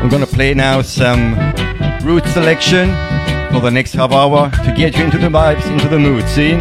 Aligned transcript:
I'm 0.00 0.08
gonna 0.08 0.26
play 0.26 0.54
now 0.54 0.82
some 0.82 1.34
root 2.02 2.24
selection 2.28 2.88
for 3.52 3.60
the 3.60 3.70
next 3.70 3.92
half 3.92 4.12
hour 4.12 4.50
to 4.50 4.74
get 4.76 4.96
you 4.96 5.04
into 5.04 5.18
the 5.18 5.28
vibes, 5.28 5.66
into 5.70 5.88
the 5.88 5.98
mood. 5.98 6.24
See? 6.28 6.56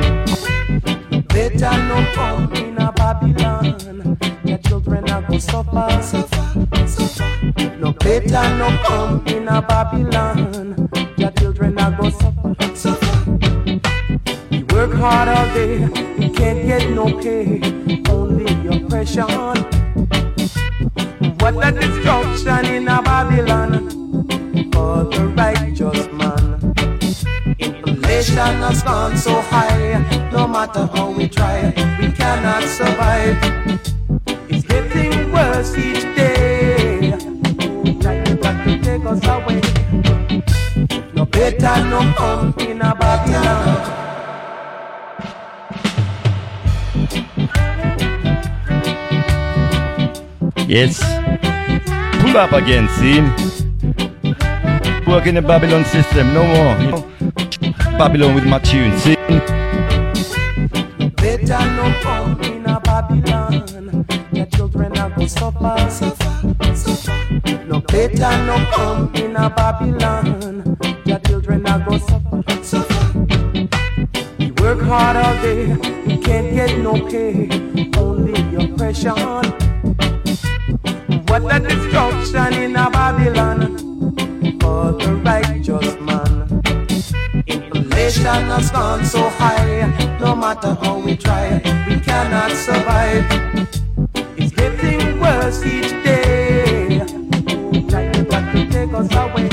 Babylon. 9.62 10.90
Your 11.18 11.32
children 11.32 11.78
are 11.80 11.92
gonna 11.92 12.12
suffer, 12.12 12.56
suffer. 12.76 13.26
We 14.50 14.64
work 14.64 14.94
hard 14.94 15.28
all 15.28 15.46
day, 15.54 15.88
can't 16.38 16.68
get 16.68 16.92
no 16.92 17.06
pay, 17.20 17.60
only 18.10 18.46
oppression. 18.68 19.28
What 21.40 21.56
a 21.66 21.72
destruction 21.72 22.66
in 22.76 22.88
a 22.88 23.02
Babylon 23.02 23.90
for 24.72 25.04
the 25.06 25.34
righteous 25.36 26.08
man. 26.14 26.74
Inflation 27.58 28.54
has 28.66 28.84
gone 28.84 29.18
so 29.18 29.42
high, 29.42 30.30
no 30.32 30.48
matter 30.48 30.86
how 30.94 31.10
we 31.10 31.28
try, 31.28 31.74
we 32.00 32.12
cannot 32.12 32.64
survive. 32.64 33.38
It's 34.48 34.64
getting 34.64 35.32
worse 35.32 35.76
each 35.76 36.04
day. 36.16 37.14
Oh, 37.14 38.00
trying 38.00 38.38
back 38.38 38.64
to 38.66 38.80
take 38.84 39.06
us 39.06 39.26
away. 39.26 39.62
No 41.16 41.26
better 41.26 41.76
no 41.90 42.14
come 42.16 42.54
in 42.60 42.82
a 42.82 42.94
Babylon. 42.94 44.07
Yes. 50.68 51.00
Pull 52.20 52.36
up 52.36 52.52
again, 52.52 52.90
see? 53.00 53.22
Work 55.10 55.26
in 55.28 55.36
the 55.36 55.42
Babylon 55.42 55.86
system, 55.86 56.34
no 56.34 56.44
more. 56.44 57.02
Babylon 57.98 58.36
with 58.36 58.44
my 58.46 58.60
tune, 58.60 58.98
see? 59.00 59.16
Better 61.16 61.64
no 61.78 61.96
come 62.02 62.42
in 62.42 62.66
a 62.66 62.82
Babylon. 62.82 64.06
Your 64.34 64.46
children 64.48 64.98
are 64.98 65.10
gonna 65.10 65.30
suffer, 65.30 65.90
suffer. 65.90 66.44
No 67.66 67.80
better 67.80 68.38
no 68.46 68.68
come 68.72 69.16
in 69.16 69.38
a 69.38 69.50
Babylon. 69.50 70.78
Your 71.06 71.20
children 71.20 71.66
are 71.66 71.80
gonna 71.80 72.00
suffer, 72.00 72.64
suffer. 72.64 73.28
We 74.38 74.52
work 74.52 74.82
hard 74.82 75.16
all 75.16 75.42
day, 75.42 75.78
we 76.06 76.18
can't 76.18 76.54
get 76.54 76.78
no 76.80 76.94
pay, 77.08 77.48
only 77.98 78.66
oppression. 78.66 79.67
What 81.40 81.66
a 81.66 81.76
destruction 81.76 82.54
in 82.64 82.76
a 82.76 82.90
Babylon 82.90 83.78
for 84.60 84.92
the 84.94 85.22
righteous 85.24 85.96
man. 86.02 86.62
Inflation 87.46 88.26
has 88.26 88.72
gone 88.72 89.06
so 89.06 89.30
high, 89.30 90.18
no 90.20 90.36
matter 90.36 90.74
how 90.82 90.98
we 90.98 91.16
try, 91.16 91.62
we 91.88 92.00
cannot 92.00 92.52
survive. 92.52 93.26
It's 94.36 94.52
getting 94.52 95.20
worse 95.20 95.64
each 95.64 95.92
day. 96.04 97.06
Trying 97.88 98.14
to 98.14 98.70
take 98.72 98.94
us 98.94 99.14
away. 99.14 99.50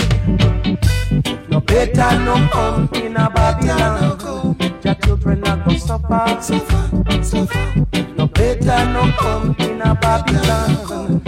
No 1.48 1.60
better 1.60 2.18
no 2.20 2.48
come 2.50 2.88
in 2.94 3.16
a 3.16 3.28
Babylon. 3.28 4.56
Your 4.82 4.94
children 4.94 5.44
are 5.46 5.56
gonna 5.58 5.78
suffer, 5.78 6.38
suffer, 6.40 7.22
suffer. 7.22 7.86
No 8.16 8.26
better 8.26 8.84
no 8.92 9.12
come 9.18 9.54
in 9.58 9.82
a 9.82 9.94
Babylon. 9.94 11.23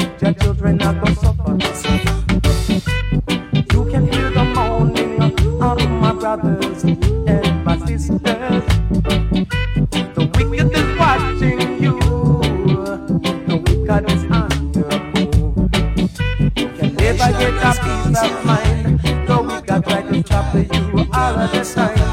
Never 17.16 17.38
get 17.38 17.54
a 17.62 17.72
peace 17.82 18.22
of 18.22 18.44
mind. 18.44 19.00
The 19.26 19.36
wicked 19.42 19.84
try 19.84 20.02
to 20.02 20.22
stop 20.22 20.54
you 20.54 21.06
all 21.12 21.38
of 21.38 21.52
the 21.52 21.62
time. 21.74 22.05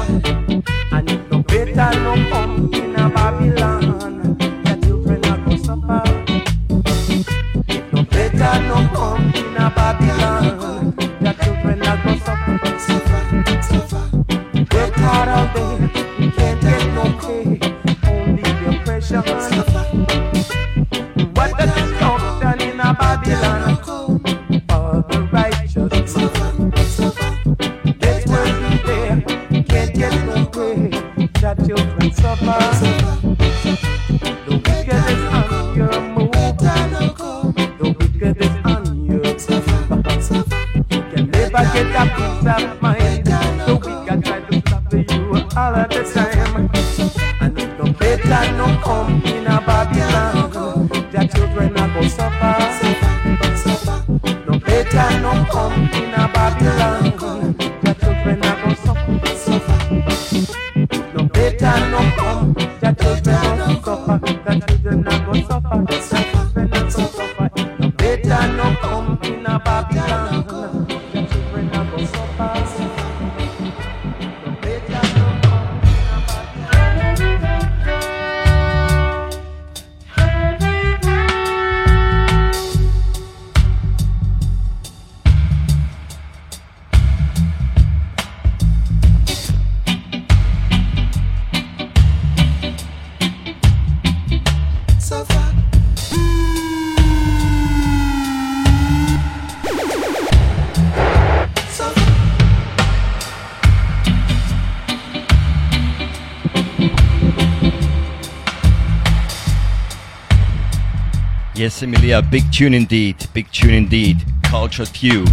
Yes, 111.84 111.92
Emilia, 111.92 112.22
big 112.22 112.50
tune 112.50 112.72
indeed. 112.72 113.16
Big 113.34 113.50
tune 113.52 113.74
indeed. 113.74 114.24
Culture 114.44 114.86
Q. 114.86 115.26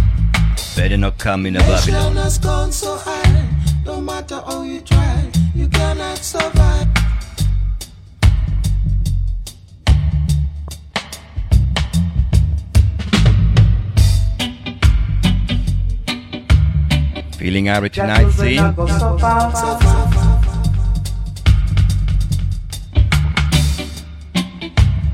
Better 0.76 0.98
not 0.98 1.16
come 1.16 1.46
in 1.46 1.56
a 1.56 1.60
Babylon. 1.60 2.14
Nation 2.14 2.16
has 2.16 2.36
gone 2.36 2.70
so 2.72 2.94
high, 2.98 3.48
no 3.86 4.02
matter 4.02 4.34
how 4.34 4.62
you 4.62 4.82
try, 4.82 5.30
you 5.54 5.66
cannot 5.68 6.18
survive. 6.18 6.88
Feeling 17.38 17.64
Irie 17.64 17.90
tonight, 17.90 18.30
see? 18.30 20.21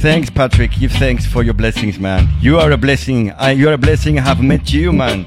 thanks, 0.00 0.30
Patrick. 0.30 0.72
Give 0.72 0.90
thanks 0.92 1.26
for 1.26 1.42
your 1.42 1.52
blessings, 1.52 1.98
man. 1.98 2.26
You 2.40 2.58
are 2.58 2.70
a 2.70 2.76
blessing. 2.76 3.32
I, 3.32 3.50
you 3.52 3.68
are 3.68 3.74
a 3.74 3.78
blessing. 3.78 4.18
I 4.18 4.22
have 4.22 4.40
met 4.42 4.72
you, 4.72 4.92
man. 4.92 5.26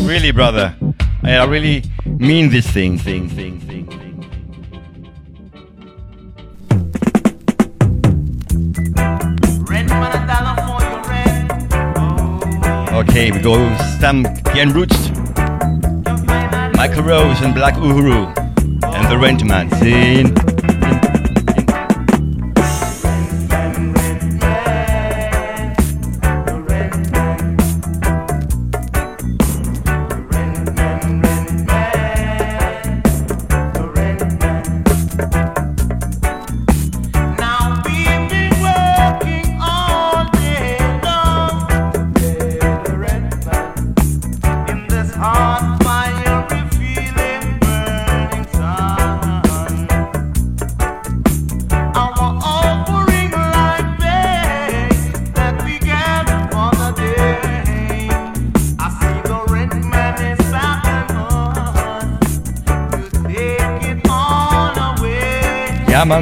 Really, 0.00 0.32
brother. 0.32 0.74
I 1.22 1.44
really 1.44 1.84
mean 2.06 2.48
this 2.50 2.66
thing, 2.66 2.98
thing, 2.98 3.28
thing, 3.28 3.60
thing, 3.60 3.86
thing. 3.86 4.00
Okay, 12.92 13.32
we 13.32 13.40
go 13.40 13.76
Stam 13.96 14.24
Gen 14.54 14.72
Roots, 14.72 15.10
Michael 16.76 17.02
Rose 17.02 17.40
and 17.42 17.54
Black 17.54 17.74
Uhuru, 17.74 18.26
and 18.84 19.06
the 19.10 19.16
Rentman. 19.16 19.70
Scene. 19.78 20.43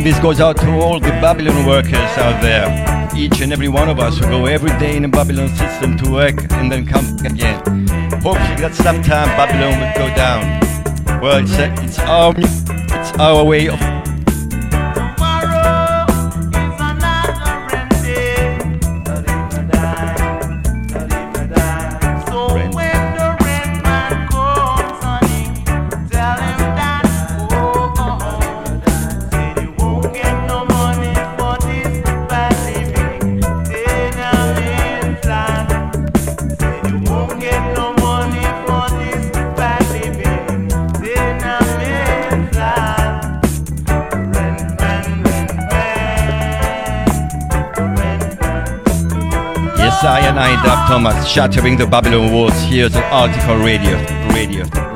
Man, 0.02 0.10
this 0.10 0.20
goes 0.20 0.40
out 0.40 0.56
to 0.58 0.70
all 0.81 1.00
the 1.00 1.10
Babylon 1.20 1.66
workers 1.66 1.94
out 1.94 2.40
there. 2.43 2.66
Each 3.16 3.40
and 3.40 3.52
every 3.52 3.69
one 3.69 3.88
of 3.88 3.99
us 3.99 4.19
who 4.19 4.26
go 4.26 4.46
every 4.46 4.70
day 4.78 4.96
in 4.96 5.02
the 5.02 5.08
Babylon 5.08 5.49
system 5.49 5.96
to 5.99 6.10
work 6.10 6.52
and 6.52 6.70
then 6.70 6.87
come 6.87 7.04
again. 7.25 7.56
Hopefully 8.22 8.56
that 8.60 8.75
sometime 8.75 9.28
Babylon 9.37 9.78
will 9.81 9.94
go 9.94 10.14
down. 10.14 11.20
Well, 11.20 11.43
it's, 11.43 11.52
a, 11.52 11.72
it's 11.84 11.99
our 12.00 12.34
it's 12.37 13.19
our 13.19 13.44
way 13.44 13.69
of 13.69 13.92
Cyanide 50.32 50.64
Dub 50.64 50.88
Thomas 50.88 51.29
shattering 51.29 51.76
the 51.76 51.87
Babylon 51.87 52.32
walls. 52.32 52.58
Here's 52.62 52.96
an 52.96 53.02
Heartical 53.02 53.56
radio, 53.58 53.99
radio. 54.32 54.92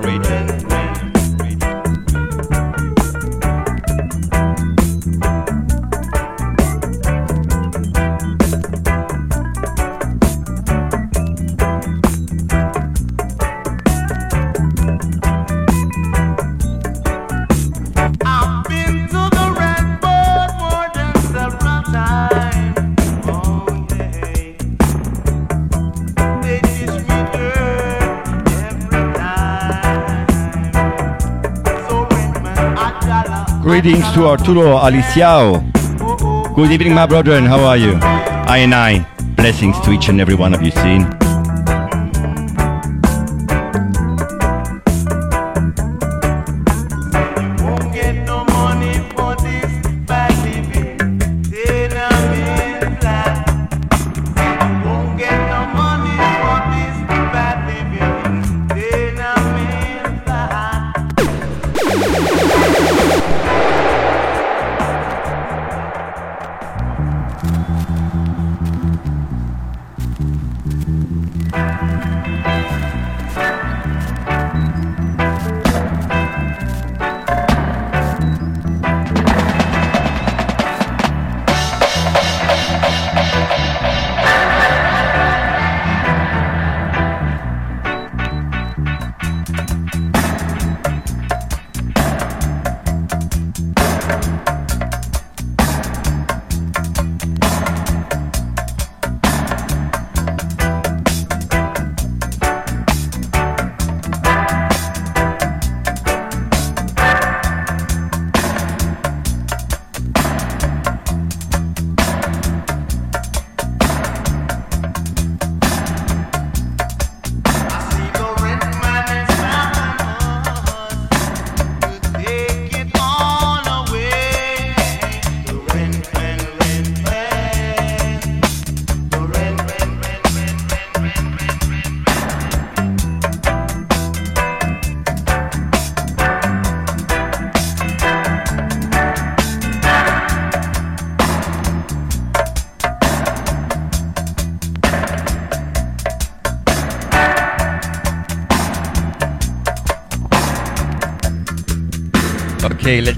Greetings 33.86 34.12
to 34.14 34.26
Arturo 34.26 34.78
Aliciao. 34.78 35.62
Good 36.56 36.72
evening, 36.72 36.92
my 36.94 37.06
brother, 37.06 37.34
and 37.34 37.46
how 37.46 37.60
are 37.60 37.76
you? 37.76 37.96
I 38.02 38.58
and 38.64 38.74
I. 38.74 39.06
Blessings 39.36 39.78
to 39.82 39.92
each 39.92 40.08
and 40.08 40.20
every 40.20 40.34
one 40.34 40.52
of 40.54 40.60
you 40.60 40.72
seen. 40.72 41.02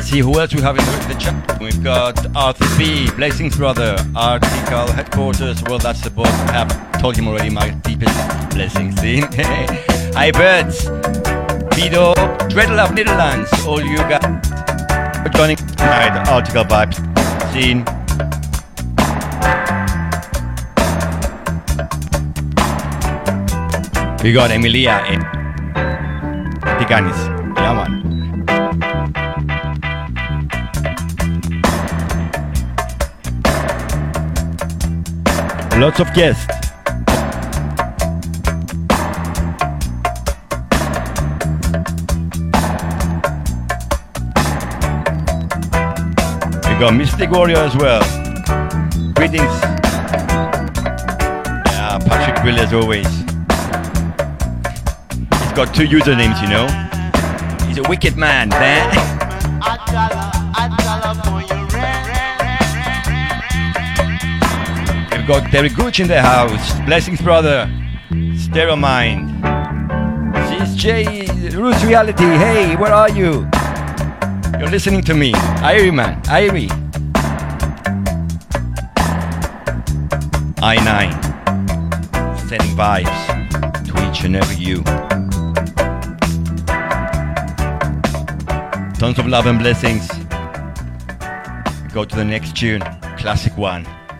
see 0.08 0.20
who 0.20 0.40
else 0.40 0.54
we 0.54 0.62
have 0.62 0.78
in 0.78 0.84
the 0.84 1.16
chat. 1.20 1.60
We've 1.60 1.84
got 1.84 2.34
Arthur 2.34 2.66
B, 2.78 3.10
Blessings 3.10 3.56
Brother, 3.56 3.94
Heartical 4.14 4.86
Headquarters. 4.90 5.62
Well, 5.64 5.78
that's 5.78 6.00
the 6.00 6.08
boss 6.08 6.32
I 6.48 6.52
have 6.52 7.00
told 7.00 7.14
him 7.14 7.28
already 7.28 7.50
my 7.50 7.68
deepest 7.84 8.16
blessings 8.48 8.94
to. 9.02 9.20
Hi, 10.16 10.30
birds. 10.30 10.86
Pido, 11.76 12.14
Dreadel 12.48 12.94
Netherlands, 12.94 13.50
all 13.66 13.82
you 13.82 13.98
guys 13.98 14.48
for 15.22 15.28
joining 15.28 15.56
tonight. 15.56 16.26
Heartical 16.26 16.64
Vibes 16.64 16.96
scene. 17.52 17.84
We 24.24 24.32
got 24.32 24.50
Emilia 24.50 25.04
and 25.06 25.22
Tiganis. 26.80 27.18
Yeah, 27.56 27.74
man. 27.74 28.17
Lots 35.78 36.00
of 36.00 36.12
guests. 36.12 36.44
We 46.66 46.74
got 46.80 46.94
Mystic 46.94 47.30
Warrior 47.30 47.58
as 47.58 47.76
well. 47.76 48.00
Greetings. 49.14 49.44
Yeah, 51.70 52.00
Patrick 52.04 52.42
Will 52.42 52.58
as 52.58 52.72
always. 52.72 53.06
He's 55.40 55.52
got 55.52 55.72
two 55.72 55.86
usernames, 55.86 56.42
you 56.42 56.48
know. 56.48 56.66
He's 57.68 57.78
a 57.78 57.88
wicked 57.88 58.16
man, 58.16 58.48
man. 58.48 59.14
got 65.28 65.50
Derek 65.50 65.74
Gooch 65.74 66.00
in 66.00 66.08
the 66.08 66.22
house. 66.22 66.80
Blessings, 66.86 67.20
brother. 67.20 67.70
Stereo 68.34 68.76
Mind. 68.76 69.44
This 70.34 70.70
is 70.70 70.74
Jay, 70.74 71.26
Roots 71.54 71.84
Reality. 71.84 72.24
Hey, 72.24 72.76
where 72.76 72.94
are 72.94 73.10
you? 73.10 73.46
You're 74.58 74.70
listening 74.70 75.02
to 75.02 75.12
me. 75.12 75.32
Irie, 75.60 75.92
man. 75.92 76.22
Irie. 76.22 76.70
I9. 80.60 81.12
Sending 82.48 82.74
vibes 82.74 83.20
to 83.84 84.10
each 84.10 84.24
and 84.24 84.34
every 84.34 84.56
you. 84.56 84.82
Tons 88.94 89.18
of 89.18 89.26
love 89.26 89.44
and 89.44 89.58
blessings. 89.58 90.08
Go 91.92 92.06
to 92.06 92.16
the 92.16 92.24
next 92.24 92.56
tune, 92.56 92.80
classic 93.18 93.54
one 93.58 93.86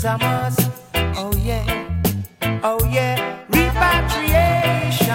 is 0.00 0.06
a 0.06 0.16
must. 0.16 0.70
Oh 0.94 1.30
yeah, 1.44 1.66
oh 2.64 2.82
yeah. 2.90 3.44
Repatriation 3.50 5.14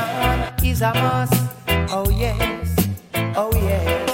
is 0.63 0.81
a 0.83 0.93
must. 0.93 1.33
Oh 1.89 2.07
yes, 2.11 2.87
oh 3.35 3.51
yes. 3.53 4.11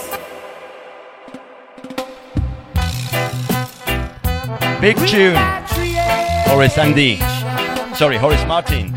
Big 4.80 4.96
tune. 5.08 5.36
Horace 6.48 6.78
Andy. 6.78 7.18
Sorry, 7.94 8.16
Horace 8.16 8.46
Martin. 8.48 8.94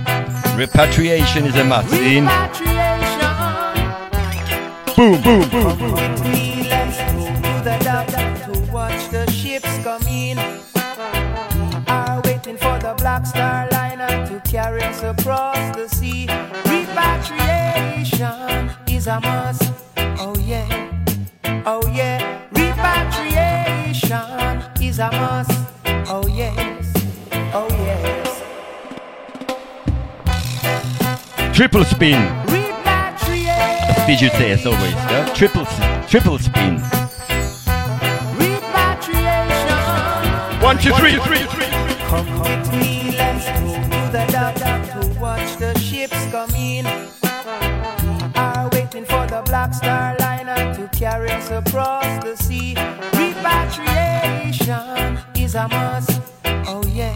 Repatriation 0.57 1.45
is 1.47 1.57
a 1.57 1.65
must. 1.65 1.93
In. 1.93 2.27
Boom, 4.95 5.21
boom, 5.23 5.49
boom, 5.51 5.79
boom. 5.79 6.24
Across 15.05 15.77
the 15.77 15.89
sea. 15.89 16.27
Repatriation 16.67 18.71
is 18.89 19.07
a 19.07 19.21
must. 19.21 19.73
Oh 19.97 20.35
yeah, 20.41 20.91
oh 21.67 21.87
yeah. 21.93 22.41
Repatriation 22.53 24.63
is 24.83 24.99
a 24.99 25.11
must. 25.13 25.53
Oh 26.09 26.27
yes, 26.27 26.93
oh 27.53 27.69
yes. 27.71 28.43
Triple 31.55 31.85
spin. 31.85 32.21
Repatriation. 32.47 34.07
Did 34.07 34.21
you 34.21 34.29
say 34.31 34.51
as 34.53 34.67
always? 34.67 34.93
Yeah? 34.93 35.33
Triple, 35.35 35.67
triple 36.09 36.39
spin. 36.39 36.81
Repatriation. 38.37 40.61
One, 40.61 40.79
two, 40.79 40.93
three, 40.95 41.17
three, 41.21 41.45
three. 41.55 41.71
Come 42.09 42.39
with 42.41 42.74
miles 51.51 51.67
across 51.67 52.25
the 52.25 52.37
sea. 52.37 52.75
Repatriation 53.15 55.19
is 55.37 55.55
a 55.55 55.69
must. 55.69 56.21
Oh 56.45 56.83
yeah, 56.87 57.15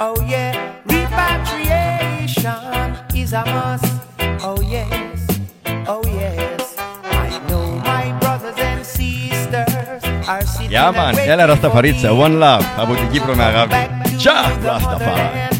oh 0.00 0.16
yeah. 0.26 0.74
Repatriation 0.86 2.96
is 3.14 3.32
a 3.32 3.44
must. 3.46 3.84
Oh 4.42 4.60
yes, 4.60 5.40
oh 5.88 6.02
yes. 6.04 6.74
I 6.78 7.40
know 7.48 7.76
my 7.84 8.18
brothers 8.20 8.56
and 8.58 8.84
sisters 8.84 10.04
are 10.28 10.42
sitting. 10.42 10.70
One 12.14 12.40
Love, 12.40 12.64
Rastafari. 14.62 15.59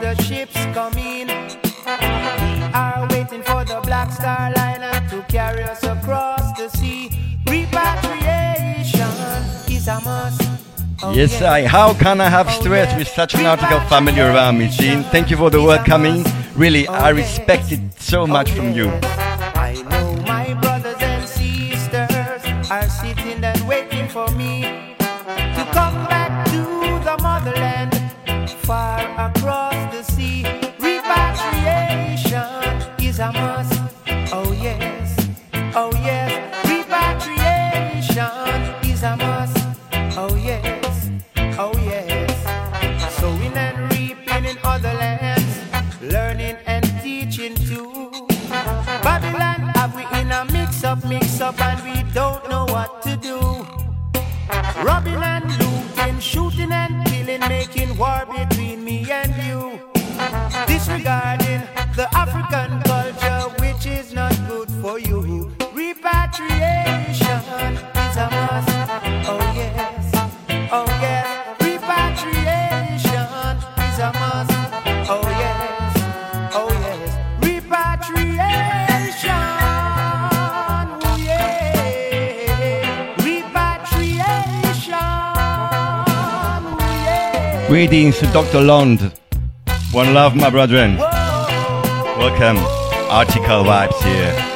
The 0.00 0.14
ships 0.22 0.54
come 0.74 0.92
in. 0.94 1.28
We 1.28 2.62
are 2.74 3.06
waiting 3.10 3.42
for 3.42 3.64
the 3.64 3.80
Black 3.84 4.10
Star 4.10 4.52
liner 4.56 5.06
to 5.10 5.22
carry 5.28 5.62
us 5.62 5.82
across 5.82 6.56
the 6.58 6.68
sea. 6.68 7.10
Repatriation 7.46 9.00
is 9.70 9.88
a 9.88 10.00
must. 10.04 10.42
Oh, 11.02 11.12
Yes, 11.12 11.40
I. 11.42 11.66
How 11.66 11.94
can 11.94 12.20
I 12.20 12.28
have 12.28 12.48
oh, 12.48 12.60
stress 12.60 12.96
with 12.98 13.08
such 13.08 13.34
an 13.34 13.44
heartical 13.44 13.80
family 13.88 14.20
around 14.20 14.58
me? 14.58 14.68
Jean, 14.68 15.02
thank 15.04 15.30
you 15.30 15.36
for 15.36 15.50
the 15.50 15.62
word 15.62 15.84
coming. 15.84 16.24
Really, 16.54 16.86
oh, 16.88 16.92
I 16.92 17.10
respect 17.10 17.72
it 17.72 17.80
so 18.00 18.22
oh, 18.22 18.26
much 18.26 18.50
from 18.52 18.72
you. 18.72 18.90
Greetings 88.14 88.32
to 88.32 88.44
Dr. 88.44 88.60
Lond. 88.60 89.12
One 89.90 90.14
love, 90.14 90.36
my 90.36 90.48
brethren. 90.48 90.96
Welcome. 90.98 92.58
Heartical 93.08 93.64
vibes 93.64 94.00
here. 94.04 94.53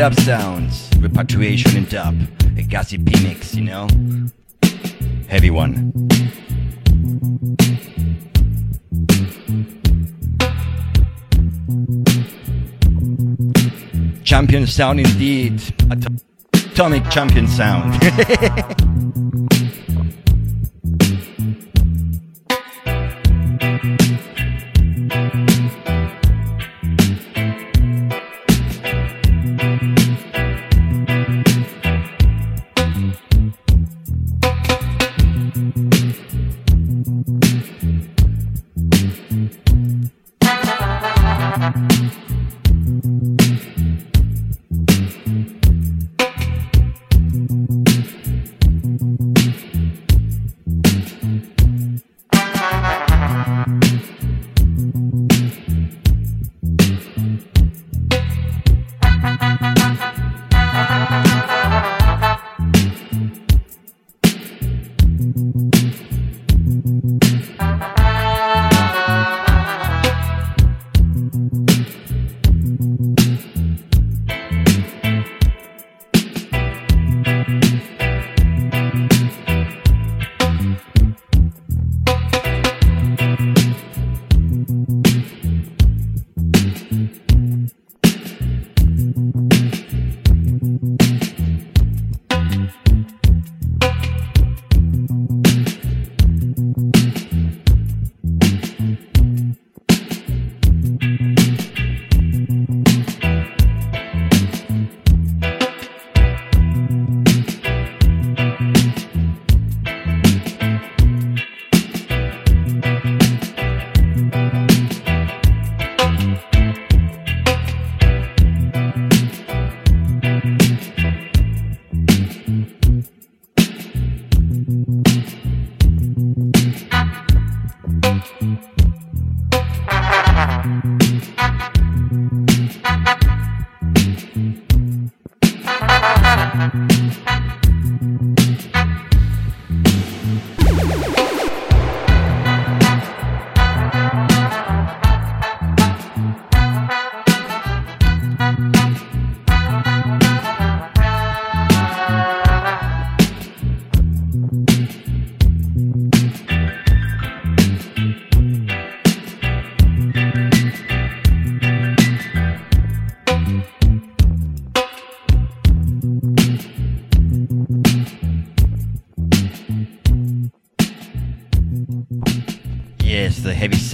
Dub 0.00 0.14
sounds. 0.20 0.88
Repatriation 0.98 1.76
in 1.76 1.84
dub. 1.84 2.16
A 2.56 2.62
Gussie 2.62 2.96
mix, 2.96 3.54
you 3.54 3.64
know? 3.64 3.86
Heavy 5.28 5.50
one. 5.50 5.92
Champion 14.24 14.66
sound 14.66 15.00
indeed. 15.00 15.60
Ato- 15.90 16.16
Atomic 16.54 17.10
champion 17.10 17.46
sound. 17.46 18.00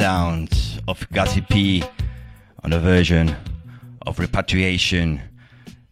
of 0.07 1.05
Gussie 1.13 1.41
P 1.41 1.83
on 2.63 2.73
a 2.73 2.79
version 2.79 3.35
of 4.07 4.21
repatriation. 4.21 5.21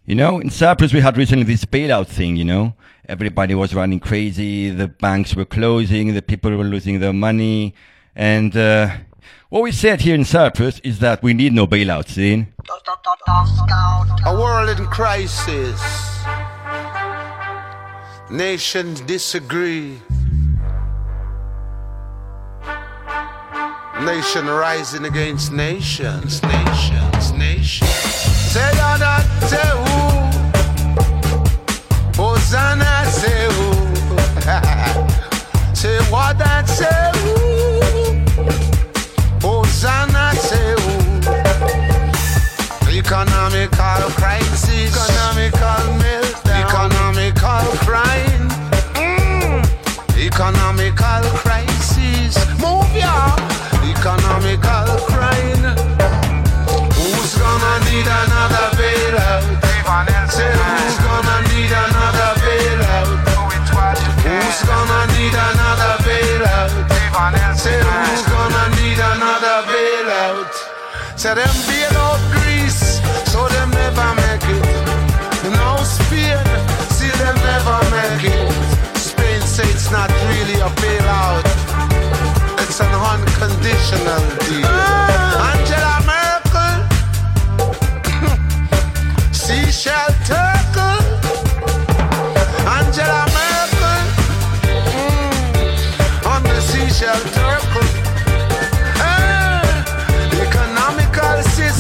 You 0.07 0.15
know, 0.15 0.39
in 0.39 0.51
Cyprus 0.51 0.93
we 0.93 1.01
had 1.01 1.17
recently 1.17 1.45
this 1.45 1.65
bailout 1.65 2.07
thing, 2.07 2.37
you 2.37 2.45
know. 2.45 2.75
Everybody 3.09 3.57
was 3.57 3.75
running 3.75 3.99
crazy, 3.99 4.71
the 4.71 4.87
banks 4.87 5.35
were 5.35 5.45
closing, 5.45 6.15
the 6.15 6.23
people 6.23 6.57
were 6.57 6.63
losing 6.63 7.01
their 7.01 7.13
money. 7.13 7.75
And 8.15 8.57
uh, 8.57 8.97
what 9.49 9.65
we 9.65 9.73
said 9.73 10.03
here 10.03 10.15
in 10.15 10.25
Cyprus 10.25 10.79
is 10.85 11.01
that 11.01 11.21
we 11.21 11.35
need 11.35 11.53
no 11.53 11.67
bailouts, 11.67 12.17
in. 12.17 12.55
A 14.27 14.33
world 14.33 14.79
in 14.79 14.87
crisis. 14.87 15.81
Nations 18.31 19.01
disagree. 19.01 20.01
Nation 24.03 24.47
rising 24.47 25.05
against 25.05 25.53
nations, 25.53 26.43
nations, 26.43 27.33
nations. 27.33 27.91
Say 27.91 28.77
yada, 28.77 29.23
say 29.47 29.71
who? 29.71 30.11
Hosanna, 32.21 33.05
say 33.07 33.47
who? 33.55 33.73
say 35.75 35.99
what 36.11 36.37
that, 36.39 36.69
say 36.69 37.13
who? 37.21 37.35
Hosanna, 39.41 40.35
say 40.35 40.75
who? 40.83 40.95
Economic, 42.99 43.71
Tell 71.25 71.35
them 71.35 71.49
be 71.67 71.83
alone. 71.85 72.14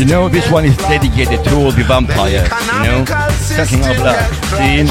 You 0.04 0.10
know, 0.10 0.28
this 0.28 0.50
one 0.50 0.66
is 0.66 0.76
dedicated 0.76 1.42
to 1.44 1.56
all 1.56 1.72
the 1.72 1.82
vampires, 1.82 2.28
you 2.28 2.84
know, 2.84 3.06
sucking 3.40 3.80
off 3.88 3.96
that 4.04 4.28
scene. 4.52 4.84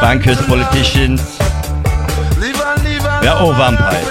Bankers, 0.00 0.38
politicians, 0.46 1.36
they're 3.26 3.34
all 3.34 3.54
vampires. 3.54 4.06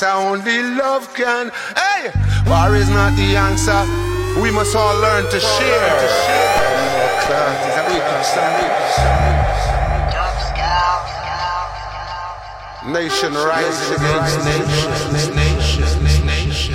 answer, 0.00 0.16
only 0.16 0.62
love 0.76 1.12
can. 1.14 1.50
Hey, 1.76 2.10
war 2.46 2.74
is 2.74 2.88
not 2.88 3.12
the 3.16 3.36
answer. 3.36 3.84
We 4.40 4.50
must 4.50 4.74
all 4.74 4.98
learn 5.00 5.24
to 5.30 5.40
share. 5.40 5.90
Nation 12.86 13.34
rises 13.34 13.90
against 13.90 14.38
nation. 14.44 14.90
Nation, 15.36 16.70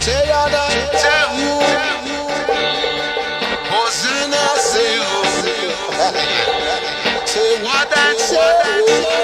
Say 0.00 0.24
you. 1.36 1.60
Hosanna, 3.68 4.44
say. 4.56 5.02
Say 7.26 7.62
what 7.62 7.92
I 7.94 8.14
say. 8.16 9.23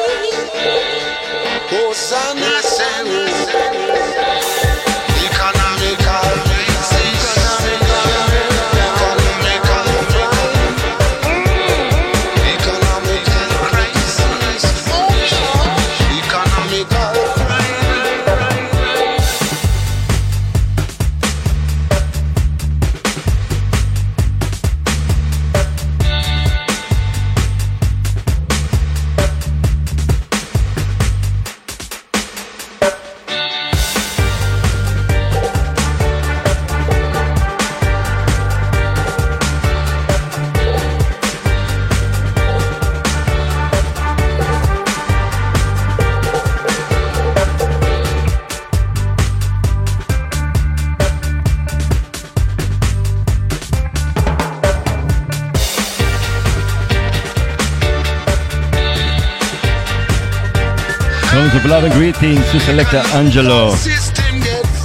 of 61.64 61.70
love 61.70 61.85
and 61.85 61.92
greetings 61.94 62.51
to 62.51 62.61
selector 62.61 63.03
Angelo. 63.14 63.75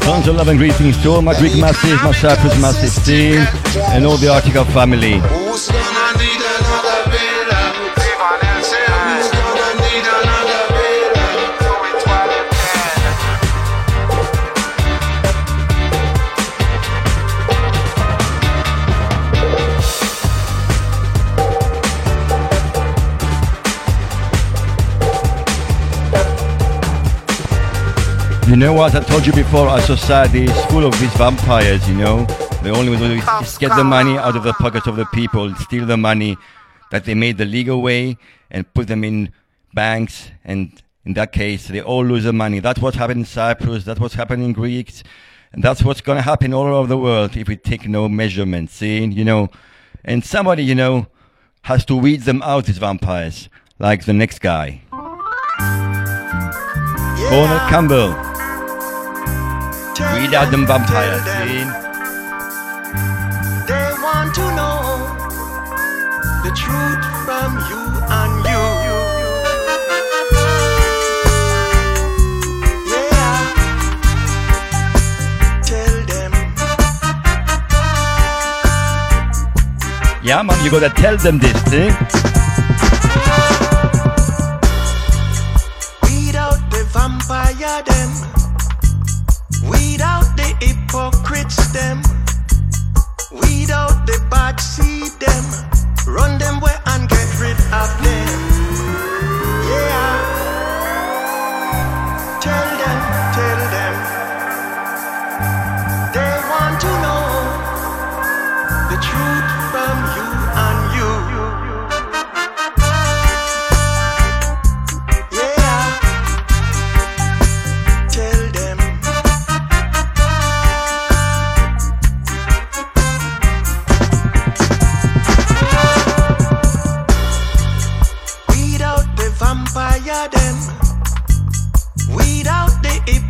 Tons 0.02 0.28
of 0.28 0.36
love 0.36 0.48
and 0.48 0.60
greetings 0.60 1.02
to 1.04 1.10
all 1.10 1.22
my 1.22 1.38
Greek 1.38 1.58
masses, 1.58 2.02
my 2.04 2.12
Cyprus 2.12 2.60
Massive 2.62 3.04
team, 3.06 3.40
and 3.94 4.06
all 4.06 4.18
the 4.18 4.28
Heartical 4.28 4.66
family. 4.66 5.22
You 28.56 28.62
know 28.62 28.72
what? 28.72 28.96
I 28.96 29.02
told 29.02 29.28
you 29.28 29.34
before, 29.34 29.68
our 29.68 29.82
society 29.82 30.46
is 30.46 30.66
full 30.68 30.86
of 30.86 30.98
these 31.02 31.12
vampires, 31.16 31.90
you 31.90 31.96
know? 31.96 32.24
The 32.64 32.70
only 32.70 32.90
way 32.90 32.98
to 33.00 33.08
do 33.10 33.16
is 33.42 33.58
get 33.58 33.76
the 33.76 33.84
money 33.84 34.18
out 34.18 34.38
of 34.38 34.44
the 34.44 34.54
pockets 34.54 34.88
of 34.88 34.96
the 34.96 35.06
people, 35.08 35.54
steal 35.56 35.86
the 35.86 35.98
money 35.98 36.38
that 36.90 37.04
they 37.04 37.16
made 37.16 37.38
the 37.38 37.44
legal 37.44 37.82
way 37.82 38.18
and 38.50 38.74
put 38.74 38.88
them 38.88 39.04
in 39.04 39.34
banks. 39.74 40.32
And 40.46 40.82
in 41.04 41.16
that 41.16 41.34
case, 41.34 41.68
they 41.68 41.82
all 41.82 42.06
lose 42.06 42.24
the 42.24 42.32
money. 42.32 42.62
That's 42.62 42.80
what 42.80 42.96
happened 42.96 43.20
in 43.20 43.26
Cyprus. 43.26 43.84
That's 43.84 44.00
what's 44.00 44.14
happening 44.14 44.46
in 44.46 44.54
Greece. 44.54 45.04
And 45.52 45.62
that's 45.62 45.84
what's 45.84 46.00
going 46.00 46.16
to 46.20 46.22
happen 46.22 46.54
all 46.54 46.68
over 46.68 46.88
the 46.88 46.98
world 46.98 47.36
if 47.36 47.50
we 47.50 47.58
take 47.58 47.90
no 47.90 48.08
measurements. 48.08 48.76
See, 48.76 49.04
you 49.04 49.26
know, 49.26 49.50
and 50.06 50.24
somebody, 50.24 50.64
you 50.64 50.76
know, 50.76 51.08
has 51.64 51.84
to 51.88 51.96
weed 51.98 52.22
them 52.22 52.42
out, 52.42 52.68
these 52.68 52.78
vampires, 52.78 53.50
like 53.80 54.06
the 54.06 54.14
next 54.14 54.40
guy. 54.40 54.82
Yeah. 57.20 57.68
Campbell. 57.70 58.35
Weed 59.98 60.34
out 60.34 60.52
them 60.52 60.68
vampires. 60.68 61.24
See? 61.24 61.64
They 63.66 63.88
want 64.04 64.36
to 64.36 64.42
know 64.60 65.08
the 66.44 66.52
truth 66.54 67.04
from 67.26 67.52
you 67.70 67.82
and 68.20 68.34
you. 68.52 68.64
Yeah. 72.92 73.40
Tell 75.64 75.96
them, 76.12 76.32
Yeah, 80.24 80.42
man, 80.44 80.64
you 80.66 80.72
gotta 80.72 80.90
tell 80.90 81.16
them 81.18 81.40
this, 81.40 81.56
eh? 81.68 81.70
see? 81.70 81.90
weed 86.04 86.36
out 86.36 86.60
the 86.70 86.84
vampire 86.92 87.84
them. 87.84 88.45
Weed 89.70 90.02
out 90.02 90.38
the 90.38 90.56
hypocrites 90.60 91.72
them. 91.72 92.02
Weed 93.32 93.72
out 93.72 94.06
the 94.06 94.20
bad 94.30 94.60
seed 94.60 95.12
them. 95.20 95.44
Run 96.08 96.38
them 96.38 96.60
where 96.62 96.82
and 96.86 97.10
get 97.10 97.28
rid 97.40 97.58
of 97.74 97.90
them. 98.04 98.55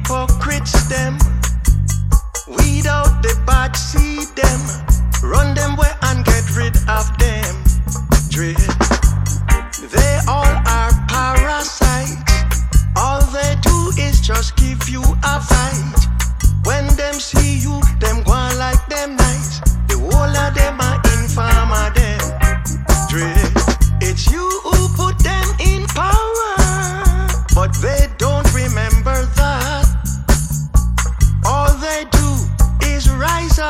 Hypocrites 0.06 0.88
them. 0.88 1.18
Weed 2.48 2.86
out 2.86 3.22
the 3.24 3.34
bad 3.46 3.76
seed 3.76 4.28
them. 4.36 4.62
Run 5.24 5.56
them 5.56 5.76
where 5.78 5.98
and 6.04 6.24
get 6.24 6.46
rid 6.56 6.76
of 6.88 7.06
them. 7.18 7.54
Dread. 8.30 8.58
They 9.92 10.20
all 10.28 10.56
are 10.78 10.92
parasites. 11.10 12.34
All 12.96 13.22
they 13.32 13.56
do 13.62 13.92
is 13.98 14.22
just 14.22 14.56
give 14.58 14.88
you 14.90 15.02
a 15.02 15.40
fight. 15.42 16.02
When 16.64 16.88
them 16.96 17.16
see 17.16 17.58
you, 17.58 17.82
them 18.00 18.24
go 18.24 18.34
like 18.58 18.75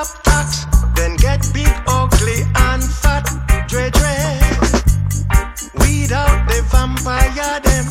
up 0.05 0.23
tax, 0.23 0.65
then 0.95 1.15
get 1.17 1.41
big, 1.53 1.71
ugly, 1.87 2.41
and 2.55 2.83
fat. 2.83 3.25
Dre, 3.67 3.89
dre. 3.89 4.39
Weed 5.79 6.11
out 6.11 6.47
the 6.47 6.61
vampire 6.71 7.59
them. 7.61 7.85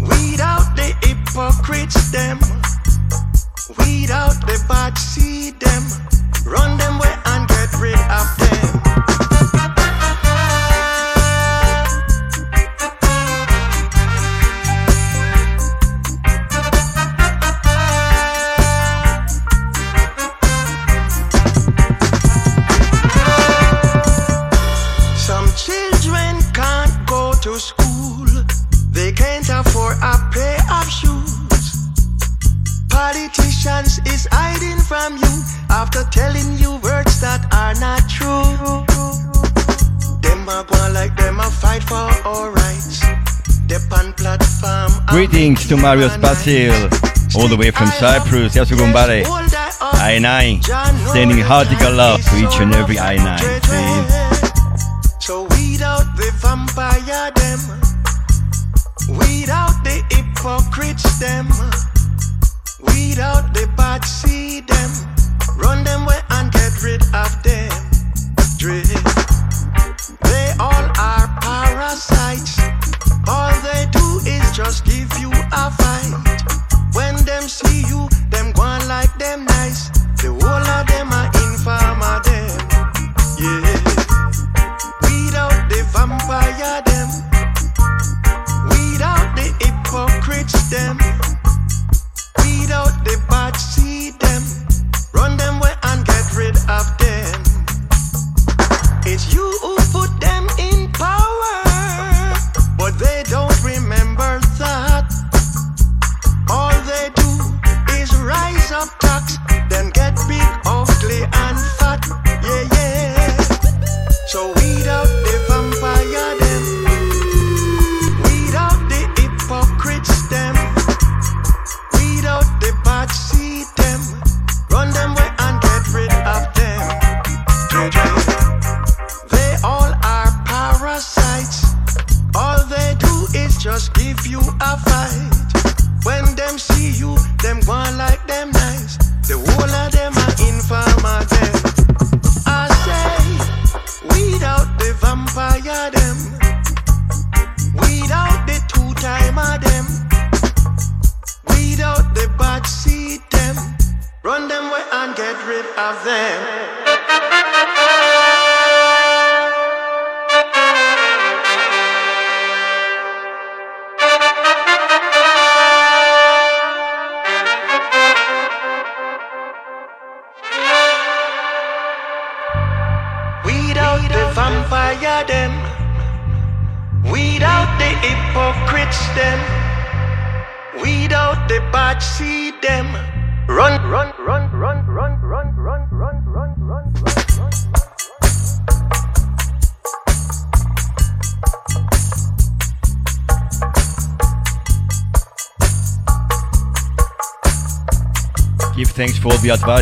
Weed 0.00 0.40
out 0.40 0.74
the 0.76 0.94
hypocrites 1.02 2.10
them. 2.10 2.38
Weed 3.78 4.10
out 4.10 4.40
the 4.46 4.62
bad 4.68 4.96
seed 4.98 5.60
them. 5.60 5.82
Run 6.44 6.76
them 6.78 6.96
away 6.96 7.14
and 7.26 7.48
get 7.48 7.72
rid 7.80 7.98
of 8.10 8.36
them. 8.38 8.85
Them 41.36 41.46
a 41.46 41.50
fight 41.50 41.82
for 41.82 41.94
our 41.94 42.50
rights. 42.50 43.00
Dep 43.66 43.82
on 43.92 44.12
platform. 44.14 44.92
and 44.98 45.08
Greetings 45.08 45.68
to 45.68 45.76
Marius 45.76 46.16
Basil, 46.16 46.72
all 47.36 47.48
the 47.48 47.56
way 47.58 47.70
from 47.70 47.88
Cyprus. 47.88 48.54
love, 48.54 48.66
Yasu 48.66 48.76
yes, 49.52 49.78
hold 49.78 49.94
I 49.98 50.16
up. 50.16 50.22
I9, 50.22 50.64
Jah 50.64 50.92
know 50.92 51.12
sending 51.12 51.38
heartical 51.38 51.92
love 51.92 52.22
to 52.22 52.36
each 52.36 52.60
and 52.60 52.74
every. 52.74 52.96
I9. 52.96 53.38
Dread, 53.38 53.64
See? 53.64 53.70
dread. 53.70 55.22
So 55.22 55.42
weed 55.50 55.82
out 55.82 56.06
the 56.16 56.30
vampire 56.40 57.30
them. 57.40 57.60
Weed 59.18 59.50
out 59.50 59.76
the 59.84 59.96
hypocrites 60.10 61.18
them. 61.18 61.46
Weed 62.86 63.18
out 63.18 63.52
the 63.52 63.68
bad 63.76 64.04
seed 64.04 64.68
them. 64.68 64.90
Run 65.56 65.84
them 65.84 66.04
away 66.04 66.20
and 66.30 66.52
get 66.52 66.82
rid 66.82 67.02
of 67.14 67.42
them. 67.42 67.70
Dread. 68.58 69.35
Parasites. 71.96 72.58
All 73.26 73.58
they 73.62 73.86
do 73.90 74.20
is 74.28 74.52
just 74.54 74.84
give 74.84 75.10
you 75.18 75.35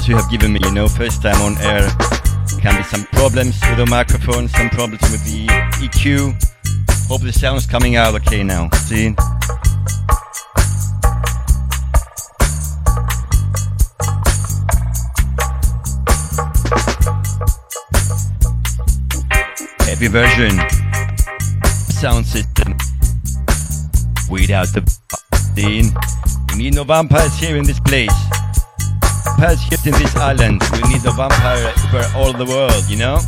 advice 0.04 0.08
you 0.08 0.16
have 0.16 0.30
given 0.30 0.52
me. 0.52 0.60
You 0.64 0.72
know, 0.72 0.88
first 0.88 1.22
time 1.22 1.40
on 1.42 1.56
air 1.62 1.88
can 2.60 2.76
be 2.76 2.82
some 2.84 3.04
problems 3.12 3.60
with 3.68 3.78
the 3.78 3.86
microphone, 3.86 4.48
some 4.48 4.70
problems 4.70 5.02
with 5.10 5.24
the 5.24 5.46
EQ. 5.82 6.32
Hope 7.08 7.22
the 7.22 7.32
sound's 7.32 7.66
coming 7.66 7.96
out 7.96 8.14
okay 8.14 8.42
now. 8.42 8.70
See? 8.70 9.14
Heavy 19.84 20.08
version 20.08 20.58
sound 22.00 22.26
system 22.26 22.76
without 24.30 24.68
the 24.68 24.82
scene. 25.54 25.94
We 26.52 26.64
need 26.64 26.74
no 26.74 26.84
vampires 26.84 27.34
here 27.38 27.56
in 27.56 27.64
this 27.64 27.80
place. 27.80 28.23
Vampires 29.36 29.62
here 29.62 29.92
in 29.92 30.00
this 30.00 30.14
island. 30.16 30.62
We 30.72 30.92
need 30.92 31.04
a 31.04 31.10
vampire 31.10 31.72
for 31.90 32.16
all 32.16 32.32
the 32.32 32.44
world, 32.44 32.84
you 32.88 32.96
know? 32.96 33.18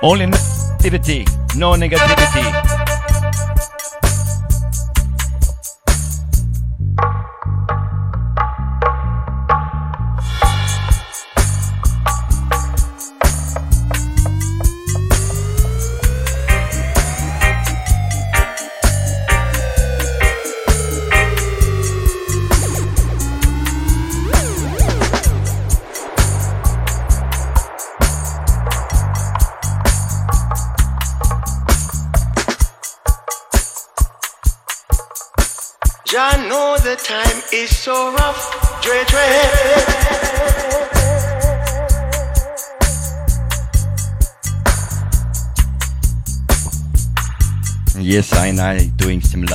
Only 0.00 0.26
negativity, 0.26 1.26
no 1.56 1.72
negativity. 1.72 2.75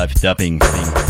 Dubbing 0.07 0.59
thing. 0.59 1.00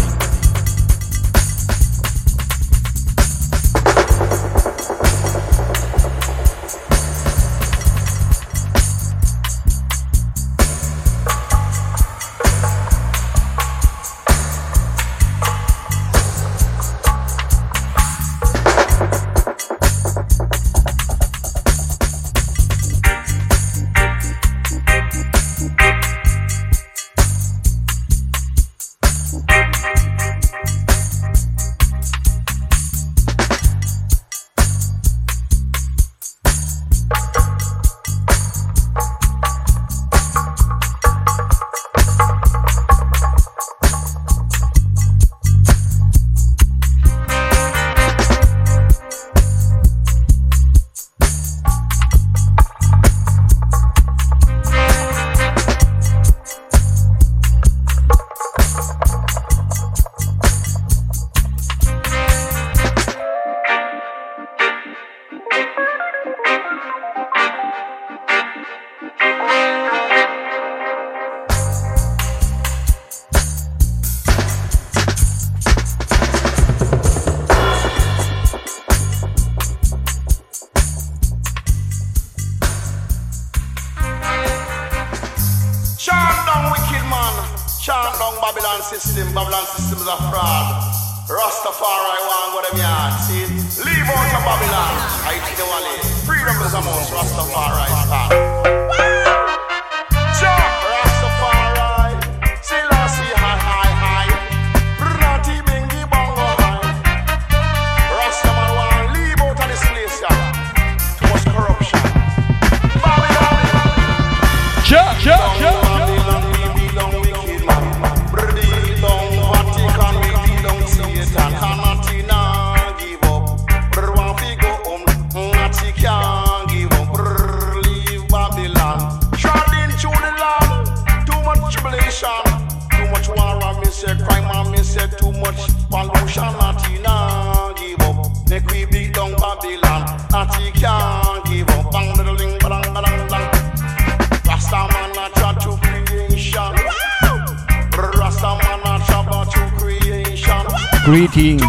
Greetings, 151.11 151.61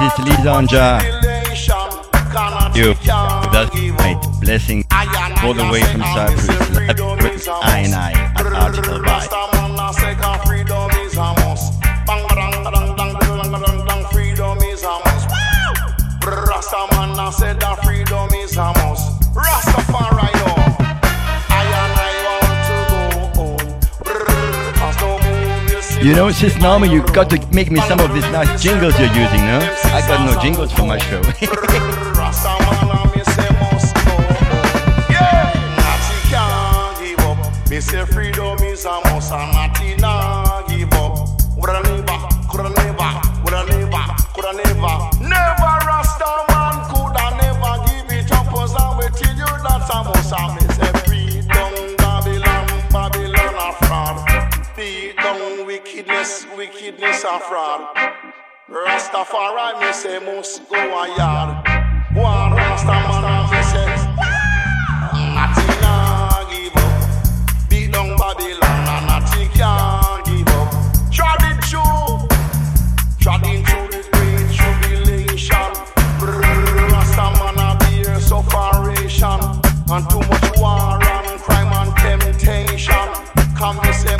this 0.00 0.18
is 0.20 0.26
You, 2.74 2.94
that 3.52 3.70
night, 3.92 4.40
blessing 4.40 4.86
all 5.42 5.52
the 5.52 5.68
way 5.70 5.82
from 5.82 6.00
Cyprus, 6.00 6.48
Latin, 6.70 7.52
I 7.62 7.78
and 7.80 7.94
I, 7.94 8.12
at 8.12 8.46
Heartical 8.46 9.00
Vibes. 9.00 9.43
You 26.04 26.14
know, 26.14 26.30
sis 26.30 26.54
normal, 26.58 26.90
you 26.90 27.00
got 27.14 27.30
to 27.30 27.38
make 27.50 27.70
me 27.70 27.80
some 27.80 27.98
of 27.98 28.12
these 28.12 28.24
nice 28.24 28.62
jingles 28.62 28.92
you're 28.98 29.08
using, 29.08 29.40
no? 29.46 29.58
I 29.84 30.04
got 30.06 30.30
no 30.30 30.38
jingles 30.38 30.70
for 30.70 30.84
my 30.84 30.98
show. 30.98 31.22
Freedom 38.12 38.58
is 38.64 38.84
a 38.84 39.00
must 39.04 39.32
give 40.68 40.92
up. 40.92 42.03
saffron. 57.24 57.80
Rastafari, 58.68 59.80
me 59.80 59.92
say, 59.94 60.18
must 60.18 60.68
go 60.68 60.76
a 60.76 61.08
yard. 61.16 61.64
Go 62.14 62.20
on, 62.20 62.52
Rastaman, 62.52 63.24
me 63.50 63.62
say, 63.72 63.88
nothing 65.32 65.72
can 65.80 66.44
give 66.52 66.76
up. 66.76 67.70
Beat 67.70 67.92
down 67.92 68.10
Babylon, 68.18 68.88
and 68.94 69.06
nothing 69.06 69.48
can 69.56 70.22
give 70.26 70.48
up. 70.52 70.68
Trotting 71.10 71.58
through, 71.64 72.28
trotting 73.18 73.64
through 73.64 73.88
this 73.88 74.06
great 74.12 74.46
tribulation. 74.58 75.70
Rastaman, 76.92 77.56
a 77.56 77.70
beer 77.80 78.20
separation, 78.20 79.40
and 79.88 80.04
too 80.10 80.24
much 80.28 80.48
war 80.58 81.00
and 81.02 81.40
crime 81.40 81.72
and 81.72 81.96
temptation. 81.96 83.08
Come, 83.56 83.78
me 83.78 83.92
say, 83.94 84.18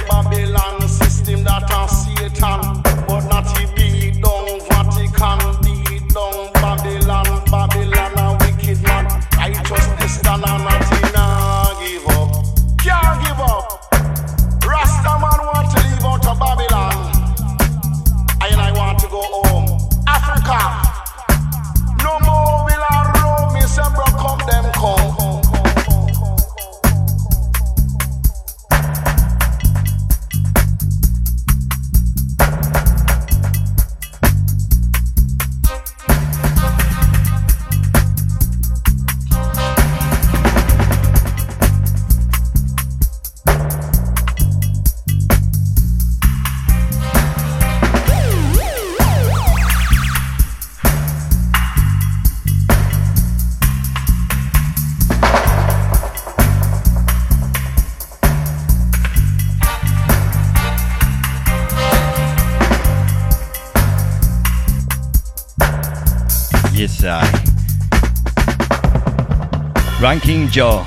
Joe, 70.54 70.86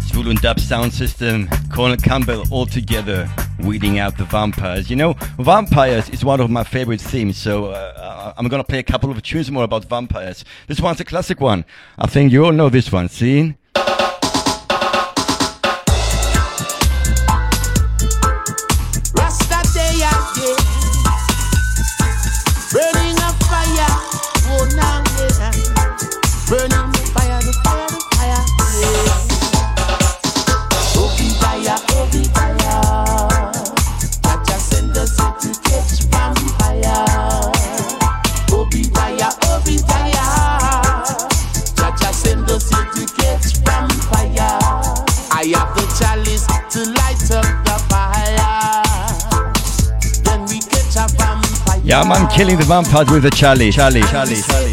Swul 0.00 0.40
Dub 0.40 0.58
Sound 0.58 0.90
System, 0.90 1.46
Colonel 1.70 1.98
Campbell 1.98 2.42
all 2.50 2.64
together 2.64 3.28
weeding 3.58 3.98
out 3.98 4.16
the 4.16 4.24
vampires. 4.24 4.88
You 4.88 4.96
know, 4.96 5.12
vampires 5.38 6.08
is 6.08 6.24
one 6.24 6.40
of 6.40 6.48
my 6.48 6.64
favorite 6.64 7.02
themes, 7.02 7.36
so 7.36 7.66
uh, 7.66 8.32
I'm 8.38 8.48
gonna 8.48 8.64
play 8.64 8.78
a 8.78 8.82
couple 8.82 9.10
of 9.10 9.20
tunes 9.20 9.50
more 9.50 9.64
about 9.64 9.84
vampires. 9.84 10.42
This 10.68 10.80
one's 10.80 11.00
a 11.00 11.04
classic 11.04 11.38
one. 11.42 11.66
I 11.98 12.06
think 12.06 12.32
you 12.32 12.46
all 12.46 12.52
know 12.52 12.70
this 12.70 12.90
one. 12.90 13.10
See? 13.10 13.54
Yeah, 51.94 52.02
man, 52.02 52.26
killing 52.28 52.58
the 52.58 52.64
vampires 52.64 53.08
with 53.08 53.24
a 53.24 53.30
Charlie. 53.30 53.70
Charlie. 53.70 54.02
Charlie. 54.02 54.42
Charlie. 54.42 54.63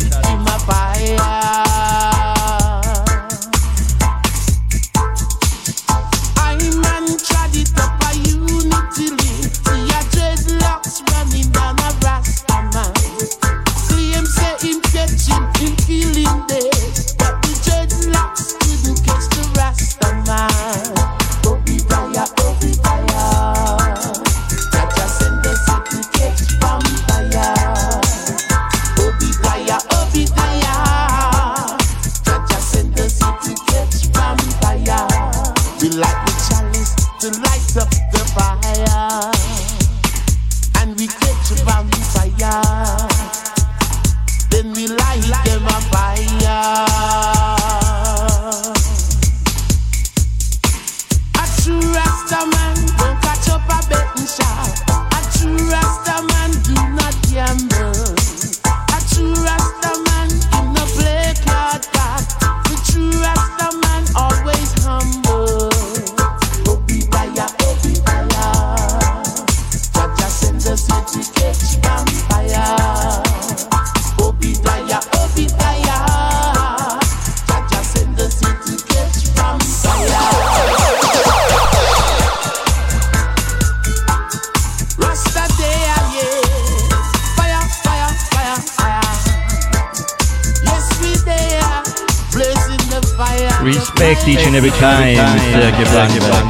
It's 94.23 94.29
each 94.29 94.45
and 94.45 94.55
every 94.55 94.69
time, 94.69 95.17
Sergey 95.49 95.83
Blankenberg. 95.89 96.45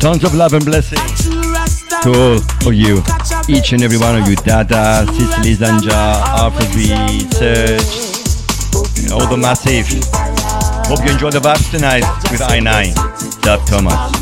Tons 0.00 0.24
of 0.24 0.34
love 0.34 0.52
and 0.52 0.66
blessing 0.66 0.98
to 2.02 2.12
all 2.12 2.36
of 2.68 2.74
you, 2.74 3.02
each 3.48 3.72
and 3.72 3.82
every 3.82 3.96
one 3.96 4.20
of 4.20 4.28
you, 4.28 4.36
Dada, 4.36 5.06
Sicily 5.14 5.54
Zanja, 5.54 6.20
Afrobeat, 6.44 7.32
Serge, 7.32 9.02
and 9.02 9.10
all 9.10 9.26
the 9.30 9.38
massive. 9.38 9.88
Hope 10.88 11.02
you 11.06 11.12
enjoy 11.12 11.30
the 11.30 11.40
vibes 11.40 11.70
tonight 11.70 12.04
with 12.30 12.42
I9, 12.42 13.40
Dub 13.40 13.64
Thomas. 13.64 14.17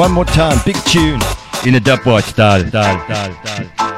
One 0.00 0.12
more 0.12 0.24
time, 0.24 0.58
big 0.64 0.76
tune 0.86 1.20
in 1.66 1.74
a 1.74 1.78
dubwise 1.78 2.22
style. 2.22 2.66
style, 2.66 3.04
style, 3.04 3.34
style. 3.42 3.90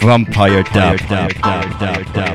Vampire 0.00 0.64
dub. 0.64 2.31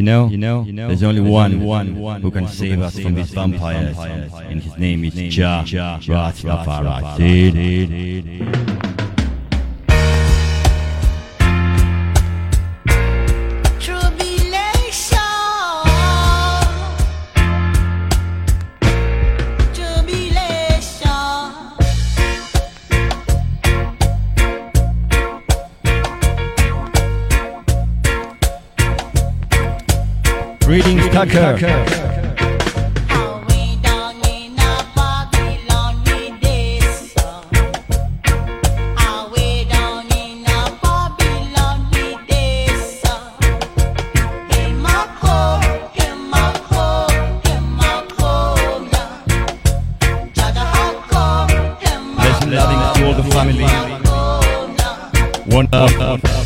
There's 0.00 1.02
only 1.02 1.20
one, 1.20 1.60
one 1.60 2.20
who 2.22 2.30
can 2.30 2.48
save 2.48 2.80
us 2.80 2.98
from 2.98 3.14
these 3.14 3.30
vampires, 3.30 3.96
and 3.98 4.62
his 4.62 4.76
name 4.78 5.04
is 5.04 5.14
Jah 5.34 5.64
Rastafari. 6.06 7.18
Tucker. 31.26 31.98
Stuff 52.48 52.70
you 52.70 52.78
got, 52.78 53.44
man. 53.44 53.56
There. 55.98 56.18
Too 56.18 56.37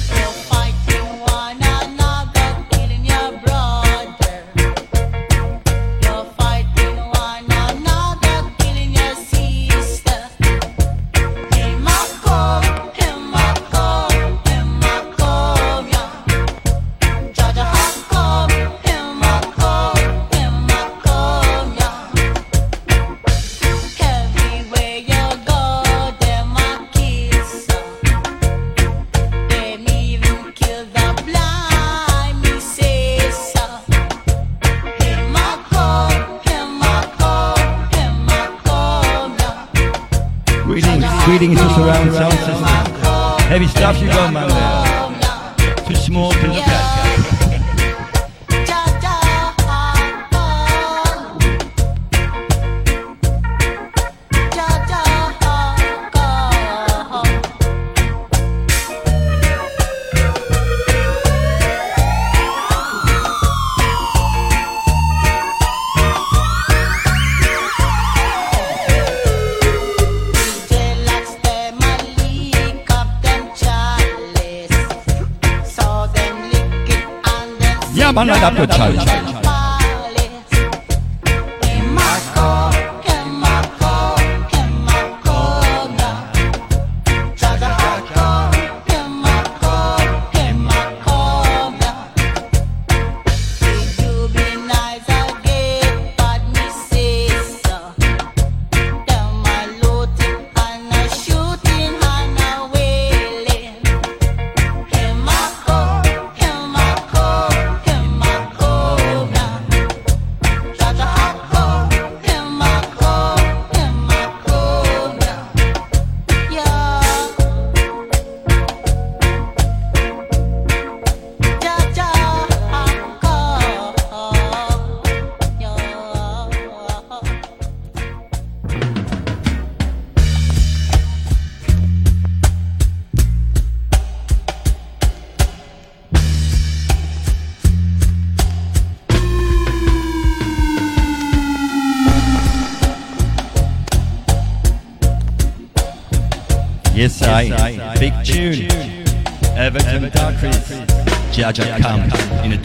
Jaja 151.51 151.77
come 151.81 152.05
in 152.45 152.53
in 152.53 152.61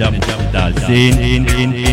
in 0.87 1.17
in 1.17 1.47
in 1.47 1.73
in 1.73 1.86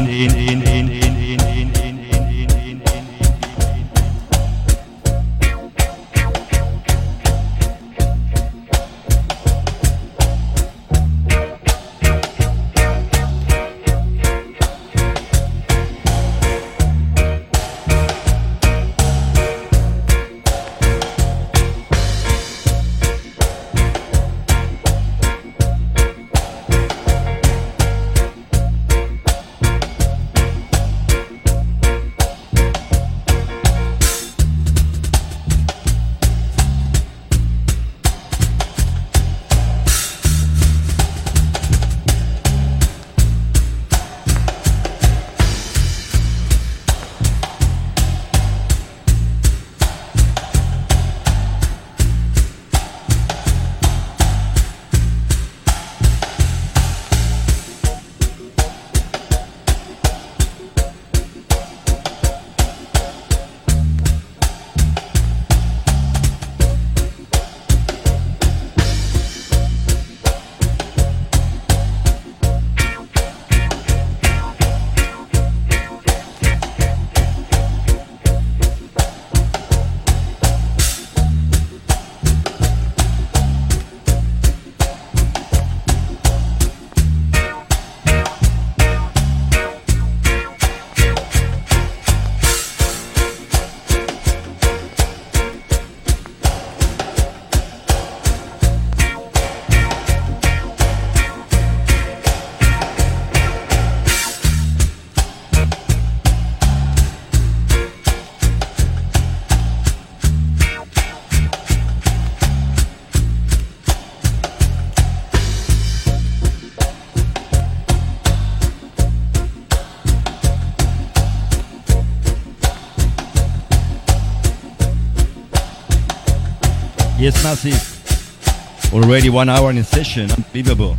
Yes, 127.24 127.42
massive. 127.42 128.92
Already 128.92 129.30
one 129.30 129.48
hour 129.48 129.70
in 129.70 129.82
session, 129.82 130.30
unbelievable. 130.30 130.94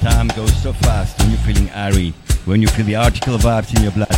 Time 0.00 0.28
goes 0.28 0.54
so 0.62 0.72
fast 0.72 1.18
when 1.18 1.30
you're 1.30 1.40
feeling 1.40 1.66
Irie, 1.70 2.12
when 2.46 2.62
you 2.62 2.68
feel 2.68 2.86
the 2.86 2.92
Heartical 2.92 3.38
vibes 3.38 3.76
in 3.76 3.82
your 3.82 3.90
blood. 3.90 4.17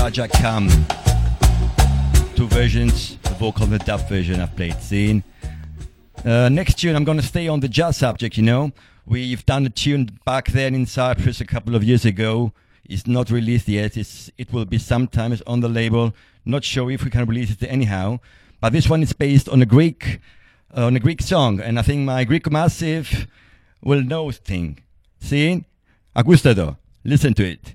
Jaja 0.00 0.30
Cam. 0.32 0.68
Two 2.34 2.48
versions, 2.48 3.16
the 3.22 3.30
vocal 3.30 3.64
and 3.64 3.72
the 3.72 3.78
dub 3.78 4.08
version 4.08 4.40
I've 4.40 4.54
played. 4.56 4.80
Scene. 4.80 5.22
Uh, 6.24 6.48
next 6.48 6.78
tune, 6.78 6.96
I'm 6.96 7.04
going 7.04 7.18
to 7.18 7.26
stay 7.26 7.48
on 7.48 7.60
the 7.60 7.68
jazz 7.68 7.96
subject, 7.96 8.36
you 8.36 8.42
know. 8.42 8.72
We've 9.04 9.44
done 9.46 9.66
a 9.66 9.70
tune 9.70 10.18
back 10.24 10.48
then 10.48 10.74
in 10.74 10.86
Cyprus 10.86 11.40
a 11.40 11.46
couple 11.46 11.74
of 11.74 11.84
years 11.84 12.04
ago 12.04 12.52
it's 12.88 13.06
not 13.06 13.30
released 13.30 13.68
yet. 13.68 13.96
It's, 13.96 14.30
it 14.38 14.52
will 14.52 14.64
be 14.64 14.78
sometimes 14.78 15.42
on 15.42 15.60
the 15.60 15.68
label. 15.68 16.14
Not 16.44 16.64
sure 16.64 16.90
if 16.90 17.04
we 17.04 17.10
can 17.10 17.26
release 17.26 17.50
it 17.50 17.62
anyhow. 17.64 18.20
But 18.60 18.72
this 18.72 18.88
one 18.88 19.02
is 19.02 19.12
based 19.12 19.48
on 19.48 19.62
a 19.62 19.66
Greek, 19.66 20.20
uh, 20.76 20.86
on 20.86 20.96
a 20.96 21.00
Greek 21.00 21.20
song, 21.20 21.60
and 21.60 21.78
I 21.78 21.82
think 21.82 22.04
my 22.04 22.24
Greek 22.24 22.50
massive 22.50 23.26
will 23.82 24.02
know 24.02 24.30
thing. 24.30 24.78
See? 25.20 25.64
Ακούστε 26.12 26.54
το. 26.54 26.78
Listen 27.04 27.34
to 27.34 27.44
it. 27.44 27.74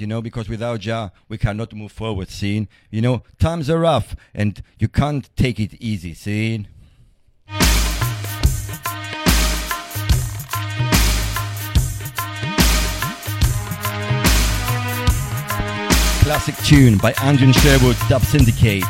you 0.00 0.06
know, 0.06 0.22
because 0.22 0.48
without 0.48 0.80
Jah, 0.80 1.12
we 1.28 1.38
cannot 1.38 1.74
move 1.74 1.92
forward, 1.92 2.28
seeing. 2.28 2.68
You 2.90 3.02
know, 3.02 3.22
times 3.38 3.68
are 3.68 3.78
rough 3.78 4.16
and 4.34 4.62
you 4.78 4.88
can't 4.88 5.28
take 5.36 5.60
it 5.60 5.74
easy, 5.74 6.14
seeing. 6.14 6.66
Classic 16.22 16.56
tune 16.64 16.96
by 16.98 17.12
Adrian 17.22 17.52
Sherwood, 17.52 17.96
Dub 18.08 18.22
Syndicate. 18.22 18.84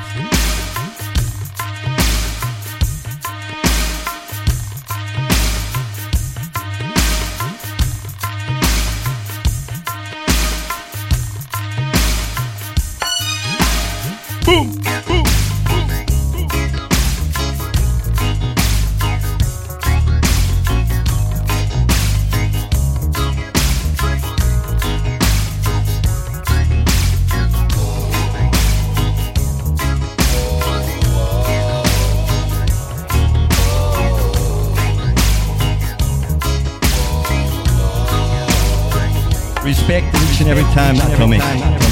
and 40.40 40.48
every 40.48 40.64
time. 40.74 40.96
I 40.96 41.16
come 41.16 41.32
in. 41.34 41.89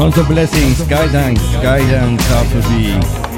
Tons 0.00 0.16
of 0.16 0.28
blessings. 0.28 0.78
Skydance. 0.78 1.40
Skydance 1.60 2.22
after 2.30 2.62
me. 2.70 3.29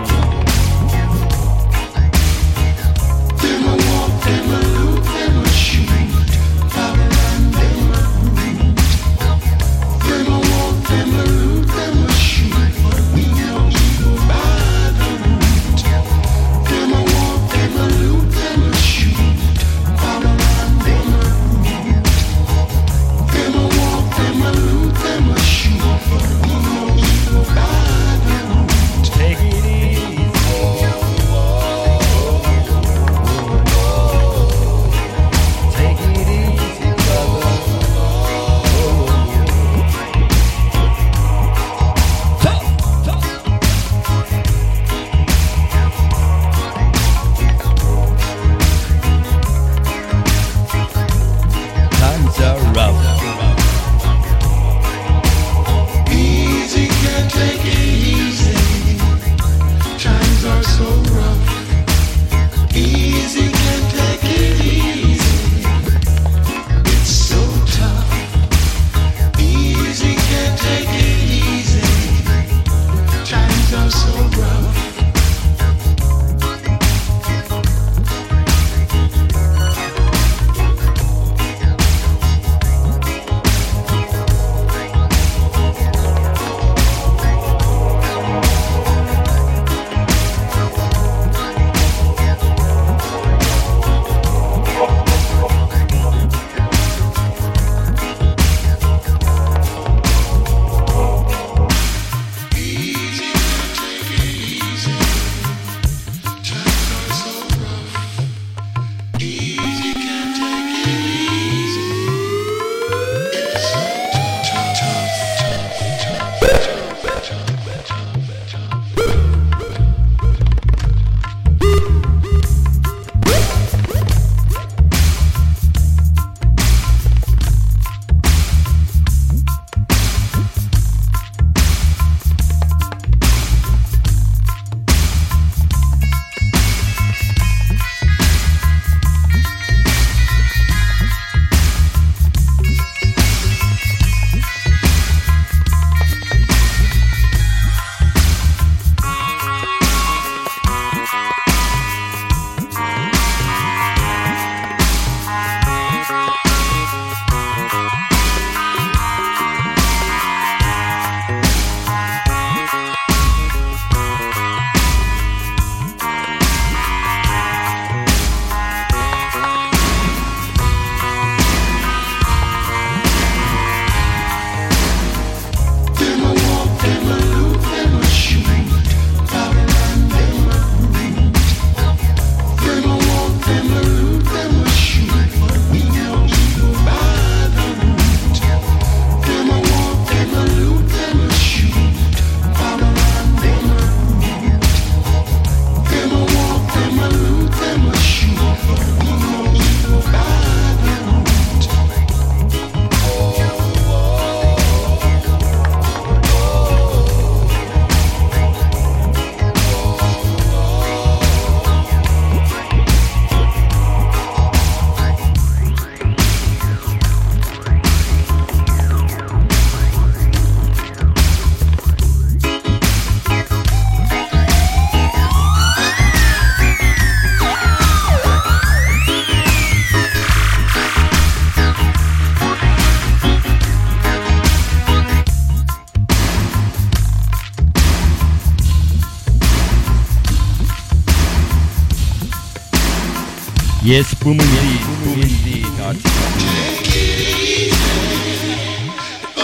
Yes, 243.93 244.15
boom 244.15 244.41
indeed. 244.41 244.81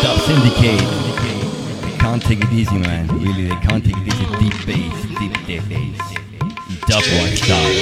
Dub 0.01 0.19
Syndicate. 0.21 0.81
Can't 2.01 2.23
take 2.23 2.43
it 2.43 2.51
easy, 2.51 2.79
man. 2.79 3.09
Really, 3.09 3.49
they 3.49 3.57
can't 3.57 3.85
take 3.85 3.99
it 3.99 4.07
easy. 4.09 4.25
Deep 4.41 4.57
bass, 4.65 5.03
deep, 5.19 5.35
deep 5.47 5.69
bass. 5.69 5.99
Dub 6.87 7.05
one 7.21 7.37
style. 7.37 7.75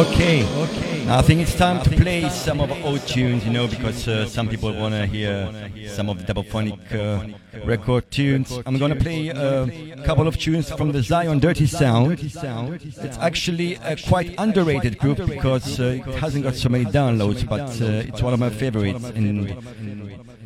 Okay, 0.00 0.46
okay. 0.46 1.06
I 1.10 1.20
think 1.20 1.42
it's 1.42 1.54
time 1.54 1.82
to 1.82 1.90
play 1.90 2.30
some 2.30 2.58
of 2.58 2.72
our 2.72 2.82
old 2.82 3.06
tunes, 3.06 3.44
you 3.44 3.52
know, 3.52 3.66
because 3.66 4.08
uh, 4.08 4.24
some 4.24 4.48
people 4.48 4.72
want 4.72 4.94
to 4.94 5.04
hear 5.04 5.52
some 5.88 6.08
of 6.08 6.24
the 6.24 6.32
Dubophonic 6.32 6.80
uh, 6.94 7.51
record 7.64 8.10
tunes. 8.10 8.50
I'm 8.66 8.78
going 8.78 8.92
to 8.92 9.00
play 9.00 9.30
uh, 9.30 9.66
a 9.66 10.02
couple 10.04 10.26
of 10.26 10.38
tunes 10.38 10.70
from 10.70 10.92
the 10.92 11.02
Zion 11.02 11.38
Dirty 11.38 11.66
Sound. 11.66 12.18
It's 12.20 13.18
actually 13.18 13.74
a 13.76 13.96
quite 13.96 14.34
underrated 14.38 14.98
group 14.98 15.18
because 15.26 15.80
uh, 15.80 16.00
it 16.06 16.14
hasn't 16.16 16.44
got 16.44 16.54
so 16.54 16.68
many 16.68 16.84
downloads, 16.84 17.48
but 17.48 17.80
uh, 17.80 18.08
it's 18.08 18.22
one 18.22 18.32
of 18.32 18.40
my 18.40 18.50
favorites. 18.50 19.04
And 19.10 19.48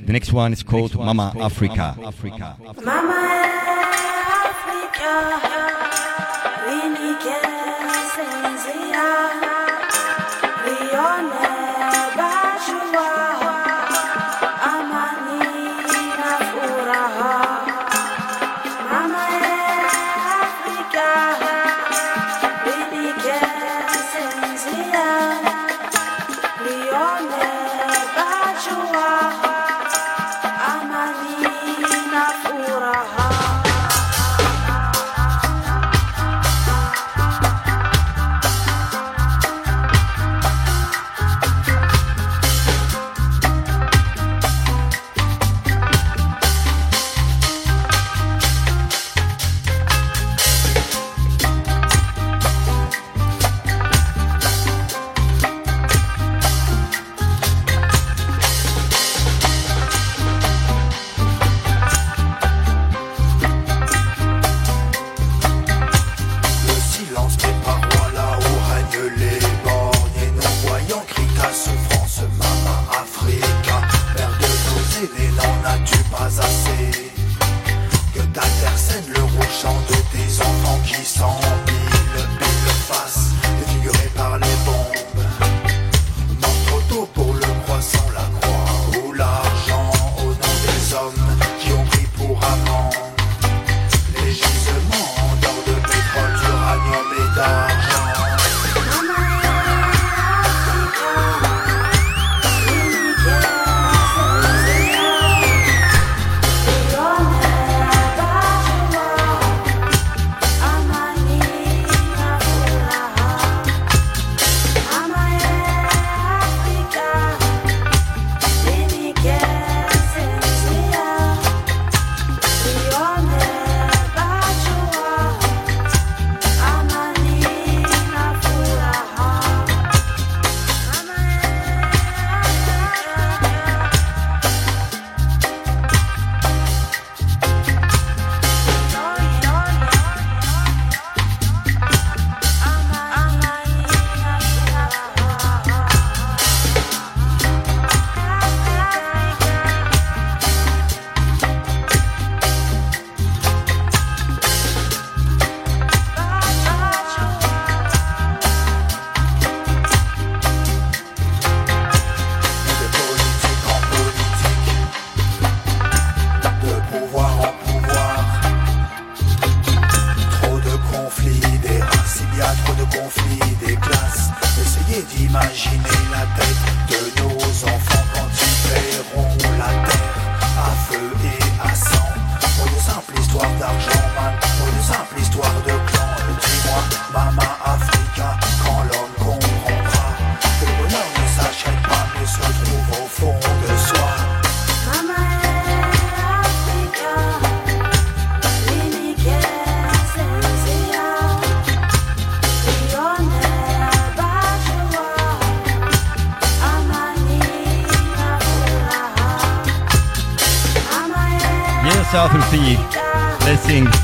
the 0.06 0.12
next 0.12 0.32
one 0.32 0.52
is 0.52 0.62
called 0.62 0.94
Mama 0.94 1.32
Africa. 1.38 1.96
Mama 1.98 2.12
Africa, 4.44 5.46
oh. 28.68 29.55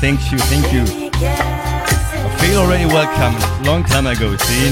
Thank 0.03 0.33
you, 0.33 0.37
thank 0.37 0.73
you. 0.73 0.83
I 1.23 2.37
feel 2.41 2.59
already 2.59 2.85
welcome. 2.85 3.63
Long 3.63 3.85
time 3.85 4.05
ago, 4.05 4.35
see? 4.35 4.69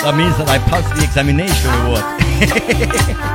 That 0.00 0.14
means 0.16 0.34
that 0.38 0.48
I 0.48 0.56
passed 0.56 0.96
the 0.96 1.04
examination 1.04 1.68
or 1.68 1.90
what? 1.90 3.28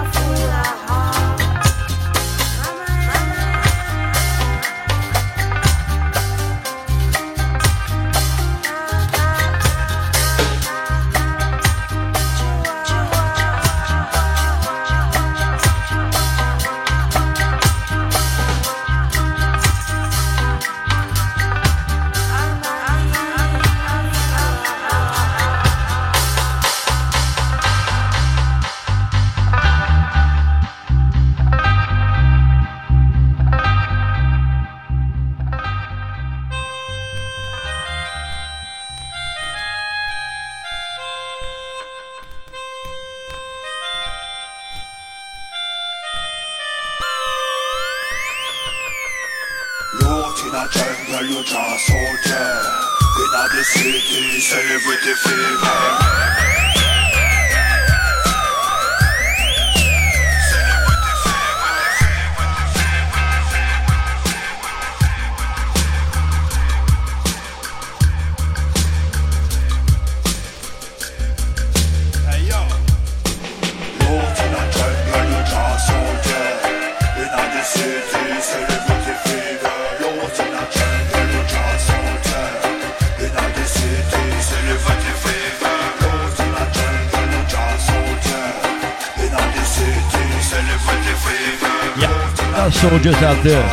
out 93.24 93.44
there. 93.44 93.64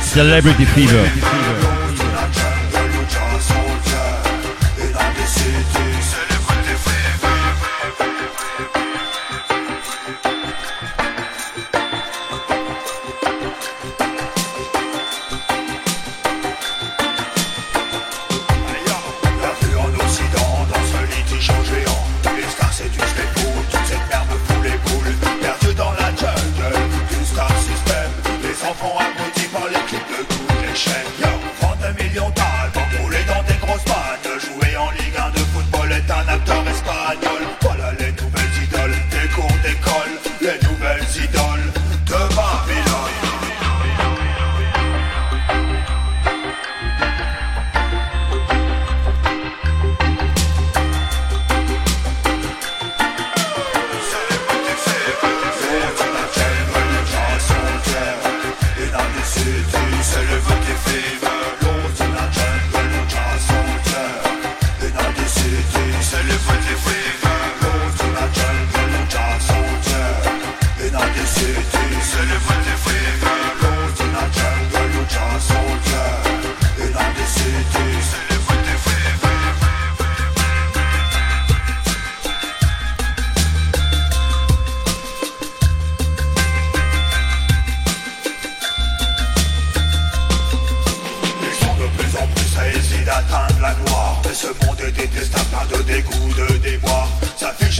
Celebrity 0.00 0.64
fever. 0.64 1.57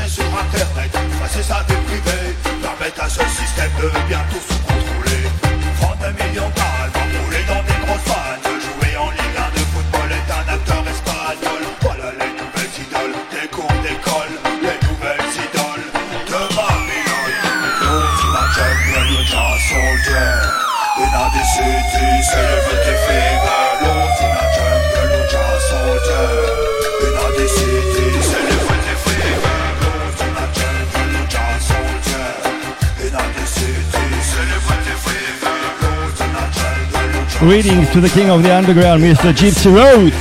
mais 0.09 0.18
uma 0.20 0.43
Greetings 37.49 37.89
to 37.93 38.03
the 38.03 38.11
king 38.11 38.29
of 38.29 38.43
the 38.43 38.55
underground, 38.55 39.03
Mr. 39.03 39.33
Gypsy 39.33 39.75
Rhodes. 39.75 40.18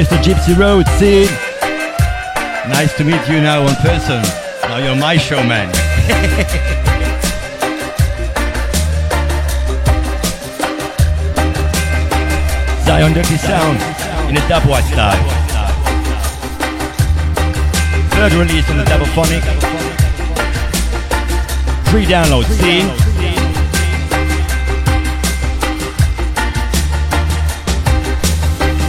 Mr. 0.00 0.16
Gypsy 0.22 0.56
Road 0.56 0.88
scene. 0.96 1.28
Nice 2.70 2.96
to 2.96 3.04
meet 3.04 3.20
you 3.28 3.38
now 3.42 3.60
in 3.68 3.74
person. 3.84 4.22
Now 4.62 4.78
you're 4.78 4.96
my 4.96 5.18
showman. 5.18 5.70
Zion 12.86 13.12
Dirty 13.12 13.36
Sound 13.36 13.76
in 14.30 14.38
a 14.38 14.40
dubwise 14.48 14.90
style. 14.90 15.22
Third 18.12 18.32
release 18.32 18.70
on 18.70 18.78
the 18.78 18.84
Dubophonic. 18.84 19.42
Free 21.90 22.06
download, 22.06 22.46
see? 22.46 23.09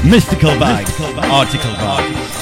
Mystical 0.03 0.51
Vibes, 0.57 0.97
Heartical 1.29 1.75
Vibes. 1.75 2.40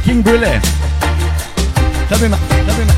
Ranking 0.00 0.22
Brûlé. 0.22 0.58
Salut, 2.08 2.28
ma. 2.30 2.38
Salut, 2.38 2.86
ma. 2.86 2.92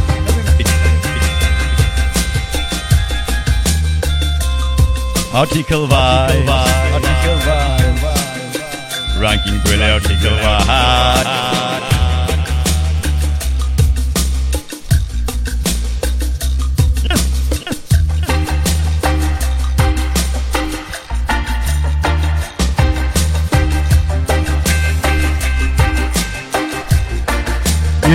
Heartical 5.32 5.86
vibe. 5.88 6.01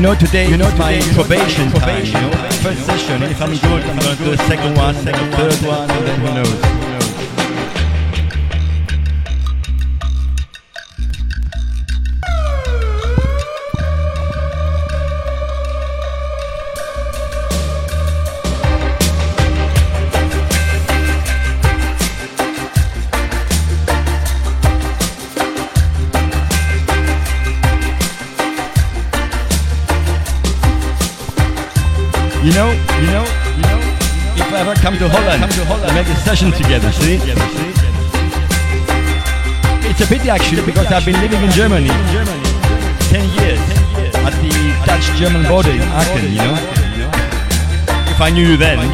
Know 0.08 0.16
today, 0.16 0.50
you 0.50 0.56
know 0.56 0.70
my 0.78 0.98
probation, 1.14 1.70
probation 1.70 2.14
time, 2.14 2.32
you 2.32 2.38
know, 2.38 2.50
first 2.64 2.86
session. 2.86 3.24
If 3.24 3.42
I'm 3.42 3.52
good, 3.52 3.84
I'm 3.84 4.00
gonna 4.00 4.16
do 4.16 4.32
a 4.32 4.38
second 4.38 4.78
one, 4.78 4.96
second, 4.96 5.34
third 5.34 5.68
one, 5.68 5.92
and 5.92 6.08
then. 6.08 6.20
Who 6.22 6.34
knows. 6.34 6.77
Together, 36.38 36.92
see? 36.92 37.18
It's 39.90 40.02
a 40.02 40.06
pity 40.06 40.30
actually 40.30 40.64
because 40.68 40.86
I've 40.86 41.04
been 41.04 41.20
living 41.20 41.42
in 41.42 41.50
Germany 41.50 41.90
10 43.10 43.28
years 43.42 43.60
at 44.22 44.34
the 44.44 44.54
Dutch-German 44.86 45.48
border 45.50 45.72
in 45.72 45.82
Aachen, 45.82 46.30
you 46.30 46.38
know? 46.38 46.54
If 48.12 48.22
I 48.22 48.30
knew 48.30 48.50
you 48.50 48.56
then, 48.56 48.78
I 48.78 48.86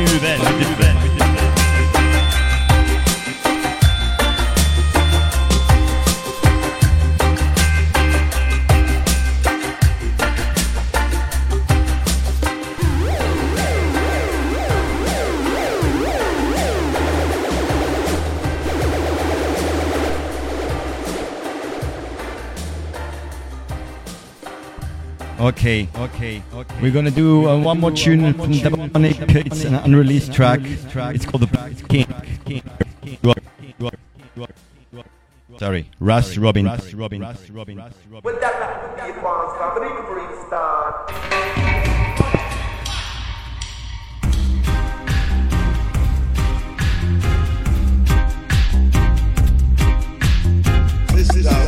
Okay, 25.44 25.90
okay, 25.98 26.42
okay. 26.54 26.76
We're 26.82 26.94
gonna 26.94 27.12
do 27.12 27.50
uh, 27.50 27.60
one 27.60 27.82
more 27.82 27.92
tune 27.92 28.34
from 28.34 28.54
Demonic. 28.54 29.18
It's 29.46 29.66
an 29.66 29.76
unreleased 29.76 30.32
track. 30.32 30.62
It's 30.64 31.26
called 31.26 31.42
The 31.42 31.48
Black 31.48 31.74
King. 31.90 32.08
Sorry, 35.58 35.92
Russ 36.00 36.38
Robin. 36.38 36.64
Russ 36.64 36.94
Robin. 36.94 37.20
Russ 37.20 37.44
Robin. 37.52 37.76
With 38.24 38.40
that, 38.40 38.96
the 38.96 39.04
advanced 39.04 39.58
comedy 39.60 39.92
restart. 40.16 41.12
Well, 51.44 51.63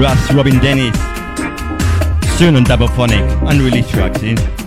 Russ 0.00 0.32
Robin 0.32 0.58
Dennis. 0.60 0.96
Soon 2.38 2.56
on 2.56 2.64
Dubophonic. 2.64 3.20
Unreleased 3.46 3.90
tracks, 3.90 4.18
see? 4.20 4.59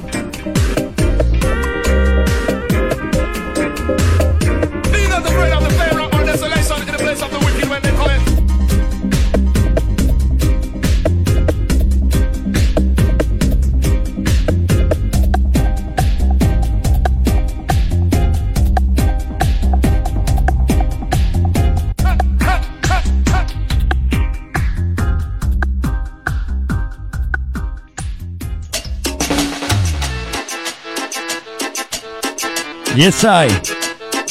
Yes, 33.04 33.26
I. 33.26 33.48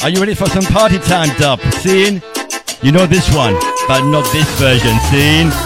Are 0.01 0.09
you 0.09 0.19
ready 0.19 0.33
for 0.33 0.47
some 0.47 0.63
party 0.63 0.97
time, 0.97 1.29
Dub? 1.37 1.61
Scene? 1.75 2.23
You 2.81 2.91
know 2.91 3.05
this 3.05 3.31
one, 3.35 3.53
but 3.87 4.01
not 4.09 4.25
this 4.33 4.49
version. 4.59 4.97
Scene? 5.11 5.62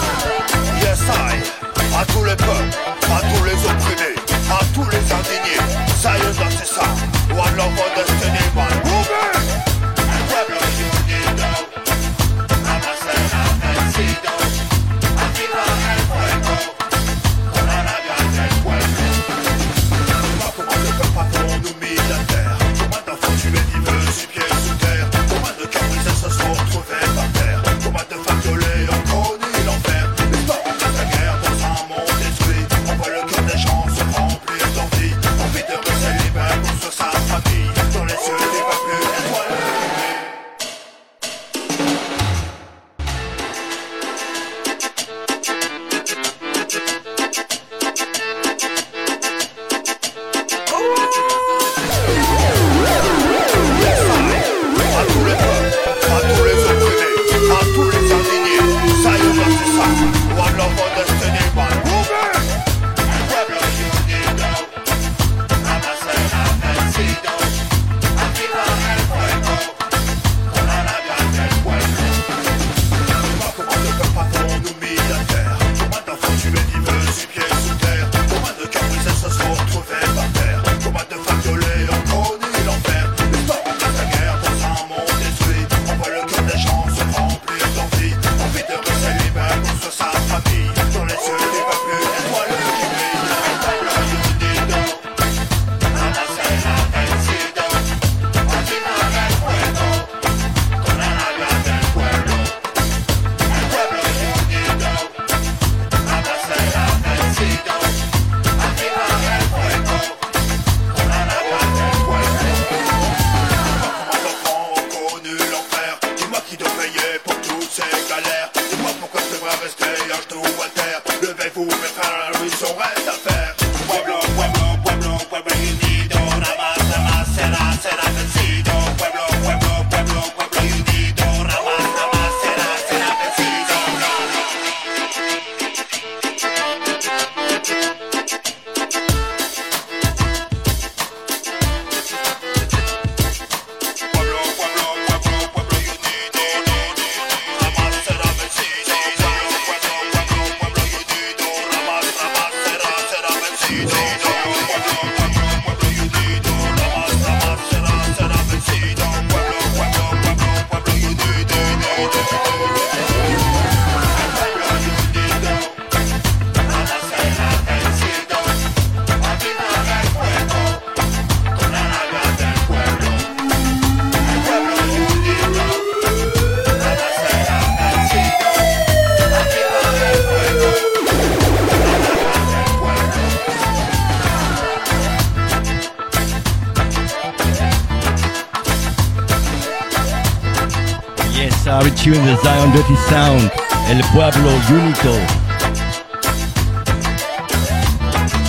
Sound, 193.08 193.50
El 193.88 194.02
Pueblo 194.12 194.50
Único. 194.68 195.14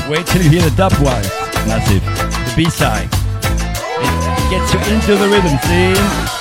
Wait 0.10 0.26
till 0.28 0.42
you 0.42 0.50
hear 0.50 0.62
the 0.62 0.74
dub 0.76 0.92
wise. 1.00 1.30
Massive. 1.66 2.04
The 2.04 2.54
B-side. 2.58 3.08
It 4.02 4.50
gets 4.50 4.74
you 4.74 4.80
into 4.94 5.16
the 5.16 5.30
rhythm, 5.30 5.58
see? 5.64 6.39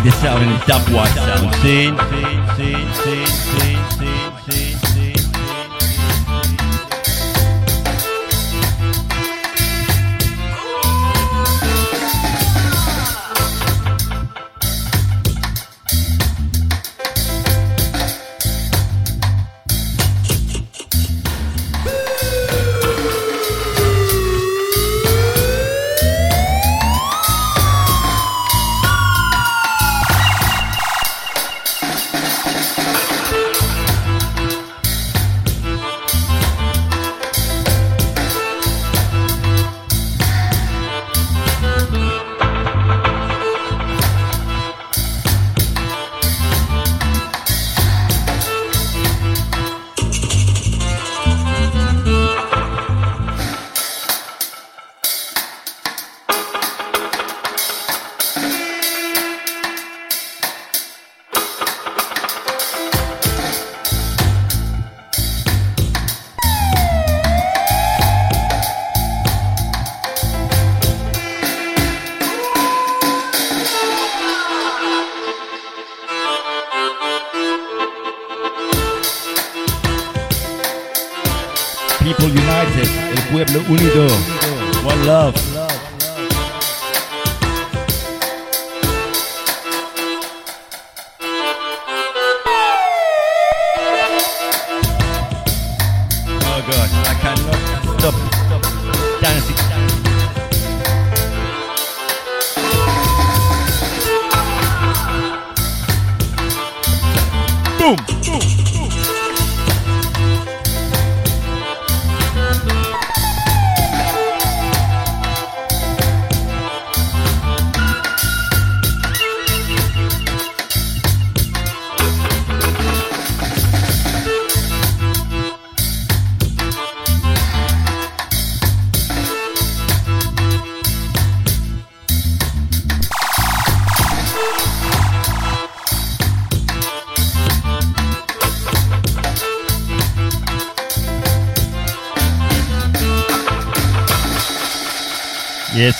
check 0.00 0.12
this 0.12 0.24
out 0.24 0.42
in 0.42 0.48
the 0.48 0.58
dub 0.66 0.88
watch 0.94 1.14
sound. 1.14 1.54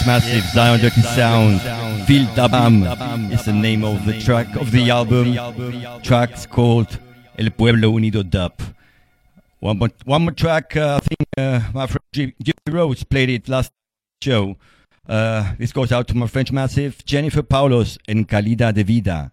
Massive 0.07 0.45
Zion 0.53 0.81
Dirty 0.81 1.03
Sound. 1.03 1.61
Phil 2.07 2.27
Dabam 2.35 3.33
is 3.33 3.45
the 3.45 3.53
name 3.53 3.85
of 3.85 4.05
the 4.07 4.21
track 4.21 4.55
of 4.57 4.71
the 4.71 4.91
album. 4.91 5.35
Track's 6.03 6.47
called 6.47 6.99
El 7.39 7.51
Pueblo 7.51 7.91
Unido 7.91 8.23
Dub. 8.23 8.53
One 9.61 9.79
more, 9.79 9.91
one 10.05 10.23
more 10.23 10.33
track. 10.33 10.77
Uh, 10.77 11.01
I 11.03 11.07
think 11.07 11.29
uh, 11.37 11.61
my 11.75 11.87
friend 11.87 12.33
Jimmy 12.43 12.69
Rose 12.69 13.05
played 13.05 13.31
it 13.31 13.49
last 13.49 13.73
show. 14.23 14.57
Uh, 15.09 15.55
this 15.59 15.73
goes 15.73 15.93
out 15.93 16.09
to 16.09 16.17
my 16.17 16.27
French 16.27 16.51
massive 16.53 17.05
Jennifer 17.05 17.43
Paulos 17.43 17.99
en 18.09 18.25
Calidad 18.25 18.75
de 18.75 18.85
Vida. 18.85 19.33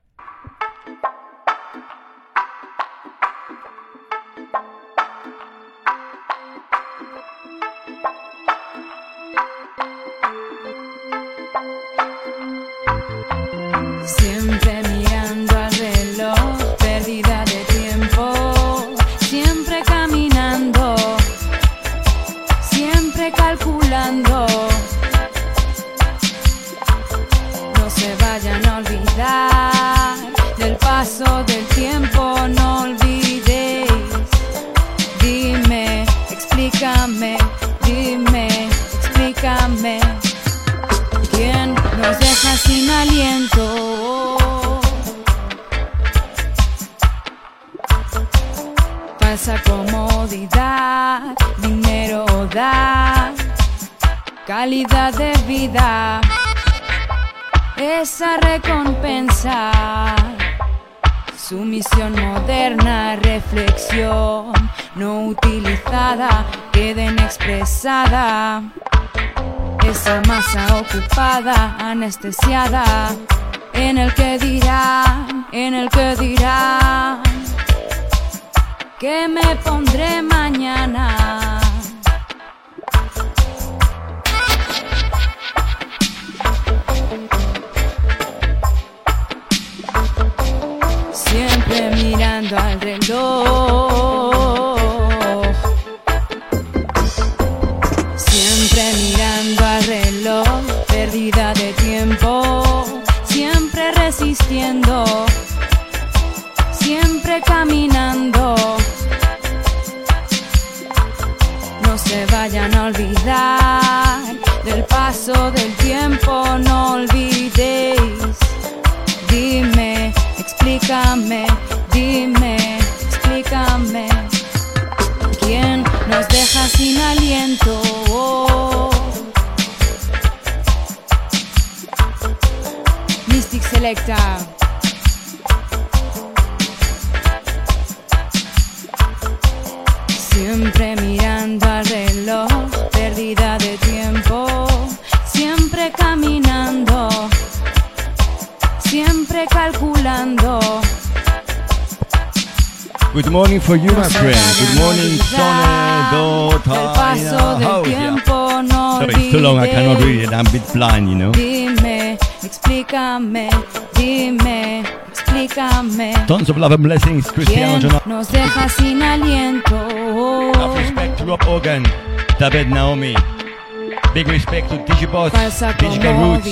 Digiboss, 175.17 175.77
Digital 175.79 176.13
Roots. 176.21 176.45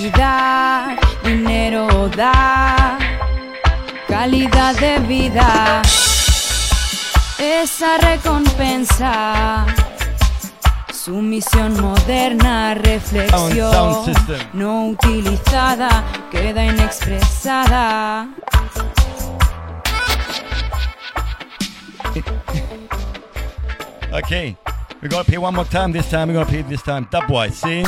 dinero 1.24 2.10
da, 2.10 2.98
calidad 4.08 4.76
de 4.76 5.00
vida 5.00 5.82
esa 7.38 7.98
recompensa. 7.98 9.66
Sumisión 10.92 11.80
moderna, 11.80 12.74
reflexión 12.74 14.12
no 14.54 14.88
utilizada, 14.88 16.04
queda 16.32 16.66
inexpresada. 16.66 18.28
okay, 24.12 24.58
we're 25.04 25.10
gonna 25.10 25.24
play 25.24 25.38
one 25.38 25.54
more 25.54 25.66
time. 25.66 25.92
This 25.92 26.10
time 26.10 26.30
we're 26.30 26.34
gonna 26.34 26.48
play 26.48 26.64
this 26.64 26.82
time 26.82 27.06
dubwise. 27.12 27.54
See? 27.54 27.84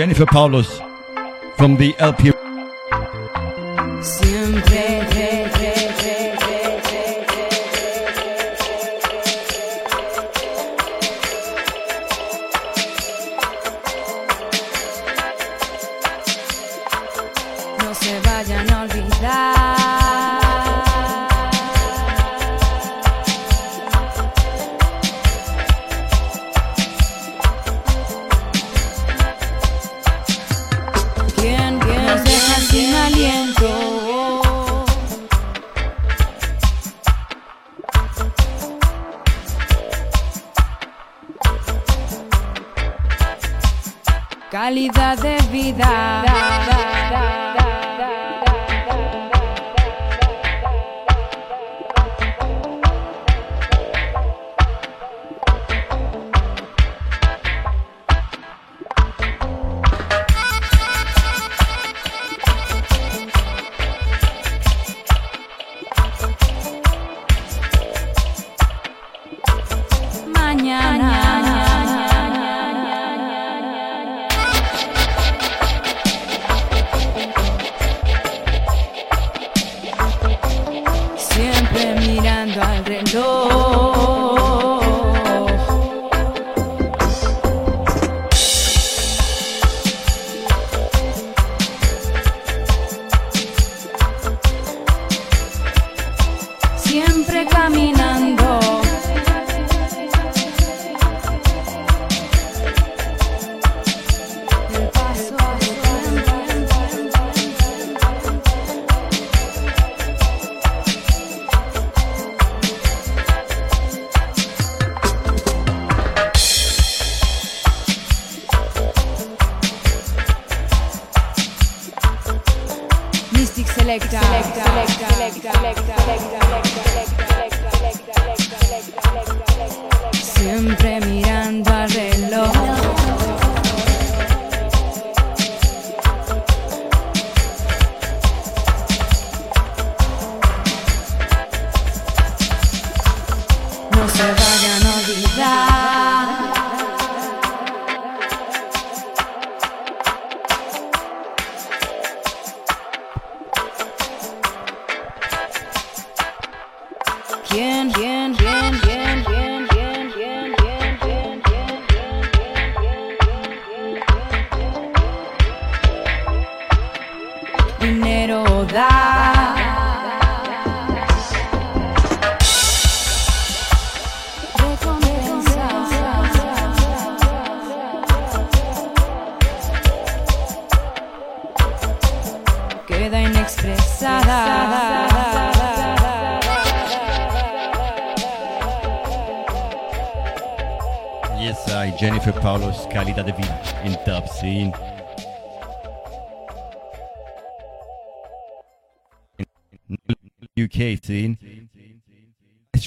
Jennifer 0.00 0.24
Paulus 0.24 0.80
from 1.58 1.76
the 1.76 1.94
LP 1.98 2.32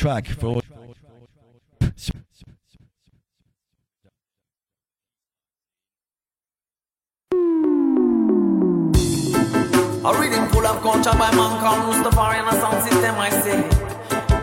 track 0.04 0.28
for 0.28 0.62
A 10.06 10.20
reading 10.20 10.48
full 10.50 10.66
of 10.66 10.82
culture 10.82 11.12
by 11.18 11.30
Mankan 11.32 11.80
Mustafari 11.88 12.40
and 12.40 12.50
a 12.50 12.60
sound 12.60 12.84
system 12.84 13.16
I 13.18 13.30
say. 13.30 13.62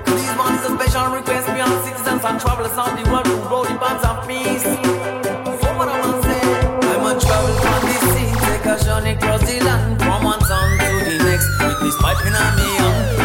These 0.07 0.39
ones 0.39 0.65
a 0.65 0.71
special 0.79 1.13
request 1.17 1.47
beyond 1.49 1.85
citizens 1.85 2.25
and 2.25 2.41
travelers 2.41 2.79
on 2.79 3.03
the 3.03 3.11
world 3.11 3.27
who 3.27 3.37
roll 3.51 3.65
the 3.65 3.75
bands 3.79 4.05
of 4.05 4.27
peace 4.29 5.20
Journey 9.01 9.13
across 9.13 9.41
the 9.41 9.65
land. 9.65 9.99
From 10.03 10.25
one 10.25 10.41
town 10.41 10.79
to 10.79 10.93
the 11.09 11.25
next. 11.25 11.49
With 11.65 11.81
this 11.81 11.97
pipe 12.03 12.21
in 12.27 12.33
me 12.33 12.69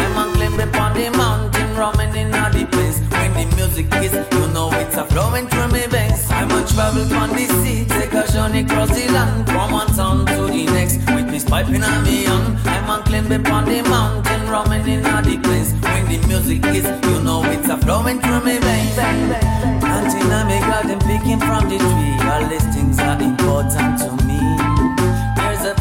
I'm 0.00 0.16
a 0.16 0.32
climb 0.32 0.58
upon 0.58 0.94
the 0.94 1.10
mountain 1.10 1.76
Roaming 1.76 2.16
in 2.16 2.34
all 2.34 2.50
the 2.50 2.64
place. 2.64 2.98
When 3.12 3.32
the 3.36 3.44
music 3.56 3.92
is 4.00 4.14
You 4.32 4.48
know 4.54 4.70
it's 4.72 4.96
a 4.96 5.04
flowing 5.04 5.46
through 5.48 5.68
me 5.68 5.86
veins. 5.86 6.30
I'm 6.30 6.50
a 6.50 6.66
travel 6.66 7.04
on 7.20 7.28
the 7.28 7.44
sea 7.60 7.84
Take 7.84 8.14
a 8.14 8.24
journey 8.32 8.60
across 8.60 8.88
the 8.88 9.12
land. 9.12 9.46
From 9.48 9.72
one 9.72 9.88
town 9.88 10.24
to 10.24 10.46
the 10.48 10.64
next. 10.64 10.96
With 11.12 11.28
this 11.28 11.44
pipe 11.44 11.68
in 11.68 11.84
me 12.04 12.26
I'm 12.26 12.88
a 12.88 13.02
climb 13.04 13.30
upon 13.30 13.66
the 13.66 13.82
mountain 13.82 14.48
Roaming 14.48 14.88
in 14.88 15.04
all 15.04 15.20
the 15.20 15.36
place. 15.44 15.72
When 15.84 16.06
the 16.08 16.26
music 16.26 16.64
is 16.72 16.86
You 17.04 17.20
know 17.20 17.44
it's 17.44 17.68
a 17.68 17.76
flowing 17.76 18.18
through 18.20 18.44
me 18.48 18.56
veins. 18.56 18.96
Planting 19.84 20.32
a 20.32 20.40
me 20.48 20.58
garden 20.60 20.98
Picking 21.00 21.40
from 21.40 21.68
the 21.68 21.76
tree. 21.76 22.16
All 22.32 22.48
these 22.48 22.64
things 22.74 22.98
are 22.98 23.20
important 23.20 24.00
to 24.00 24.24
me 24.24 24.75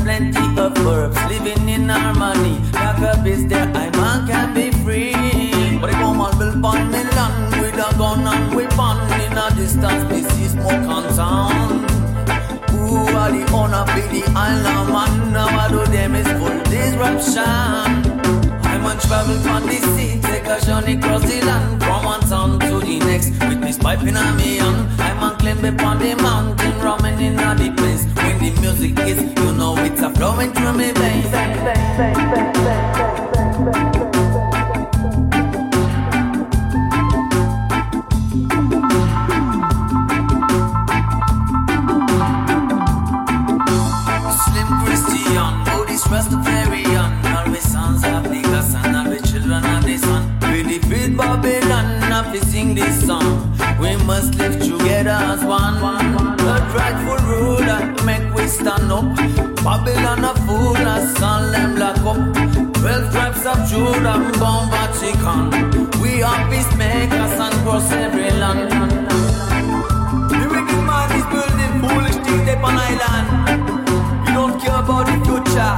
plenty 0.05 0.45
of 0.61 0.77
verbs 0.77 1.17
Living 1.31 1.67
in 1.67 1.89
harmony. 1.89 2.59
Like 2.73 3.01
a 3.09 3.21
beast 3.23 3.49
there. 3.49 3.69
I 3.83 3.89
man 3.97 4.27
can 4.27 4.53
be 4.53 4.69
free. 4.83 5.79
But 5.81 5.89
if 5.89 5.99
woman 5.99 6.31
will 6.39 6.55
burn 6.63 6.91
me 6.93 7.01
land 7.17 7.59
With 7.59 7.85
a 7.87 7.89
gun 7.97 8.27
and 8.31 8.55
weapon 8.55 8.97
In 9.25 9.37
a 9.43 9.47
distance. 9.55 10.03
See 10.33 10.47
smoke 10.53 10.87
and 10.95 11.07
sound 11.15 11.89
Who 12.71 12.97
are 13.21 13.31
the 13.35 13.43
owner 13.59 13.85
be 13.93 14.01
the 14.13 14.23
island? 14.35 14.87
Man 14.95 15.33
Now 15.33 15.47
I 15.63 15.67
do 15.73 15.81
them 15.91 16.15
is 16.15 16.29
full 16.39 16.59
disruption 16.71 18.14
On 18.85 18.99
travel 18.99 19.49
on 19.49 19.63
the 19.63 19.79
sea 19.95 20.21
Take 20.21 20.45
a 20.45 20.63
journey 20.63 20.93
across 20.93 21.23
the 21.23 21.43
land. 21.43 21.81
From 21.83 22.05
one 22.05 22.21
town 22.21 22.59
to 22.59 22.79
the 22.79 22.99
next 22.99 23.29
With 23.49 23.59
this 23.61 23.77
pipe 23.79 24.03
in 24.03 24.15
a 24.15 24.33
me 24.35 24.57
hand 24.57 25.01
I'm 25.01 25.23
on 25.23 25.37
climb 25.39 25.65
upon 25.65 25.97
the 25.97 26.15
mountain 26.15 26.79
Roaming 26.81 27.19
in 27.19 27.39
a 27.39 27.55
the 27.55 27.71
place. 27.75 28.05
When 28.15 28.37
the 28.37 28.51
music 28.61 28.99
is 28.99 29.21
You 29.39 29.53
know 29.53 29.75
it's 29.77 30.01
a 30.01 30.11
flowing 30.11 30.53
through 30.53 30.73
me 30.73 30.91
veins. 30.91 31.25
Slim 44.45 44.69
Christian, 44.85 45.53
Buddhist 45.65 46.05
Rastafarian 46.05 46.75
Always 46.75 46.84
have 52.15 52.33
to 52.33 52.45
sing 52.45 52.75
this 52.75 53.05
song. 53.05 53.51
We 53.79 53.95
must 54.05 54.35
live 54.35 54.57
together 54.59 55.17
as 55.33 55.43
one. 55.43 55.75
The 56.37 56.55
rightful 56.77 57.19
ruler 57.27 57.81
make 58.05 58.25
we 58.33 58.47
stand 58.47 58.91
up. 58.91 59.05
Babylon 59.63 60.23
a 60.23 60.33
fool, 60.45 60.75
a 60.75 60.97
them 61.51 61.75
lock 61.77 61.97
up. 62.11 62.19
Twelve 62.79 63.11
tribes 63.11 63.45
of 63.45 63.59
Judah, 63.69 64.17
born 64.39 64.63
Vatican. 64.71 65.43
We 66.01 66.23
are 66.23 66.41
peacemakers 66.49 67.35
and 67.45 67.55
cross 67.63 67.91
every 67.91 68.31
land. 68.41 68.71
The 70.31 70.45
wicked 70.53 70.83
man 70.89 71.09
is 71.17 71.25
building 71.33 71.73
foolish 71.81 72.19
things 72.25 72.49
upon 72.53 72.75
island. 72.89 73.27
You 74.25 74.33
don't 74.39 74.55
care 74.61 74.79
about 74.83 75.05
the 75.09 75.17
future. 75.25 75.75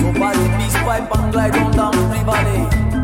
So 0.00 0.06
party 0.18 0.46
peace 0.58 0.78
pipe 0.86 1.10
and 1.16 1.32
glide 1.32 1.52
down 1.52 1.72
down 1.72 1.92
the 1.92 2.20
valley. 2.24 3.03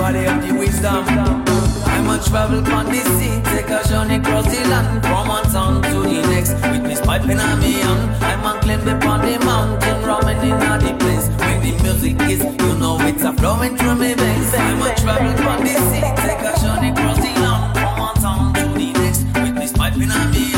Of 0.00 0.16
the 0.16 0.54
wisdom. 0.58 1.04
I 1.06 2.18
travel 2.26 2.66
on 2.72 2.86
the 2.86 3.00
sea, 3.18 3.38
take 3.52 3.68
a 3.68 3.86
journey 3.86 4.16
across 4.16 4.46
the 4.46 4.66
land, 4.68 5.02
from 5.04 5.28
one 5.28 5.44
town 5.44 5.82
to 5.82 6.00
the 6.02 6.22
next. 6.26 6.54
With 6.54 6.84
me 6.84 6.96
pipe 6.96 7.28
in 7.28 7.38
a 7.38 7.56
me 7.58 7.72
hand, 7.74 8.24
I'm 8.24 8.42
on 8.44 8.60
climb 8.62 8.88
upon 8.88 9.20
the 9.20 9.38
mountain, 9.44 10.02
ramen 10.02 10.42
in 10.42 10.52
a 10.52 10.78
the 10.80 10.96
place. 10.98 11.28
When 11.38 11.60
the 11.60 11.82
music 11.82 12.20
is, 12.32 12.40
you 12.42 12.78
know 12.78 12.98
it's 13.02 13.22
a 13.22 13.32
flowing 13.34 13.76
through 13.76 13.96
me 13.96 14.14
veins. 14.14 14.54
I 14.54 14.74
must 14.74 15.02
travel 15.02 15.46
on 15.46 15.60
the 15.60 15.74
sea, 15.88 16.00
take 16.24 16.40
a 16.48 16.58
journey 16.60 16.90
across 16.90 17.18
the 17.18 17.32
land, 17.38 17.76
from 17.76 17.98
one 18.00 18.14
town 18.16 18.54
to 18.54 18.66
the 18.72 18.92
next. 18.94 19.24
With 19.34 19.54
me 19.54 19.68
pipe 19.78 19.96
in 19.96 20.10
a 20.10 20.28
me 20.32 20.49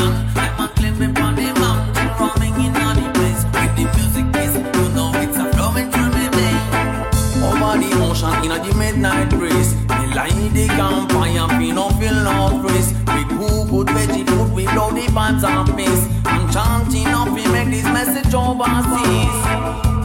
in 8.43 8.51
a 8.51 8.59
the 8.59 8.73
midnight 8.75 9.29
breeze. 9.29 9.73
Line 10.15 10.53
the 10.53 10.67
campfire, 10.67 11.57
we 11.57 11.71
no 11.71 11.89
feel 11.97 12.13
no 12.13 12.61
breeze. 12.61 12.93
We 13.13 13.23
cook 13.33 13.69
good 13.71 13.87
veggie 13.87 14.27
food, 14.27 14.53
we 14.53 14.65
blow 14.67 14.91
the 14.91 15.07
pants 15.13 15.43
and 15.43 15.75
peace. 15.75 16.03
I'm 16.25 16.51
chanting 16.51 17.07
up, 17.07 17.29
we 17.29 17.47
make 17.47 17.69
this 17.69 17.85
message 17.85 18.33
overseas. 18.33 19.37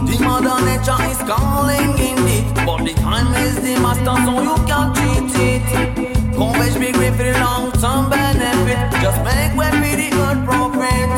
The 0.09 0.17
mother 0.25 0.57
nature 0.65 1.03
is 1.11 1.19
calling 1.29 1.93
indeed, 1.99 2.47
but 2.65 2.85
the 2.85 2.95
time 2.95 3.35
is 3.45 3.57
the 3.57 3.75
master, 3.85 4.17
so 4.25 4.33
you 4.41 4.57
can't 4.67 4.97
cheat 4.97 5.37
it. 5.45 6.35
Converge 6.35 6.79
big 6.79 6.95
grip 6.95 7.15
for 7.15 7.25
the 7.25 7.33
long 7.41 7.73
term 7.73 8.09
benefit. 8.09 8.79
Just 9.03 9.21
make 9.25 9.53
way 9.59 9.71
for 9.71 9.97
the 10.01 10.09
good 10.17 10.39
profit. 10.47 11.09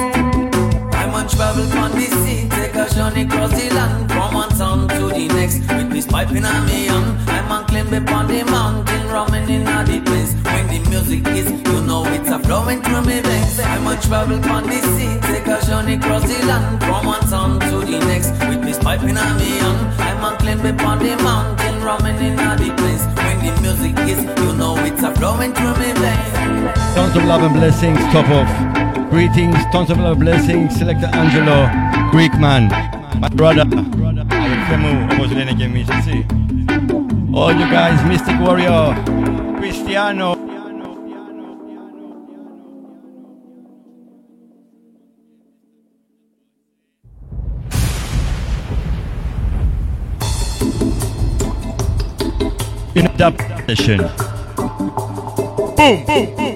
I 0.95 1.07
must 1.07 1.37
travel 1.37 1.71
on 1.79 1.93
the 1.93 2.07
sea, 2.25 2.49
take 2.49 2.75
a 2.75 2.89
journey 2.93 3.23
across 3.23 3.53
the 3.53 3.73
land, 3.75 4.11
from 4.11 4.35
one 4.35 4.49
town 4.51 4.89
to 4.89 5.10
this 6.01 6.11
pipe 6.11 6.31
in 6.31 6.43
me 6.43 6.89
um, 6.89 7.17
hand, 7.19 7.29
I'm 7.29 7.53
on 7.53 7.65
climb 7.67 7.93
upon 7.93 8.27
the 8.27 8.43
mountain, 8.45 9.03
um, 9.03 9.13
ramen 9.13 9.49
in 9.51 9.69
a 9.69 9.85
the 9.85 10.01
place. 10.01 10.33
When 10.49 10.67
the 10.73 10.79
music 10.89 11.27
is, 11.29 11.51
you 11.51 11.81
know 11.85 12.05
it's 12.07 12.31
a 12.31 12.39
flowing 12.39 12.81
through 12.83 13.05
me 13.05 13.21
veins. 13.21 13.61
I 13.61 13.79
must 13.81 14.09
travel 14.09 14.41
on 14.51 14.65
the 14.65 14.81
sea, 14.97 15.13
take 15.29 15.47
a 15.47 15.61
journey 15.67 15.95
across 15.95 16.25
the 16.25 16.39
land, 16.47 16.81
from 16.85 17.05
one 17.05 17.21
town 17.29 17.61
to 17.61 17.77
the 17.85 17.99
next. 18.09 18.31
With 18.49 18.81
pipe 18.83 19.01
um, 19.01 19.09
in 19.11 19.17
a 19.19 19.27
me 19.37 19.51
hand, 19.61 19.81
I'm 20.01 20.25
on 20.25 20.37
climb 20.39 20.65
upon 20.65 20.99
the 21.01 21.17
mountain, 21.17 21.77
ramen 21.85 22.17
in 22.27 22.39
a 22.39 22.51
the 22.57 22.71
place. 22.81 23.05
When 23.21 23.37
the 23.45 23.53
music 23.61 23.95
is, 24.09 24.21
you 24.41 24.53
know 24.57 24.77
it's 24.89 25.03
a 25.03 25.13
flowing 25.17 25.53
through 25.53 25.77
me 25.83 25.93
veins. 26.01 26.95
Tons 26.97 27.15
of 27.17 27.25
love 27.25 27.43
and 27.43 27.55
blessings, 27.55 28.01
top 28.15 28.29
off. 28.39 28.51
Greetings, 29.11 29.59
tons 29.73 29.91
of 29.91 29.99
love 29.99 30.17
and 30.17 30.21
blessings, 30.21 30.79
Selector 30.79 31.11
Angelo, 31.13 31.69
Greek 32.11 32.33
man, 32.41 32.71
my 33.21 33.29
brother, 33.29 33.67
Gemisi. 35.61 36.25
All 37.35 37.53
you 37.53 37.69
guys, 37.71 38.03
Mystic 38.07 38.41
Warrior, 38.41 38.95
Cristiano. 39.59 40.35
In 52.95 53.07
a 53.07 53.17
dub 53.17 53.39
session. 53.67 53.99
Boom, 55.77 56.05
boom, 56.07 56.37
boom. 56.37 56.51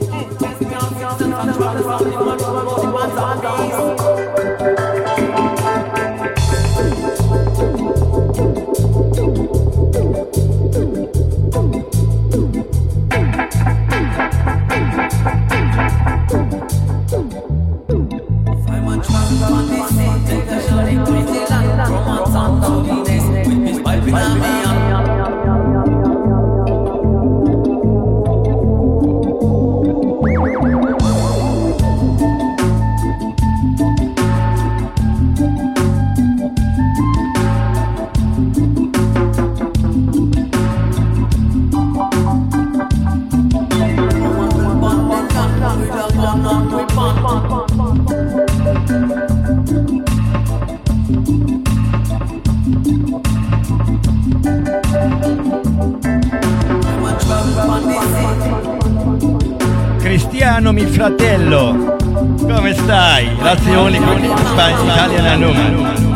mi 60.75 60.87
fratello, 60.87 61.97
come 62.41 62.75
stai? 62.75 63.37
Grazie 63.37 63.77
Oli, 63.77 63.97
Italia 63.97 65.37
Numa. 65.37 66.14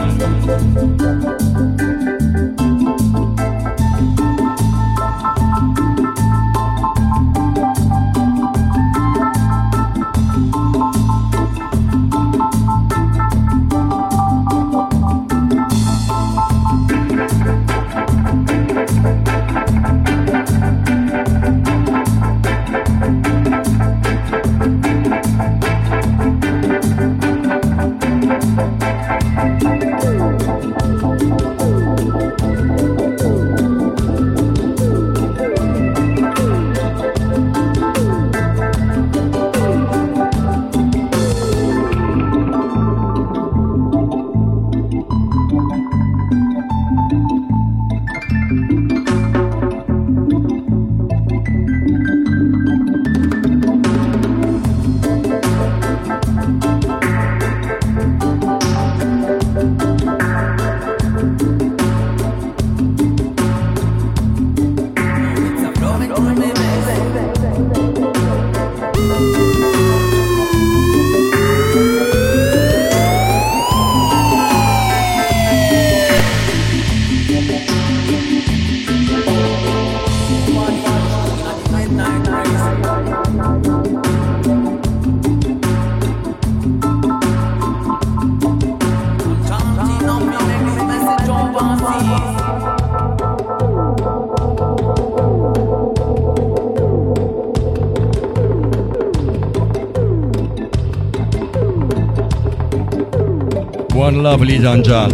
One 104.29 104.41
lovely 104.41 104.59
Zanja. 104.59 105.09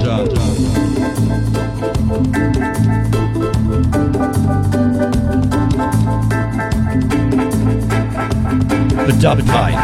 The 9.07 9.19
Dub 9.20 9.39
Tie 9.47 9.74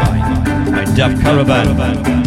by 0.71 0.83
Dub 0.95 1.21
Caravan. 1.21 2.20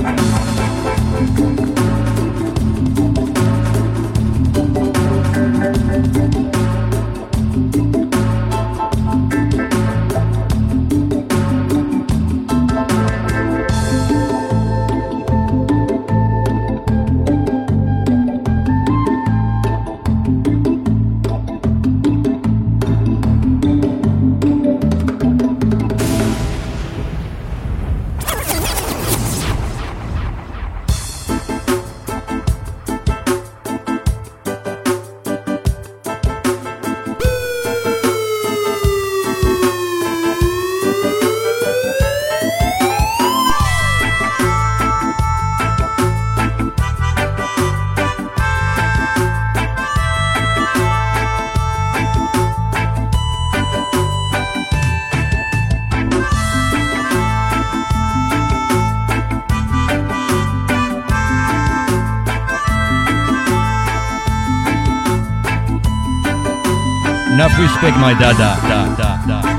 Enough 67.34 67.58
respect, 67.58 67.96
my 67.98 68.14
dada. 68.14 68.54
Da, 68.62 68.94
da, 68.94 69.26
da, 69.26 69.53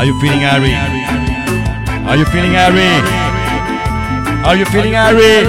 are 0.00 0.06
you 0.06 0.18
feeling 0.18 0.40
Harry? 0.40 0.72
Are 2.08 2.16
you 2.16 2.24
feeling 2.24 2.52
Harry? 2.52 2.88
Are 4.46 4.56
you 4.56 4.64
feeling 4.64 4.94
Harry? 4.94 5.44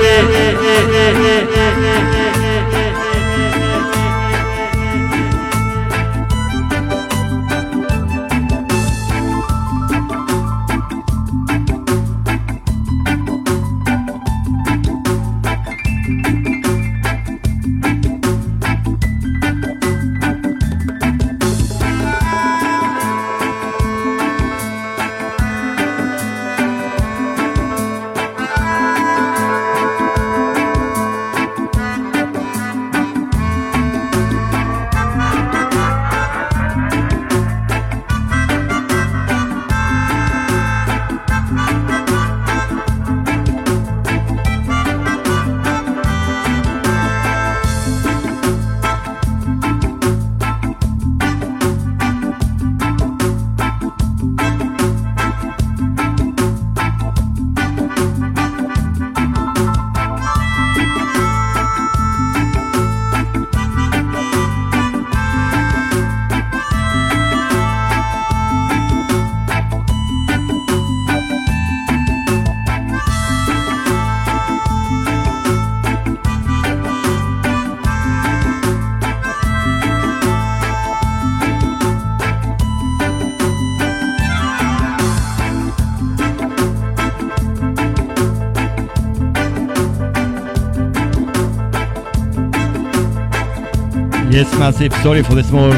Yes, 94.32 94.50
massive. 94.58 94.94
Sorry 95.04 95.24
for 95.24 95.36
the 95.36 95.44
small 95.44 95.74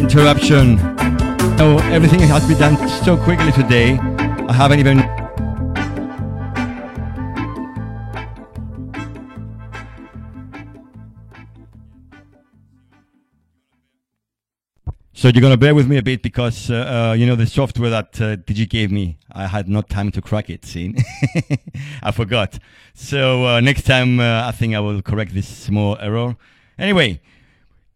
interruption. 0.00 0.78
Oh, 1.60 1.78
everything 1.92 2.20
has 2.20 2.48
been 2.48 2.56
done 2.56 2.88
so 3.04 3.14
quickly 3.14 3.52
today. 3.52 3.98
I 4.48 4.54
haven't 4.54 4.78
even. 4.78 5.00
So 15.12 15.28
you're 15.28 15.42
gonna 15.42 15.58
bear 15.58 15.74
with 15.74 15.86
me 15.86 15.98
a 15.98 16.02
bit 16.02 16.22
because 16.22 16.70
uh, 16.70 17.10
uh, 17.10 17.12
you 17.12 17.26
know 17.26 17.36
the 17.36 17.46
software 17.46 17.90
that 17.90 18.18
uh, 18.18 18.36
DG 18.36 18.70
gave 18.70 18.90
me, 18.90 19.18
I 19.30 19.46
had 19.46 19.68
no 19.68 19.82
time 19.82 20.10
to 20.12 20.22
crack 20.22 20.48
it. 20.48 20.64
See, 20.64 20.94
I 22.02 22.12
forgot. 22.12 22.58
So 22.94 23.44
uh, 23.46 23.60
next 23.60 23.82
time, 23.82 24.20
uh, 24.20 24.48
I 24.48 24.52
think 24.52 24.74
I 24.74 24.80
will 24.80 25.02
correct 25.02 25.34
this 25.34 25.46
small 25.46 25.98
error. 26.00 26.38
Anyway, 26.78 27.20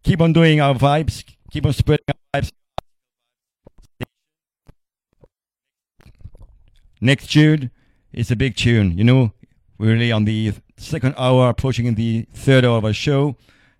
keep 0.05 0.20
on 0.20 0.32
doing 0.32 0.60
our 0.60 0.74
vibes, 0.74 1.24
keep 1.51 1.66
on 1.66 1.72
spreading 1.72 2.05
our 2.09 2.40
vibes. 2.40 2.52
Next 7.01 7.32
tune 7.32 7.70
is 8.12 8.31
a 8.31 8.36
big 8.36 8.56
tune. 8.56 8.97
You 8.97 9.05
know, 9.05 9.32
we're 9.78 9.93
really 9.93 10.12
on 10.12 10.24
the 10.24 10.52
second 10.76 11.14
hour, 11.18 11.48
approaching 11.48 11.93
the 11.94 12.26
third 12.32 12.64
hour 12.64 12.78
of 12.78 12.85
our 12.85 12.93
show, 12.93 13.36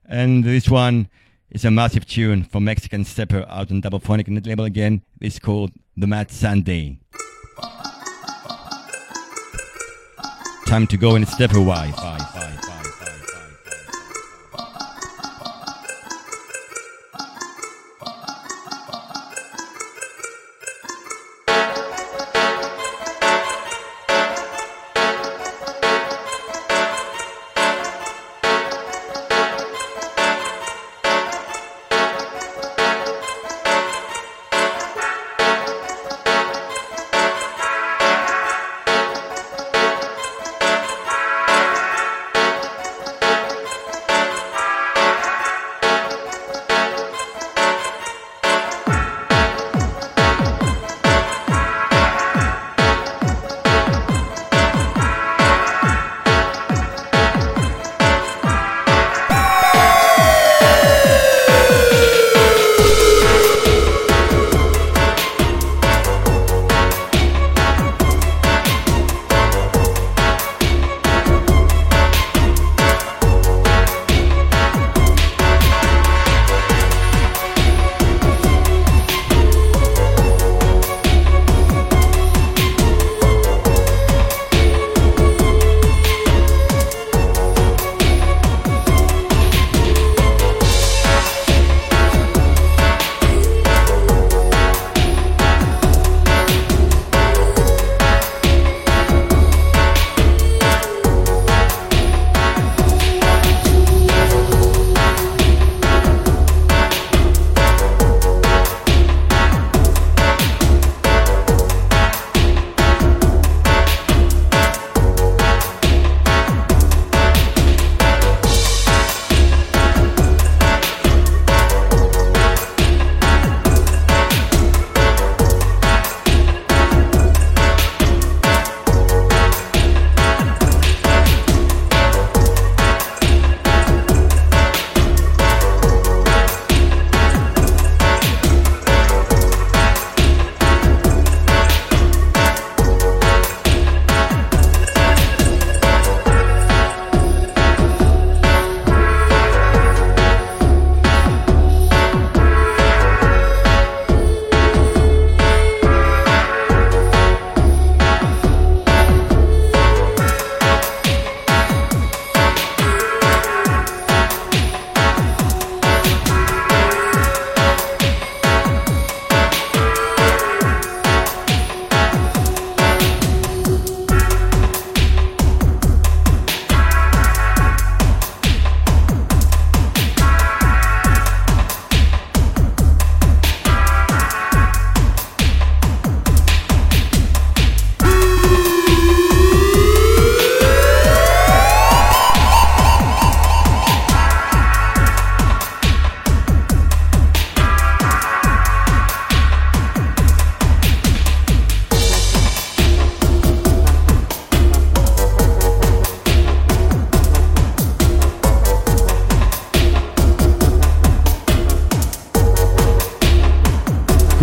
and 0.07 0.45
this 0.45 0.69
one 0.69 1.09
is 1.51 1.65
a 1.65 1.71
massive 1.71 2.07
tune 2.07 2.43
from 2.43 2.65
Mexican 2.65 3.05
Stepper 3.05 3.47
out 3.49 3.71
on 3.71 3.81
Dubophonic 3.81 4.47
label 4.47 4.65
again. 4.65 5.03
It's 5.21 5.39
called 5.39 5.71
The 5.97 6.07
Mad 6.07 6.31
Sunday. 6.31 6.99
Time 10.67 10.87
to 10.89 10.97
go 10.97 11.15
and 11.15 11.29
step 11.29 11.55
away. 11.55 11.93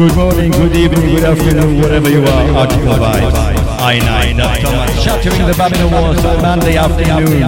Good 0.01 0.15
morning, 0.15 0.49
good 0.49 0.75
evening, 0.75 1.13
good 1.13 1.23
afternoon, 1.23 1.79
wherever 1.79 2.09
you 2.09 2.23
are. 2.23 2.47
Heartical 2.53 2.95
Vibes. 2.95 3.35
I 3.79 3.99
nine. 3.99 4.35
Thomas. 4.35 5.03
Shattering 5.03 5.45
the 5.45 5.53
Babylon 5.53 5.91
walls 5.91 6.25
on 6.25 6.41
Monday 6.41 6.75
afternoon. 6.75 7.45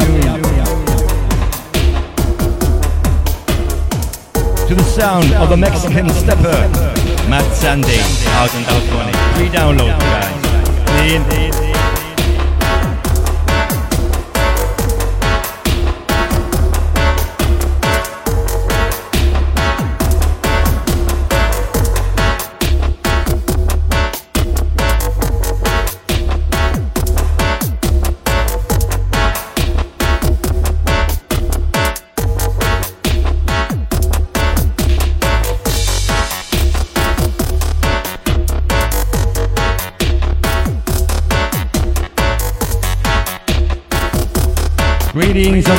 To 4.67 4.75
the 4.75 4.83
sound 4.83 5.33
of 5.33 5.49
the 5.49 5.57
Mexican 5.57 6.07
stepper, 6.11 6.69
Mad 7.27 7.51
Sunday, 7.55 8.01
out 8.37 8.53
on 8.53 8.63
California. 8.65 9.13
Free 9.33 9.49
download, 9.49 9.99
guys. 9.99 11.62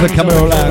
Camaro 0.08 0.46
Lounge. 0.46 0.63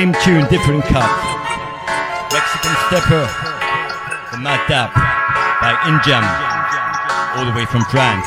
Same 0.00 0.14
tune, 0.24 0.46
different 0.48 0.82
cut. 0.84 1.10
Mexican 2.32 2.74
Stepper, 2.88 3.28
the 4.32 4.38
Mad 4.38 4.66
Dap 4.66 4.94
by 5.60 5.74
Injam, 5.84 6.24
all 7.36 7.44
the 7.44 7.54
way 7.54 7.66
from 7.66 7.84
France. 7.84 8.26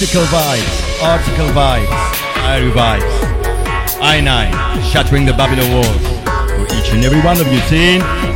Mystical 0.00 0.26
vibes, 0.26 1.00
heartical 1.00 1.48
vibes, 1.48 1.90
Irie 2.46 2.70
vibes. 2.70 3.18
I9, 3.98 4.92
shattering 4.92 5.26
the 5.26 5.32
Babylon 5.32 5.72
walls. 5.72 6.06
For 6.54 6.72
each 6.76 6.92
and 6.92 7.04
every 7.04 7.20
one 7.20 7.40
of 7.40 7.48
you, 7.52 7.58
team. 7.62 8.27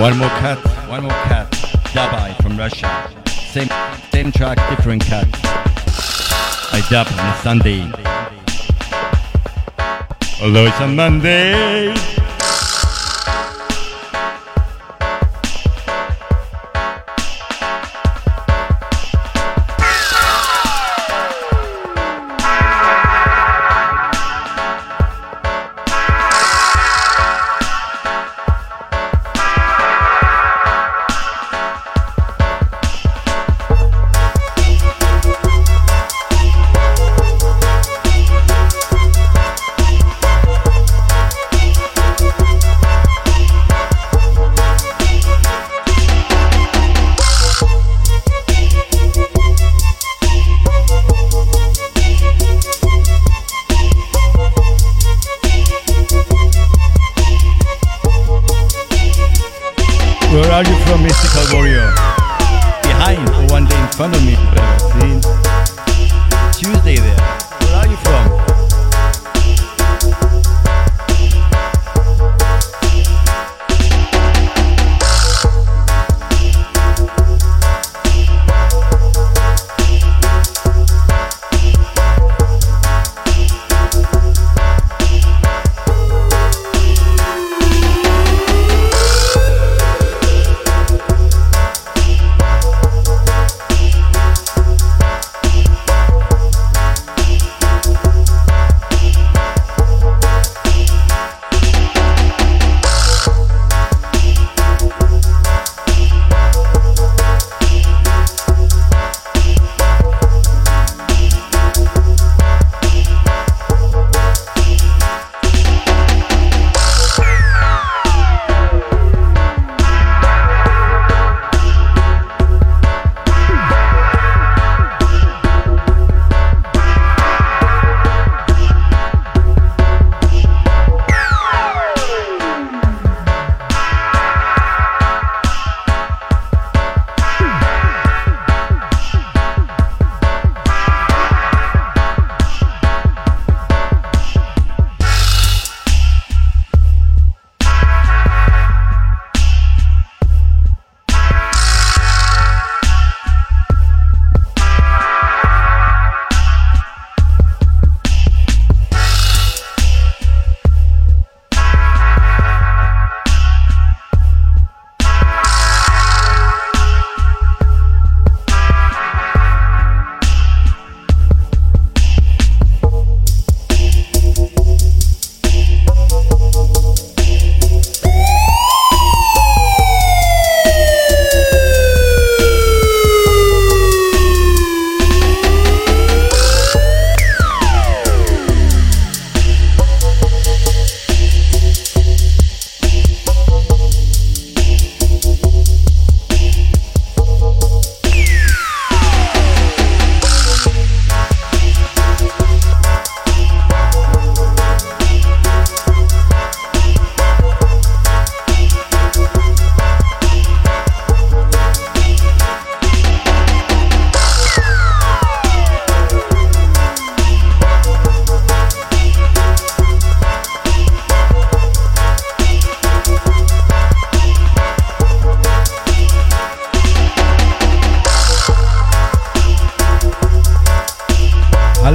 One 0.00 0.16
more 0.16 0.30
cut, 0.40 0.58
one 0.88 1.02
more 1.02 1.12
cut. 1.28 1.50
Dubai 1.92 2.34
from 2.42 2.56
Russia. 2.56 2.88
Same, 3.28 3.68
same 4.10 4.32
track, 4.32 4.56
different 4.70 5.04
cut. 5.04 5.28
I 6.72 6.80
dub 6.88 7.06
on 7.06 7.18
a 7.18 7.36
Sunday. 7.42 7.82
Although 10.42 10.68
it's 10.68 10.80
a 10.80 10.88
Monday. 10.88 12.09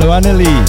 Hello, 0.06 0.14
Annelie. 0.14 0.66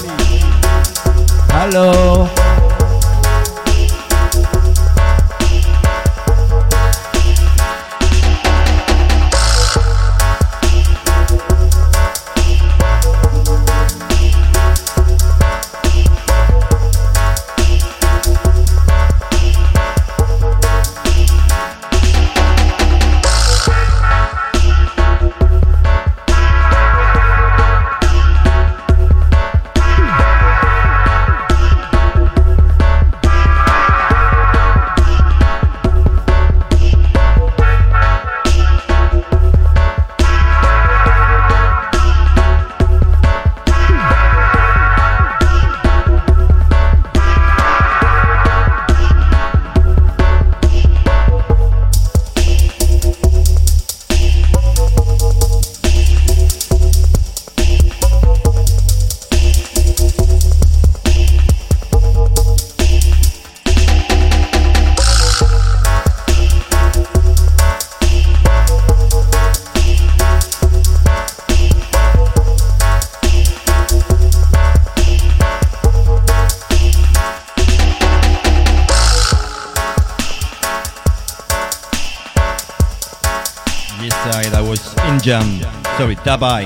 Dabai 86.26 86.64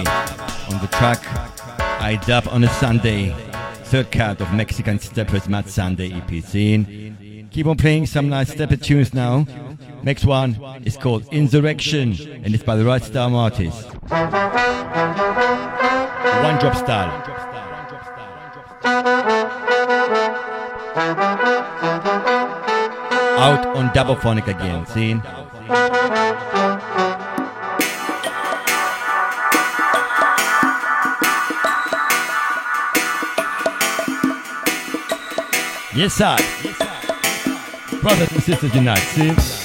on 0.72 0.80
the 0.80 0.86
track. 0.86 1.22
I 2.00 2.16
dub 2.26 2.48
on 2.48 2.64
a 2.64 2.68
Sunday, 2.70 3.34
third 3.84 4.10
cut 4.10 4.40
of 4.40 4.50
Mexican 4.54 4.98
Steppers 4.98 5.50
Mad 5.50 5.68
Sunday 5.68 6.10
EP 6.14 6.42
scene. 6.42 7.46
Keep 7.50 7.66
on 7.66 7.76
playing 7.76 8.06
some 8.06 8.30
nice 8.30 8.50
stepper 8.50 8.76
tunes 8.76 9.12
now. 9.12 9.44
Next 10.02 10.24
one 10.24 10.56
is 10.86 10.96
called 10.96 11.26
Insurrection 11.30 12.16
and 12.42 12.54
it's 12.54 12.64
by 12.64 12.74
the 12.74 12.86
Right 12.86 13.02
Star 13.02 13.30
Artist. 13.30 13.86
One 16.42 16.58
drop 16.58 16.74
style. 16.74 17.10
Out 23.38 23.66
on 23.76 23.92
Double 23.92 24.16
again, 24.48 24.86
seen? 24.86 25.22
Yes, 36.00 36.14
sir. 36.14 36.34
Brothers 38.00 38.32
and 38.32 38.42
sisters 38.42 38.74
unite. 38.74 38.96
See? 39.00 39.59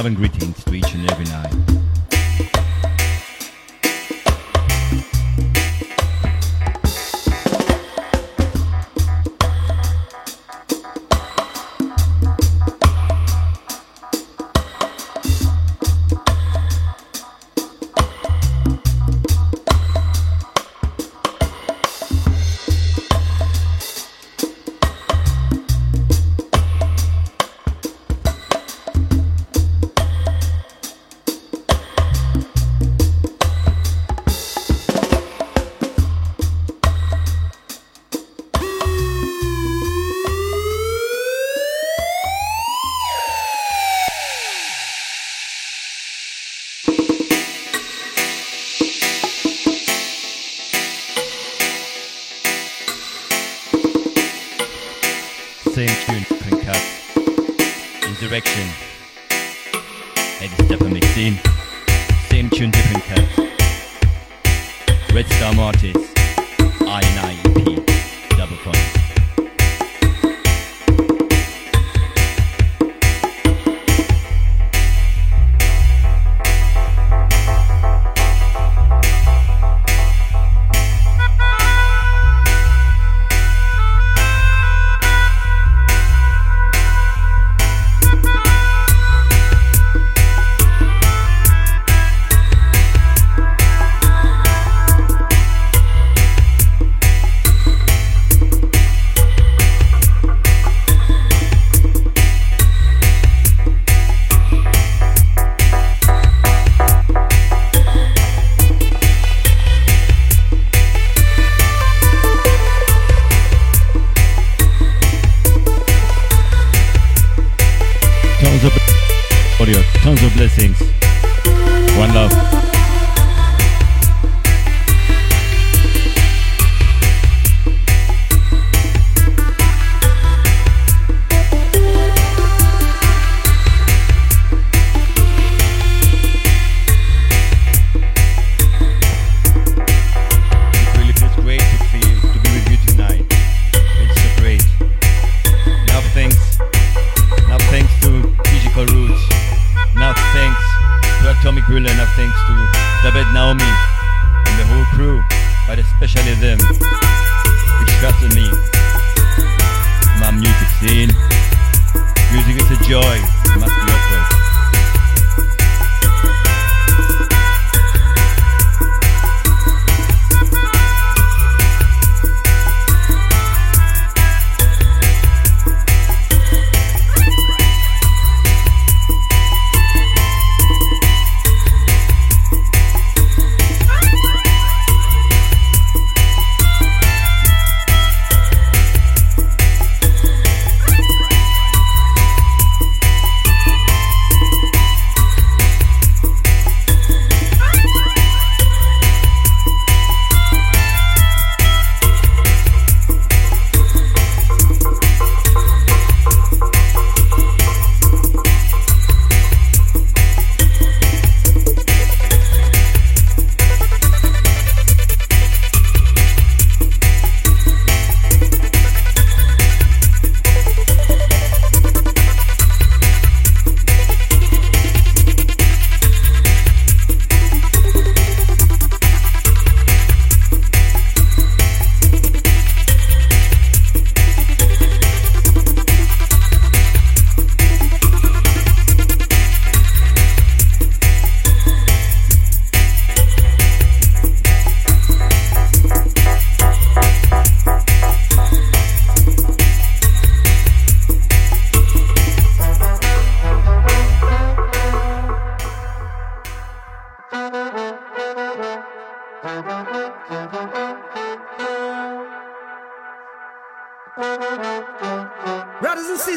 Love 0.00 0.06
and 0.06 0.16
greetings 0.16 0.39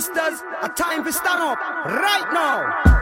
sisters, 0.04 0.44
a 0.62 0.70
time 0.70 1.04
to 1.04 1.14
stand 1.14 1.42
up 1.42 1.58
right 1.86 2.28
now. 2.34 2.93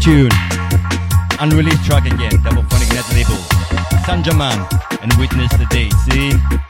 Tune. 0.00 0.30
Unreleased 1.38 1.84
track 1.84 2.06
again, 2.06 2.30
Dubophonic 2.42 2.94
Net 2.94 3.06
label. 3.12 3.36
Sanjaman 4.06 4.66
and 5.02 5.12
Witness 5.18 5.50
the 5.52 5.66
Day. 5.66 5.90
See? 5.90 6.65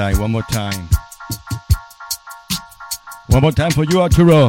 One 0.00 0.32
more 0.32 0.42
time. 0.44 0.88
One 3.28 3.42
more 3.42 3.52
time 3.52 3.70
for 3.70 3.84
you, 3.84 4.00
Arturo. 4.00 4.48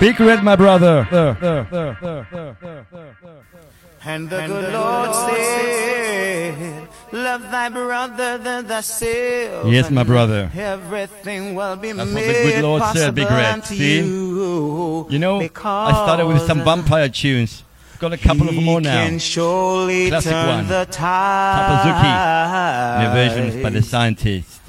row, 0.00 0.26
Red, 0.26 0.44
my 0.44 0.56
brother. 0.56 1.06
And 4.04 4.30
the 4.30 4.46
good 4.46 4.72
Lord 4.72 5.14
said, 5.14 6.88
Love 7.12 7.42
thy 7.50 7.68
brother 7.68 8.38
than 8.38 8.66
thyself. 8.66 9.66
Yes, 9.66 9.90
my 9.90 10.04
brother. 10.04 10.50
Everything 10.54 11.54
will 11.54 11.76
be 11.76 11.92
That's 11.92 12.10
made 12.10 12.26
what 12.26 12.36
the 12.36 12.52
good 12.52 12.62
Lord 12.62 12.82
said, 12.92 13.14
Big 13.14 13.28
Red. 13.28 13.64
See? 13.64 13.98
You, 13.98 15.18
know, 15.18 15.40
I 15.40 15.92
started 15.92 16.26
with 16.26 16.42
some 16.42 16.62
vampire 16.62 17.08
tunes. 17.08 17.64
Got 17.98 18.12
a 18.12 18.18
couple 18.18 18.48
of 18.48 18.54
more 18.54 18.80
now. 18.80 19.08
Classic 19.08 20.32
one. 20.32 20.68
The 20.68 20.86
Tapazuki. 20.90 22.12
The 23.02 23.10
versions 23.12 23.62
by 23.62 23.70
the 23.70 23.82
scientists. 23.82 24.60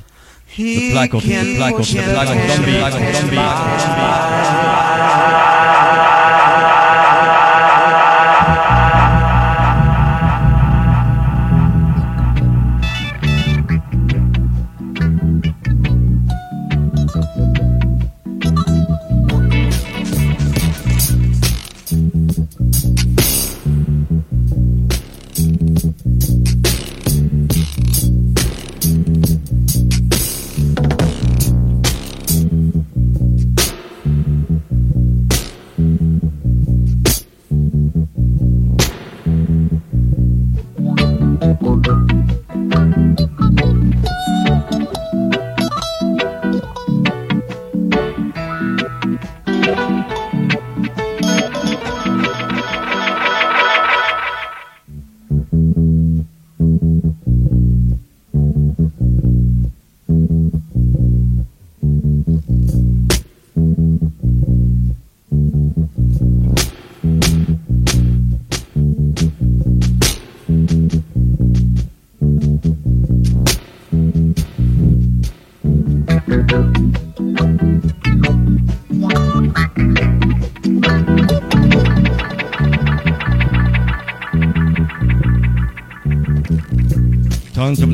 He 0.48 0.88
the 0.88 0.94
black 0.94 1.14
of 1.14 1.22
the 1.22 1.58
black 1.58 1.74
of 1.76 1.86
the 1.86 1.94
black 1.94 2.30
of 2.30 2.50
zombie, 2.50 2.72
black 2.72 2.94
of 2.94 3.16
zombie, 3.16 3.36
black 3.36 3.76
of 3.76 3.82
zombie. 3.82 4.67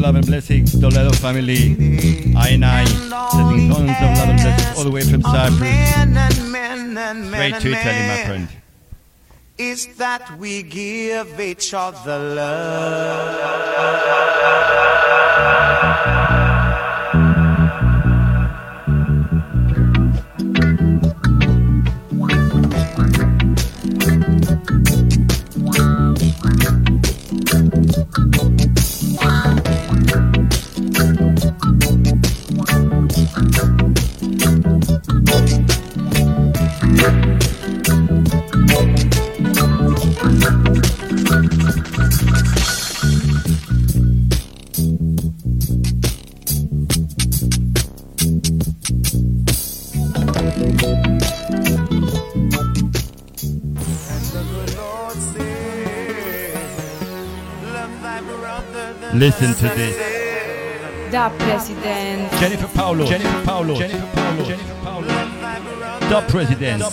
Love 0.04 0.16
and 0.16 0.26
blessings, 0.26 0.78
Toledo 0.78 1.12
family. 1.14 1.78
I 2.36 2.50
and 2.50 2.66
I, 2.66 2.84
sending 2.84 3.70
tons 3.70 3.90
of 3.90 4.18
love 4.18 4.30
and 4.30 4.42
blessings 4.42 4.78
all 4.78 4.84
the 4.84 4.92
way 4.92 5.02
from 5.02 5.22
Cyprus. 5.22 5.92
Straight 7.30 7.56
to 7.62 7.70
Italy, 7.72 8.08
my 8.12 8.24
friend. 8.26 8.48
Is 9.58 9.88
that 9.96 10.38
we 10.38 10.62
give 10.64 11.40
each 11.40 11.74
other 11.74 12.20
love. 12.20 13.44
Listen 59.24 59.54
to 59.54 59.70
this. 59.74 59.96
Da 61.10 61.30
President. 61.30 62.30
Jennifer 62.42 62.68
Paulo. 62.78 63.06
Jennifer 63.06 63.46
Paulo. 63.46 63.76
Jennifer 63.76 64.06
Paulo. 64.14 64.44
Jennifer 64.44 64.76
Paulo. 64.84 65.08
Da 66.10 66.22
President. 66.28 66.84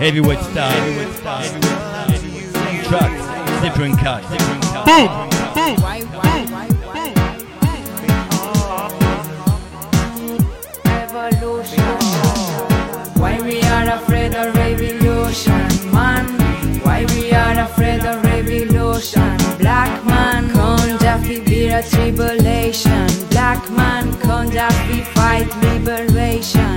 Heavyweight 0.00 0.40
style. 0.40 0.72
Heavyweight 0.72 1.14
style. 1.14 1.44
Same 1.44 2.82
track, 2.82 3.12
different 3.62 3.98
cut. 4.00 4.22
Different 4.32 4.62
cut. 4.64 4.84
Boom. 4.84 5.08
Why 13.20 13.40
we 13.42 13.62
are 13.62 13.90
afraid 13.94 14.34
of 14.34 14.56
revolution, 14.56 15.92
man? 15.92 16.26
Why 16.82 17.04
we 17.14 17.30
are 17.32 17.60
afraid 17.60 18.04
of 18.04 18.19
tribulation. 21.82 23.06
Black 23.30 23.70
man, 23.70 24.12
conduct, 24.20 24.76
we 24.88 25.02
fight 25.14 25.48
liberation. 25.62 26.76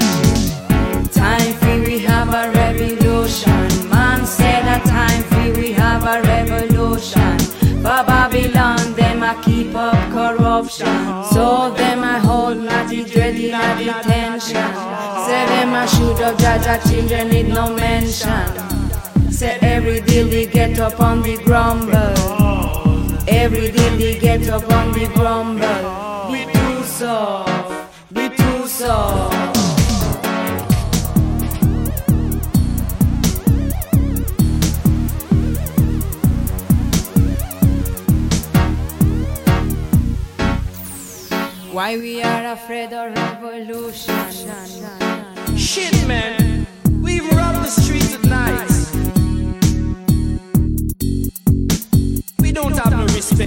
Time 1.11 1.53
free, 1.59 1.81
we 1.81 1.99
have 1.99 2.29
a 2.29 2.51
revolution. 2.51 3.89
Man 3.89 4.25
said 4.25 4.63
that 4.65 4.83
time 4.85 5.23
free, 5.23 5.51
we 5.61 5.71
have 5.73 6.03
a 6.03 6.21
revolution. 6.21 7.37
For 7.83 8.01
Babylon, 8.07 8.93
them 8.93 9.23
a 9.23 9.41
keep 9.43 9.75
up 9.75 9.97
corruption. 10.11 10.87
So 11.33 11.73
them 11.75 12.03
I 12.03 12.17
hold 12.19 12.57
not 12.59 12.89
the 12.89 13.03
dready, 13.03 13.51
not 13.51 13.77
detention. 13.77 14.69
Say 15.25 15.43
them 15.51 15.73
I 15.73 15.85
shoot 15.85 16.21
up, 16.21 16.37
judged 16.37 16.67
our 16.67 16.79
children, 16.79 17.29
need 17.29 17.49
no 17.49 17.75
mention. 17.75 18.47
Say 19.29 19.57
every 19.61 19.99
deal 19.99 20.29
we 20.29 20.45
get 20.45 20.79
up 20.79 21.01
on 21.01 21.21
the 21.23 21.35
grumble. 21.43 22.13
Every 23.27 23.71
deal 23.71 23.82
up 24.53 24.71
on 24.71 24.91
the 24.91 25.07
grumble. 25.15 26.31
Be 26.31 26.45
too 26.45 26.83
soft, 26.83 28.13
be 28.13 28.29
too 28.29 28.67
soft. 28.67 29.57
Why 41.71 41.97
we 41.97 42.21
are 42.21 42.53
afraid 42.53 42.93
of 42.93 43.11
revolution? 43.15 44.13
Shit, 45.57 46.07
man. 46.07 46.67
We 47.01 47.13
even 47.13 47.35
rob 47.35 47.55
the 47.55 47.65
streets 47.65 48.02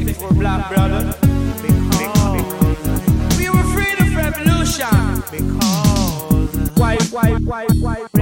respect 0.05 0.21
for 0.21 0.35
black 0.35 0.69
brother. 0.69 1.15
We 3.39 3.49
were 3.51 3.61
afraid 3.61 3.99
of 4.01 4.15
revolution. 4.15 4.87
Because 5.31 6.71
why, 6.77 6.97
why, 7.11 7.31
why, 7.31 7.39
why, 7.39 7.67
why, 7.81 8.07
why, 8.13 8.16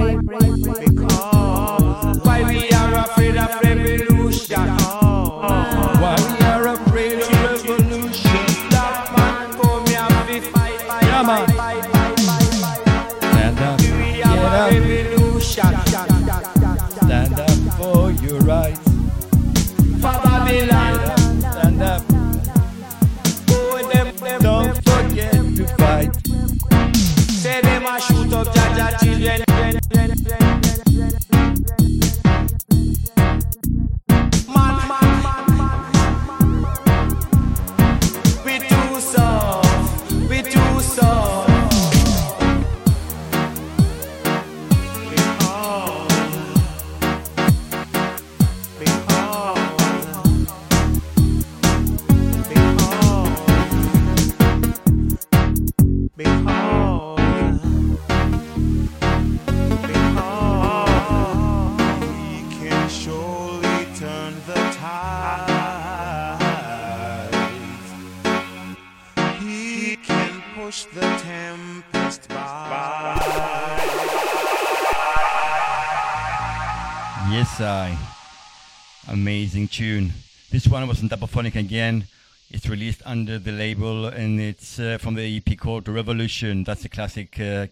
tune. 79.75 80.13
This 80.51 80.69
one 80.69 80.87
was 80.87 81.01
on 81.01 81.09
Double 81.09 81.27
again. 81.37 82.07
It's 82.49 82.69
released 82.69 83.01
under 83.05 83.37
the 83.37 83.51
label 83.51 84.05
and 84.05 84.39
it's 84.39 84.79
uh, 84.79 84.97
from 84.97 85.15
the 85.15 85.25
EP 85.37 85.57
called 85.57 85.89
Revolution. 85.89 86.63
That's 86.63 86.85
a 86.85 86.89
classic 86.89 87.37
uh, 87.41 87.67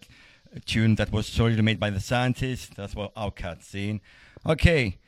tune 0.66 0.96
that 0.96 1.10
was 1.10 1.26
solely 1.26 1.62
made 1.62 1.80
by 1.80 1.88
the 1.88 2.00
scientists. 2.00 2.68
That's 2.76 2.94
what 2.94 3.12
our 3.16 3.30
cat 3.30 3.62
seen. 3.62 4.02
Okay, 4.44 4.98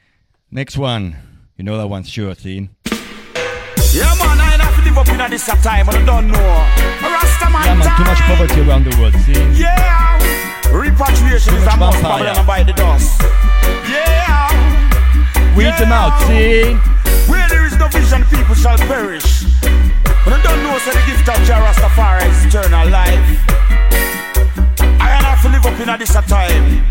next 0.50 0.78
one. 0.78 1.16
You 1.58 1.64
know 1.64 1.76
that 1.76 1.88
one, 1.88 2.04
sure, 2.04 2.34
seen. 2.34 2.70
Yeah, 2.86 4.14
man, 4.16 4.40
I 4.40 4.52
ain't 4.54 4.62
have 4.62 4.76
to 4.76 4.82
live 4.88 4.96
up 4.96 5.08
in 5.08 5.30
this 5.30 5.44
time, 5.44 5.84
but 5.84 5.96
I 5.96 6.04
don't 6.06 6.28
know. 6.28 6.38
A 6.38 7.08
Rasta 7.12 7.50
man 7.50 7.64
Yeah, 7.66 7.74
man, 7.74 7.96
too 7.98 8.04
much 8.04 8.20
poverty 8.20 8.60
around 8.62 8.84
the 8.86 8.96
world, 8.98 9.14
see? 9.26 9.60
Yeah, 9.60 10.72
repatriation 10.72 11.56
is 11.56 11.66
a 11.66 11.76
must. 11.76 12.02
Babylon 12.02 12.46
by 12.46 12.62
the 12.62 12.72
dust. 12.72 13.20
Yeah, 13.84 14.85
Weed 15.56 15.72
them 15.78 15.90
out, 15.90 16.12
see? 16.28 16.76
where 17.32 17.48
there 17.48 17.64
is 17.66 17.76
no 17.78 17.88
vision, 17.88 18.24
people 18.28 18.54
shall 18.54 18.76
perish. 18.76 19.44
But 20.24 20.34
I 20.34 20.40
don't 20.42 20.62
know, 20.62 20.76
say 20.78 20.92
the 20.92 21.00
gift 21.06 21.28
of 21.28 21.40
Jah 21.48 21.64
Rastafari 21.64 22.28
is 22.28 22.44
eternal 22.44 22.88
life. 22.90 23.24
I 25.00 25.16
ain't 25.16 25.24
have 25.24 25.40
to 25.42 25.48
live 25.48 25.64
up 25.64 25.80
in 25.80 25.88
a 25.88 25.96
this 25.96 26.12
time. 26.12 26.84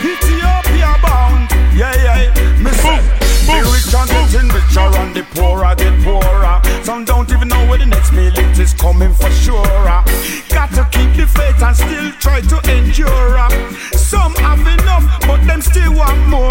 Ethiopia 0.00 0.96
bound, 1.04 1.50
yeah, 1.76 1.92
yeah. 2.00 2.72
Say, 2.72 3.39
the 3.50 3.60
rich 3.70 3.94
and 3.94 4.08
getting 4.10 4.48
richer 4.48 4.88
and 5.00 5.14
the 5.14 5.22
poor 5.34 5.64
are 5.64 5.74
get 5.74 5.96
poorer. 6.04 6.60
Some 6.84 7.04
don't 7.04 7.30
even 7.30 7.48
know 7.48 7.66
where 7.68 7.78
the 7.78 7.86
next 7.86 8.12
meal 8.12 8.32
is 8.58 8.74
coming 8.74 9.14
for 9.14 9.30
sure. 9.30 9.64
Got 10.48 10.70
to 10.78 10.86
keep 10.90 11.10
the 11.16 11.26
faith 11.26 11.62
and 11.62 11.76
still 11.76 12.10
try 12.22 12.40
to 12.40 12.56
endure. 12.70 13.48
Some 13.98 14.34
have 14.36 14.60
enough, 14.60 15.04
but 15.26 15.44
them 15.46 15.60
still 15.62 15.92
want 15.94 16.20
more. 16.28 16.50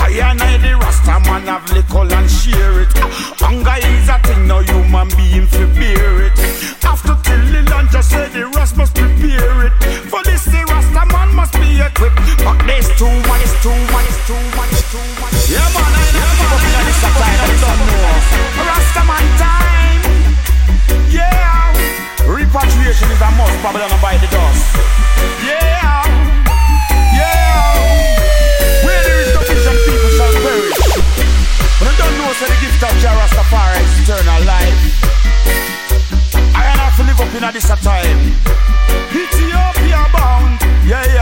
I 0.00 0.10
and 0.30 0.42
I, 0.42 0.58
the 0.58 0.76
Rasta 0.76 1.20
man, 1.28 1.46
have 1.46 1.70
liquor 1.72 2.06
and 2.08 2.30
share 2.30 2.80
it. 2.82 2.92
Hunger 3.38 3.78
is 3.78 4.08
a 4.08 4.18
thing, 4.26 4.46
no 4.46 4.60
human 4.60 5.08
being 5.16 5.46
for 5.46 5.66
bear 5.78 6.26
it. 6.26 6.34
After 6.82 7.14
till 7.22 7.44
the 7.52 7.62
land 7.70 7.88
just 7.90 8.10
say 8.10 8.28
the 8.28 8.46
Rasta 8.46 8.78
must 8.78 8.94
prepare 8.94 9.66
it. 9.66 9.72
For 10.10 10.22
this, 10.24 10.44
the 10.44 10.64
Rasta 10.66 11.04
man 11.12 11.34
must 11.34 11.52
be 11.54 11.80
equipped. 11.80 12.18
But 12.42 12.58
there's 12.66 12.88
too 12.98 13.12
much, 13.28 13.50
too 13.62 13.78
much, 13.94 14.10
too 14.26 14.42
much, 14.56 14.74
too 14.90 15.06
much. 15.20 15.50
Yeah, 15.50 15.69
know. 18.40 18.64
Rasta 18.68 19.02
man 19.04 19.26
time. 19.38 20.02
Yeah. 21.10 21.72
Repatriation 22.26 23.08
is 23.10 23.20
a 23.20 23.30
must, 23.36 23.56
Babylon 23.62 23.92
by 24.00 24.16
the 24.18 24.28
dust. 24.32 24.64
Yeah. 25.44 26.04
Yeah. 27.12 28.84
Where 28.84 29.02
there 29.04 29.20
is 29.20 29.30
no 29.34 29.40
vision, 29.44 29.76
people 29.84 30.12
shall 30.16 30.34
perish. 30.44 30.80
But 31.78 31.86
I 31.88 31.94
don't 31.98 32.14
know, 32.18 32.32
say 32.38 32.48
the 32.48 32.58
gift 32.60 32.82
of 32.82 32.94
Jah 33.02 33.14
Rastafari 33.18 33.80
is 33.84 33.92
eternal 34.04 34.40
life. 34.44 34.80
I 36.54 36.62
have 36.76 36.96
to 36.96 37.02
live 37.04 37.20
up 37.20 37.32
in 37.34 37.44
a 37.44 37.52
this 37.52 37.68
time. 37.68 38.20
Ethiopia 39.10 40.06
bound, 40.12 40.60
yeah, 40.86 41.04
yeah. 41.14 41.19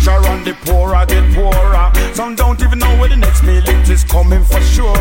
Richer 0.00 0.26
and 0.28 0.46
the 0.46 0.54
poor 0.64 0.94
are 0.94 1.06
get 1.06 1.34
poorer. 1.34 1.92
Some 2.14 2.34
don't 2.34 2.60
even 2.62 2.78
know 2.78 2.96
where 2.98 3.08
the 3.08 3.16
next 3.16 3.42
meal 3.42 3.62
it 3.66 3.88
is 3.88 4.04
coming 4.04 4.44
for 4.44 4.60
sure. 4.60 4.94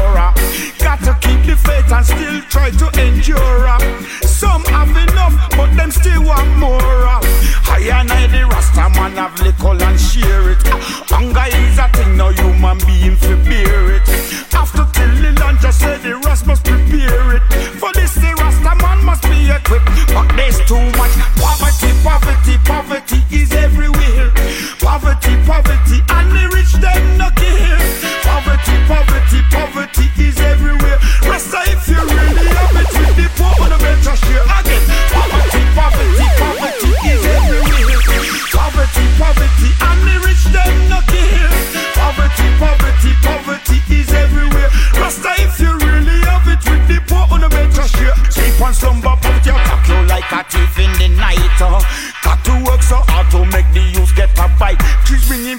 Got 0.80 1.00
to 1.04 1.18
keep 1.22 1.46
the 1.46 1.56
faith 1.56 1.92
and 1.92 2.06
still 2.06 2.42
try 2.50 2.72
to 2.72 2.88
endure. 3.02 3.80
Some 4.28 4.64
have 4.66 4.90
enough, 4.90 5.36
but 5.52 5.76
them 5.76 5.92
still 5.92 6.24
want 6.24 6.58
more. 6.58 6.80
I 6.82 7.90
and 7.92 8.12
I, 8.12 8.28
the 8.28 8.46
Rasta 8.46 8.90
man, 9.00 9.14
have 9.14 9.40
liquor 9.42 9.84
and 9.84 10.00
share 10.00 10.52
it. 10.52 10.62
Hunger 11.10 11.46
is 11.48 11.80
a 11.80 11.88
thing, 11.90 12.18
no 12.18 12.30
human 12.30 12.78
being 12.86 13.16
for 13.16 13.38
bear 13.48 13.96
it. 13.96 14.08
After 14.54 14.86
till 14.94 15.39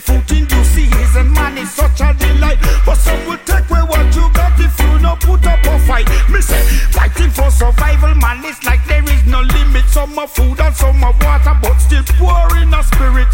Bringing 0.06 0.24
fruit 0.24 0.38
in 0.38 0.46
due 0.46 0.64
season, 0.64 1.32
man, 1.32 1.58
it's 1.58 1.72
such 1.72 2.00
a 2.00 2.14
delight. 2.14 2.58
But 2.86 2.96
some 2.96 3.26
will 3.26 3.38
take 3.44 3.68
away 3.70 3.82
what 3.82 4.14
you 4.14 4.30
got 4.32 4.58
if 4.58 4.78
you 4.80 4.98
no 5.00 5.16
put 5.16 5.44
up 5.46 5.64
a 5.64 5.78
fight. 5.86 6.08
Me 6.30 6.40
say, 6.40 6.62
fighting 6.90 7.30
for 7.30 7.50
survival, 7.50 8.14
man, 8.16 8.44
it's 8.44 8.62
like 8.64 8.84
there 8.86 9.04
is 9.04 9.26
no 9.26 9.40
limit. 9.40 9.84
Some 9.88 10.18
of 10.18 10.30
food 10.30 10.60
and 10.60 10.74
some 10.74 11.02
of 11.02 11.16
water, 11.22 11.56
but 11.62 11.76
still 11.78 12.04
poor 12.18 12.48
in 12.56 12.72
a 12.72 12.82
spirit. 12.84 13.28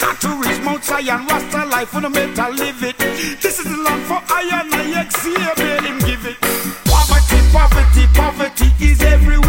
Got 0.00 0.20
to 0.20 0.28
reach 0.40 0.60
Mount 0.62 0.84
Zion, 0.84 1.26
Rasta 1.26 1.64
life, 1.66 1.88
fundamental 1.88 2.52
live 2.52 2.82
it. 2.82 2.98
This 2.98 3.58
is 3.58 3.64
the 3.64 3.76
land 3.76 4.02
for 4.06 4.20
iron, 4.30 4.72
I 4.72 5.02
exhale, 5.02 5.80
him 5.82 5.98
give 6.00 6.26
it. 6.26 6.38
Poverty, 6.84 7.38
poverty, 7.52 8.06
poverty 8.14 8.84
is 8.84 9.02
everywhere. 9.02 9.41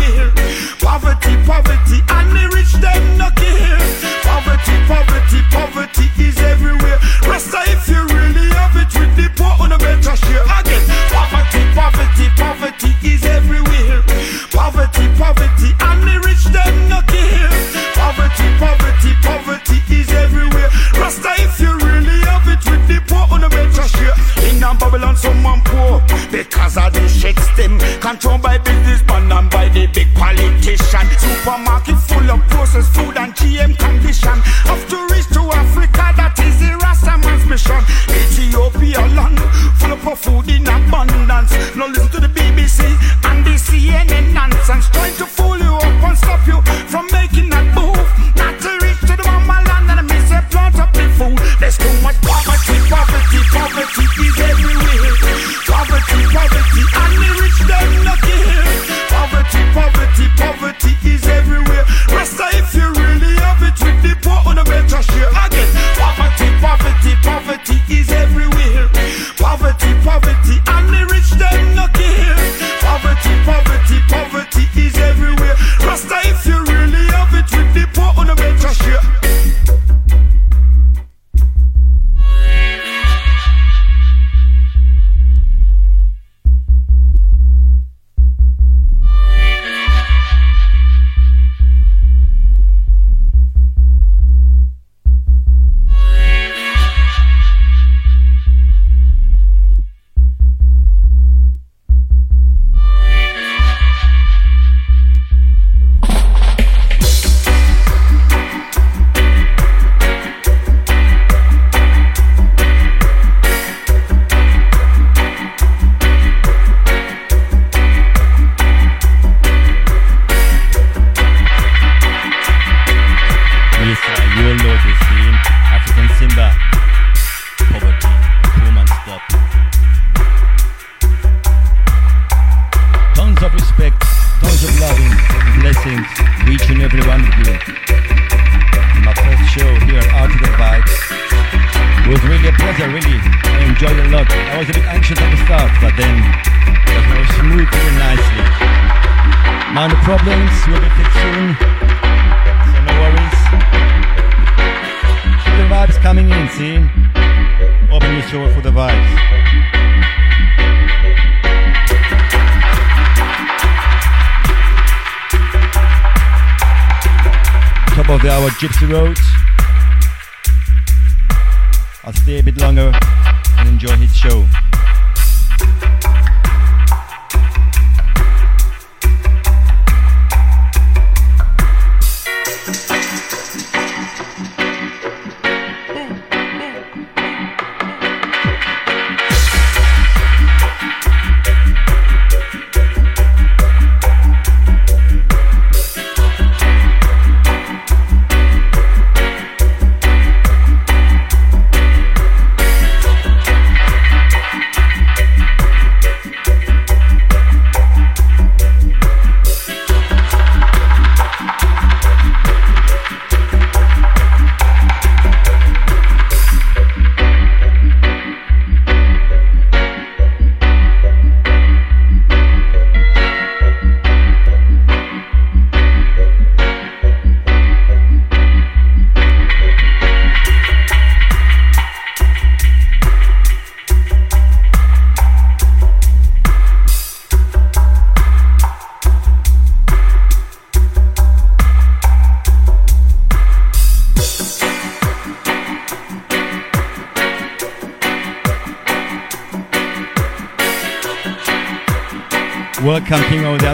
Because 26.74 26.88
of 26.88 26.94
the 26.94 27.08
shit 27.08 27.38
stem 27.40 27.80
controlled 28.00 28.42
by 28.42 28.58
businessmen 28.58 29.32
and 29.32 29.50
by 29.50 29.70
the 29.70 29.88
big 29.88 30.08
politician. 30.16 31.06
Supermarket 31.18 31.98
full 32.00 32.30
of 32.32 32.42
processed 32.50 32.94
food 32.94 33.18
and 33.18 33.34
GM 33.36 33.78
condition. 33.78 34.38
Have 34.66 34.88
to 34.90 34.98
reach 35.14 35.28
to 35.34 35.42
Africa, 35.54 36.14
that 36.18 36.40
is 36.40 36.60
the 36.60 36.78
Rasta 36.82 37.18
man's 37.18 37.46
mission. 37.46 37.82
Ethiopia 38.10 39.02
land 39.14 39.40
full 39.78 39.94
of 39.94 40.20
food 40.20 40.50
in 40.50 40.68
abundance. 40.68 41.52
Now 41.76 41.88
listen 41.88 42.10
to 42.10 42.20
the 42.20 42.32
BBC 42.34 42.82
and 43.26 43.46
the 43.46 43.56
CNN 43.58 44.34
nonsense, 44.34 44.90
trying 44.90 45.16
to 45.18 45.26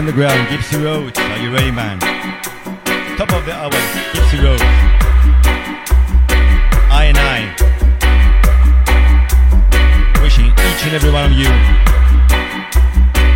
Underground, 0.00 0.48
Gypsy 0.48 0.82
Road. 0.82 1.18
Are 1.18 1.38
you 1.40 1.52
ready, 1.52 1.70
man? 1.70 2.00
Top 3.18 3.30
of 3.34 3.44
the 3.44 3.52
hour, 3.52 3.70
Gypsy 4.14 4.42
Road. 4.42 4.58
I 6.90 7.04
and 7.12 7.18
I. 7.18 7.52
Wishing 10.22 10.46
each 10.46 10.84
and 10.86 10.94
every 10.94 11.10
one 11.10 11.30
of 11.30 11.36
you 11.36 11.50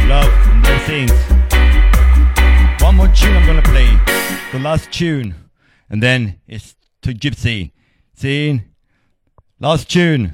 love 0.09 0.33
and 0.49 0.63
blessings. 0.63 1.13
One 2.83 2.95
more 2.97 3.09
tune 3.09 3.37
I'm 3.37 3.45
gonna 3.45 3.61
play. 3.61 4.01
The 4.51 4.59
last 4.59 4.91
tune. 4.91 5.35
And 5.91 6.03
then 6.03 6.41
it's 6.47 6.77
to 7.03 7.13
Gypsy. 7.13 7.73
Scene. 8.15 8.65
Last 9.61 9.91
tune. 9.91 10.33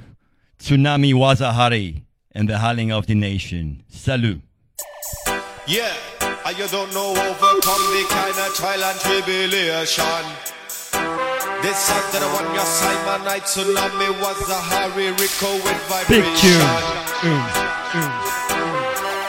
Tsunami 0.60 1.12
Wazahari 1.12 2.04
and 2.30 2.48
the 2.48 2.58
Howling 2.58 2.92
of 2.92 3.08
the 3.08 3.16
Nation. 3.16 3.82
Salut. 3.88 4.42
Yeah. 5.66 5.99
And 6.50 6.58
you 6.58 6.66
don't 6.66 6.90
know 6.92 7.14
overcome 7.14 7.84
the 7.94 8.02
kind 8.10 8.34
of 8.34 8.50
trial 8.58 8.82
and 8.82 8.98
tribulation. 8.98 10.26
This 11.62 11.78
song 11.78 12.02
that 12.10 12.26
I 12.26 12.42
your 12.50 12.66
Simon 12.66 13.22
Night 13.22 13.46
Tsunami 13.46 14.10
was 14.18 14.50
a 14.50 14.58
Harry 14.58 15.14
Rico 15.14 15.62
with 15.62 15.78
vibration. 15.86 16.10
Big 16.10 16.26
tune. 16.42 16.58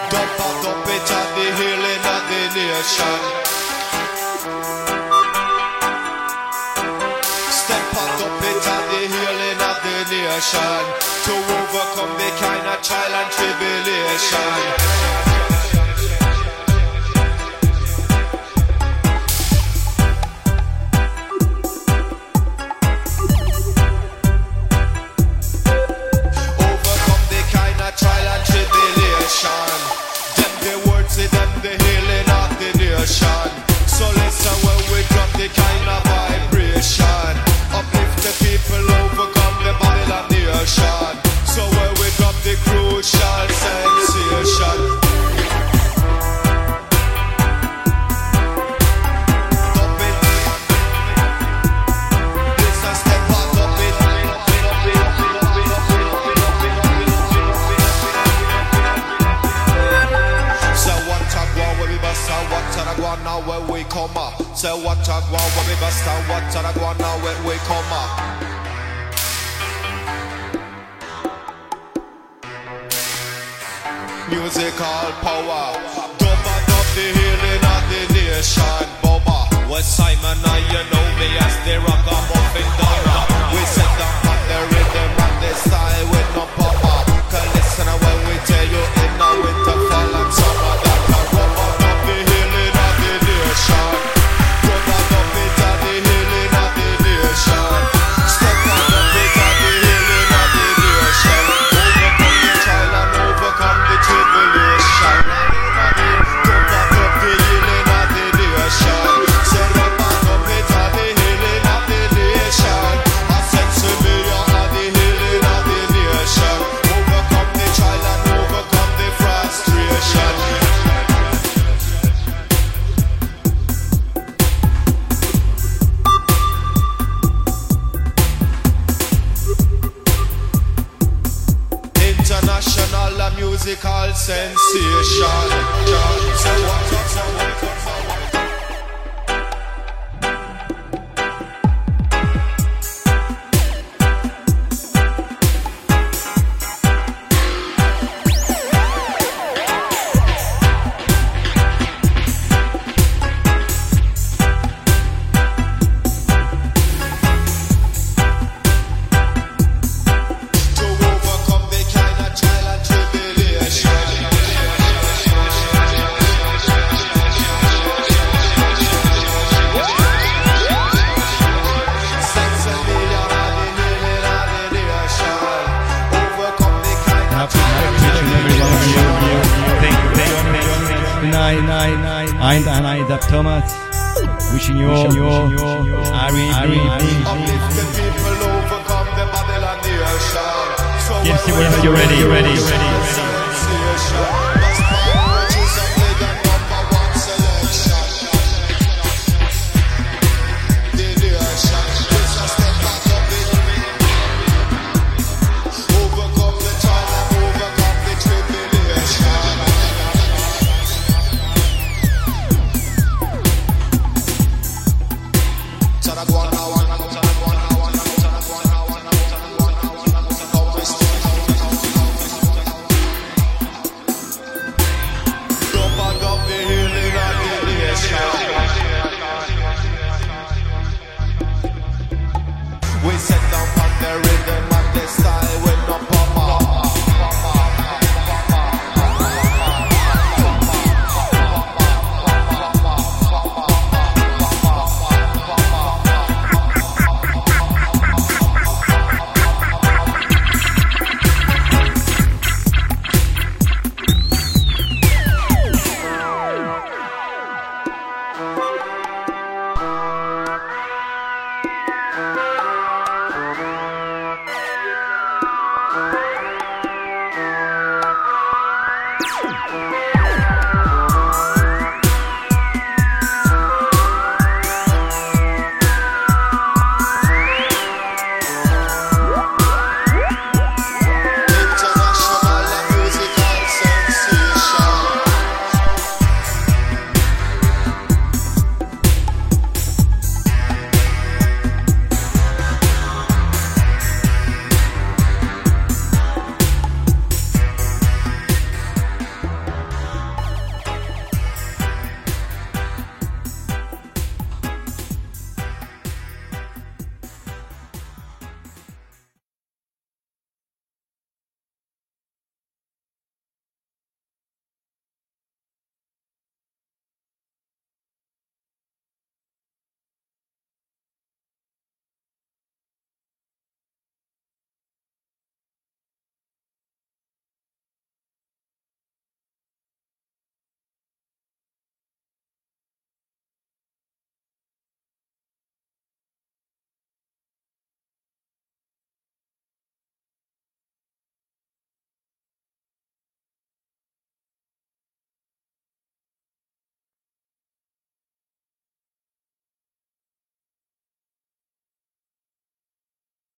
Dump 0.10 0.34
out 0.34 0.58
the 0.66 0.74
pitch 0.82 1.14
of 1.14 1.30
the 1.38 1.46
healing 1.62 2.02
of 2.10 2.26
the 2.26 2.42
nation. 2.58 3.22
Step 7.54 7.86
out 8.02 8.18
the 8.18 8.34
pitch 8.42 8.66
of 8.66 8.82
the 8.98 9.14
healing 9.14 9.62
of 9.62 9.78
the 9.78 10.10
nation. 10.10 10.82
To 11.30 11.38
overcome 11.38 12.18
the 12.18 12.34
kind 12.42 12.66
of 12.66 12.82
trial 12.82 13.14
and 13.14 13.30
tribulation. 13.30 15.31